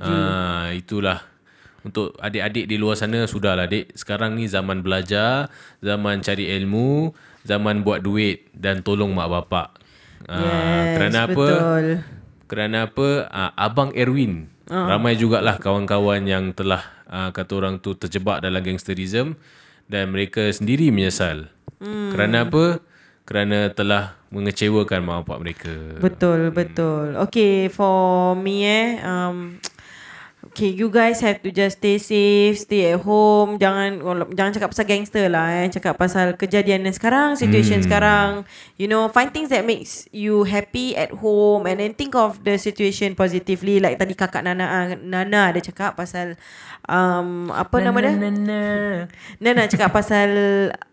je. 0.00 0.16
Ah, 0.16 0.72
itulah. 0.72 1.20
Untuk 1.84 2.16
adik-adik 2.16 2.64
di 2.64 2.80
luar 2.80 2.96
sana 2.96 3.28
sudahlah 3.28 3.68
dik. 3.68 3.92
Sekarang 3.92 4.32
ni 4.32 4.48
zaman 4.48 4.80
belajar, 4.80 5.52
zaman 5.84 6.24
cari 6.24 6.48
ilmu, 6.56 7.12
zaman 7.44 7.84
buat 7.84 8.00
duit 8.00 8.48
dan 8.56 8.80
tolong 8.80 9.12
mak 9.12 9.28
bapak. 9.28 9.68
Ah, 10.24 10.40
Yes, 10.40 10.96
kerana 10.96 11.18
apa? 11.28 11.32
betul. 11.36 11.86
Kerana 12.48 12.76
apa? 12.88 13.08
Ah, 13.28 13.52
Abang 13.60 13.92
Erwin. 13.92 14.48
Uh. 14.64 14.88
Ramai 14.88 15.20
jugalah 15.20 15.60
kawan-kawan 15.60 16.24
yang 16.24 16.56
telah 16.56 16.80
ah, 17.04 17.28
kata 17.28 17.52
orang 17.60 17.76
tu 17.84 17.92
terjebak 17.92 18.40
dalam 18.40 18.64
gangsterism 18.64 19.36
dan 19.84 20.08
mereka 20.08 20.48
sendiri 20.48 20.88
menyesal. 20.88 21.52
Hmm. 21.84 22.10
Kerana 22.16 22.48
apa? 22.48 22.80
Kerana 23.24 23.68
telah 23.68 24.16
mengecewakan 24.32 25.00
mak 25.04 25.28
bapak 25.28 25.38
mereka. 25.40 25.72
Betul, 26.00 26.48
betul. 26.48 27.16
Okay, 27.28 27.68
for 27.68 28.32
me 28.36 28.64
eh, 28.64 29.00
um, 29.00 29.56
okay, 30.44 30.68
you 30.68 30.92
guys 30.92 31.24
have 31.24 31.40
to 31.40 31.48
just 31.48 31.80
stay 31.80 31.96
safe, 31.96 32.60
stay 32.60 32.92
at 32.92 33.00
home. 33.00 33.56
Jangan 33.56 34.00
jangan 34.36 34.52
cakap 34.52 34.68
pasal 34.76 34.84
gangster 34.84 35.26
lah 35.32 35.64
eh. 35.64 35.72
Cakap 35.72 35.96
pasal 35.96 36.36
kejadian 36.36 36.84
yang 36.84 36.92
sekarang, 36.92 37.32
situation 37.36 37.80
Hmm. 37.80 37.86
sekarang. 37.88 38.28
You 38.76 38.92
know, 38.92 39.08
find 39.08 39.32
things 39.32 39.48
that 39.48 39.64
makes 39.64 40.04
you 40.12 40.44
happy 40.44 40.92
at 40.92 41.12
home 41.16 41.64
and 41.64 41.80
then 41.80 41.96
think 41.96 42.12
of 42.12 42.44
the 42.44 42.60
situation 42.60 43.16
positively. 43.16 43.80
Like 43.80 43.96
tadi 43.96 44.12
kakak 44.12 44.44
Nana 44.44 44.64
ah, 44.68 44.86
Nana 45.00 45.48
ada 45.48 45.60
cakap 45.64 45.96
pasal 45.96 46.36
um, 46.88 47.50
apa 47.50 47.76
nama 47.80 47.98
dia? 48.00 48.12
Nana 49.40 49.62
cakap 49.68 49.90
pasal 49.92 50.28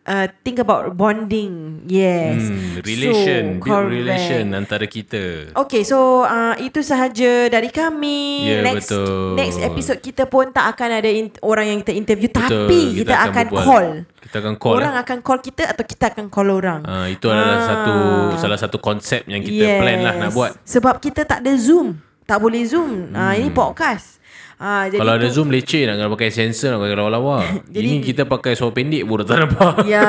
uh, 0.07 0.27
think 0.43 0.59
about 0.59 0.93
bonding. 0.95 1.83
Yes. 1.87 2.47
Hmm, 2.47 2.79
relation, 2.83 3.43
So, 3.61 3.63
build 3.63 3.65
correct. 3.65 3.91
relation 3.91 4.43
antara 4.55 4.85
kita. 4.87 5.53
Okay, 5.55 5.83
so 5.83 6.23
uh, 6.23 6.55
itu 6.59 6.81
sahaja 6.81 7.47
dari 7.51 7.69
kami. 7.69 8.47
Ya, 8.47 8.59
next 8.65 8.91
betul. 8.91 9.35
next 9.37 9.57
episode 9.61 9.99
kita 9.99 10.23
pun 10.27 10.49
tak 10.51 10.75
akan 10.77 10.89
ada 11.01 11.09
in- 11.09 11.39
orang 11.43 11.75
yang 11.75 11.79
kita 11.83 11.93
interview 11.95 12.29
Betul, 12.31 12.67
tapi 12.67 12.79
kita, 13.01 13.15
akan, 13.27 13.45
berbual. 13.49 13.65
call. 13.65 13.87
Kita 14.21 14.35
akan 14.39 14.53
call. 14.57 14.75
orang 14.79 14.93
lah. 14.95 15.03
akan 15.03 15.17
call 15.21 15.39
kita 15.41 15.63
atau 15.69 15.83
kita 15.85 16.03
akan 16.13 16.25
call 16.31 16.49
orang. 16.51 16.81
Ah, 16.85 17.07
itu 17.09 17.25
adalah 17.27 17.59
satu 17.65 17.93
salah 18.39 18.59
satu 18.59 18.77
konsep 18.79 19.25
yang 19.27 19.41
kita 19.43 19.81
plan 19.81 19.99
lah 20.01 20.13
nak 20.17 20.31
buat. 20.31 20.51
Sebab 20.63 21.01
kita 21.01 21.27
tak 21.27 21.43
ada 21.43 21.53
Zoom. 21.57 21.99
Tak 22.23 22.39
boleh 22.39 22.63
Zoom. 22.63 23.11
Hmm. 23.11 23.17
Uh, 23.17 23.33
ini 23.35 23.49
podcast. 23.51 24.20
Uh, 24.61 24.85
jadi 24.87 25.01
Kalau 25.01 25.13
ada 25.17 25.25
tu- 25.25 25.33
zoom 25.33 25.49
leceh 25.49 25.83
nak 25.83 25.97
kena 25.97 26.09
pakai 26.13 26.29
sensor 26.29 26.69
nak 26.71 26.85
pakai 26.85 26.93
lawa-lawa. 26.95 27.37
Jadi- 27.73 27.81
Ini 27.81 27.97
kita 27.99 28.23
pakai 28.23 28.53
suara 28.53 28.69
pendek 28.69 29.01
pun 29.03 29.25
tak 29.25 29.41
nampak. 29.41 29.73
Ya, 29.89 30.05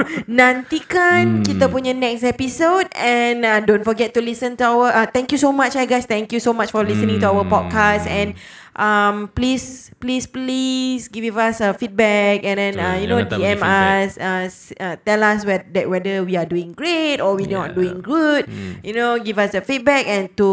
nantikan 0.40 1.22
Hmm. 1.22 1.44
kita 1.44 1.68
punya 1.68 1.92
next 1.92 2.24
episode 2.24 2.88
and 2.94 3.44
uh, 3.44 3.60
don't 3.60 3.82
forget 3.82 4.10
to 4.10 4.20
listen 4.20 4.56
to 4.56 4.64
our. 4.64 4.88
Uh, 4.88 5.06
thank 5.06 5.28
you 5.28 5.36
so 5.36 5.50
much, 5.50 5.74
eh, 5.74 5.84
guys. 5.84 6.04
Thank 6.04 6.32
you 6.32 6.40
so 6.40 6.50
much 6.50 6.68
for 6.68 6.82
listening 6.82 7.20
to 7.20 7.28
our 7.28 7.42
Hmm. 7.42 7.52
podcast 7.52 8.04
and 8.06 8.32
um 8.72 9.28
please 9.36 9.92
please 10.00 10.24
please 10.24 11.08
give 11.08 11.36
us 11.36 11.60
a 11.60 11.76
feedback 11.76 12.40
and 12.40 12.56
then 12.56 12.74
uh, 12.76 12.96
you 12.96 13.04
know 13.04 13.20
DM 13.20 13.60
us 13.60 14.16
uh, 14.16 14.48
uh, 14.80 14.96
tell 15.04 15.20
us 15.20 15.44
whether, 15.44 15.64
that 15.72 15.86
whether 15.88 16.24
we 16.24 16.36
are 16.36 16.48
doing 16.48 16.72
great 16.72 17.20
or 17.20 17.36
we 17.36 17.44
not 17.44 17.72
Yeah. 17.72 17.78
doing 17.78 17.98
good. 18.00 18.44
Hmm. 18.48 18.80
You 18.82 18.92
know, 18.92 19.16
give 19.16 19.38
us 19.38 19.54
a 19.54 19.62
feedback 19.62 20.04
and 20.04 20.32
to 20.36 20.50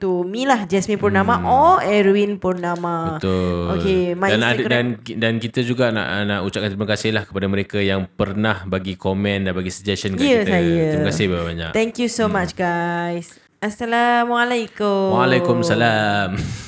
to 0.00 0.24
me 0.24 0.46
lah 0.46 0.64
Jasmine 0.64 0.96
Purnama 0.96 1.44
or 1.44 1.82
Erwin 1.84 2.38
Purnama. 2.38 2.94
Hmm. 2.96 3.10
Betul. 3.20 3.62
Okay, 3.78 4.02
my 4.14 4.28
dan 4.32 4.40
ada, 4.42 4.62
dan 4.64 4.84
dan 5.02 5.34
kita 5.36 5.60
juga 5.60 5.90
nak 5.92 6.24
nak 6.24 6.40
ucapkan 6.46 6.72
terima 6.72 6.88
kasih 6.88 7.10
lah 7.12 7.28
kepada 7.28 7.46
mereka 7.50 7.78
yang 7.78 8.06
pernah 8.08 8.64
bagi 8.64 8.96
komen 8.96 9.44
dan 9.44 9.52
bagi 9.52 9.68
suggestion 9.68 10.14
kat 10.16 10.24
Ya 10.24 10.40
kita. 10.42 10.50
saya. 10.56 10.82
Terima 10.94 11.06
kasih 11.10 11.26
banyak. 11.28 11.70
Thank 11.74 12.00
you 12.00 12.08
so 12.08 12.30
much 12.30 12.56
guys. 12.56 13.36
Assalamualaikum. 13.58 15.18
Waalaikumsalam. 15.18 16.38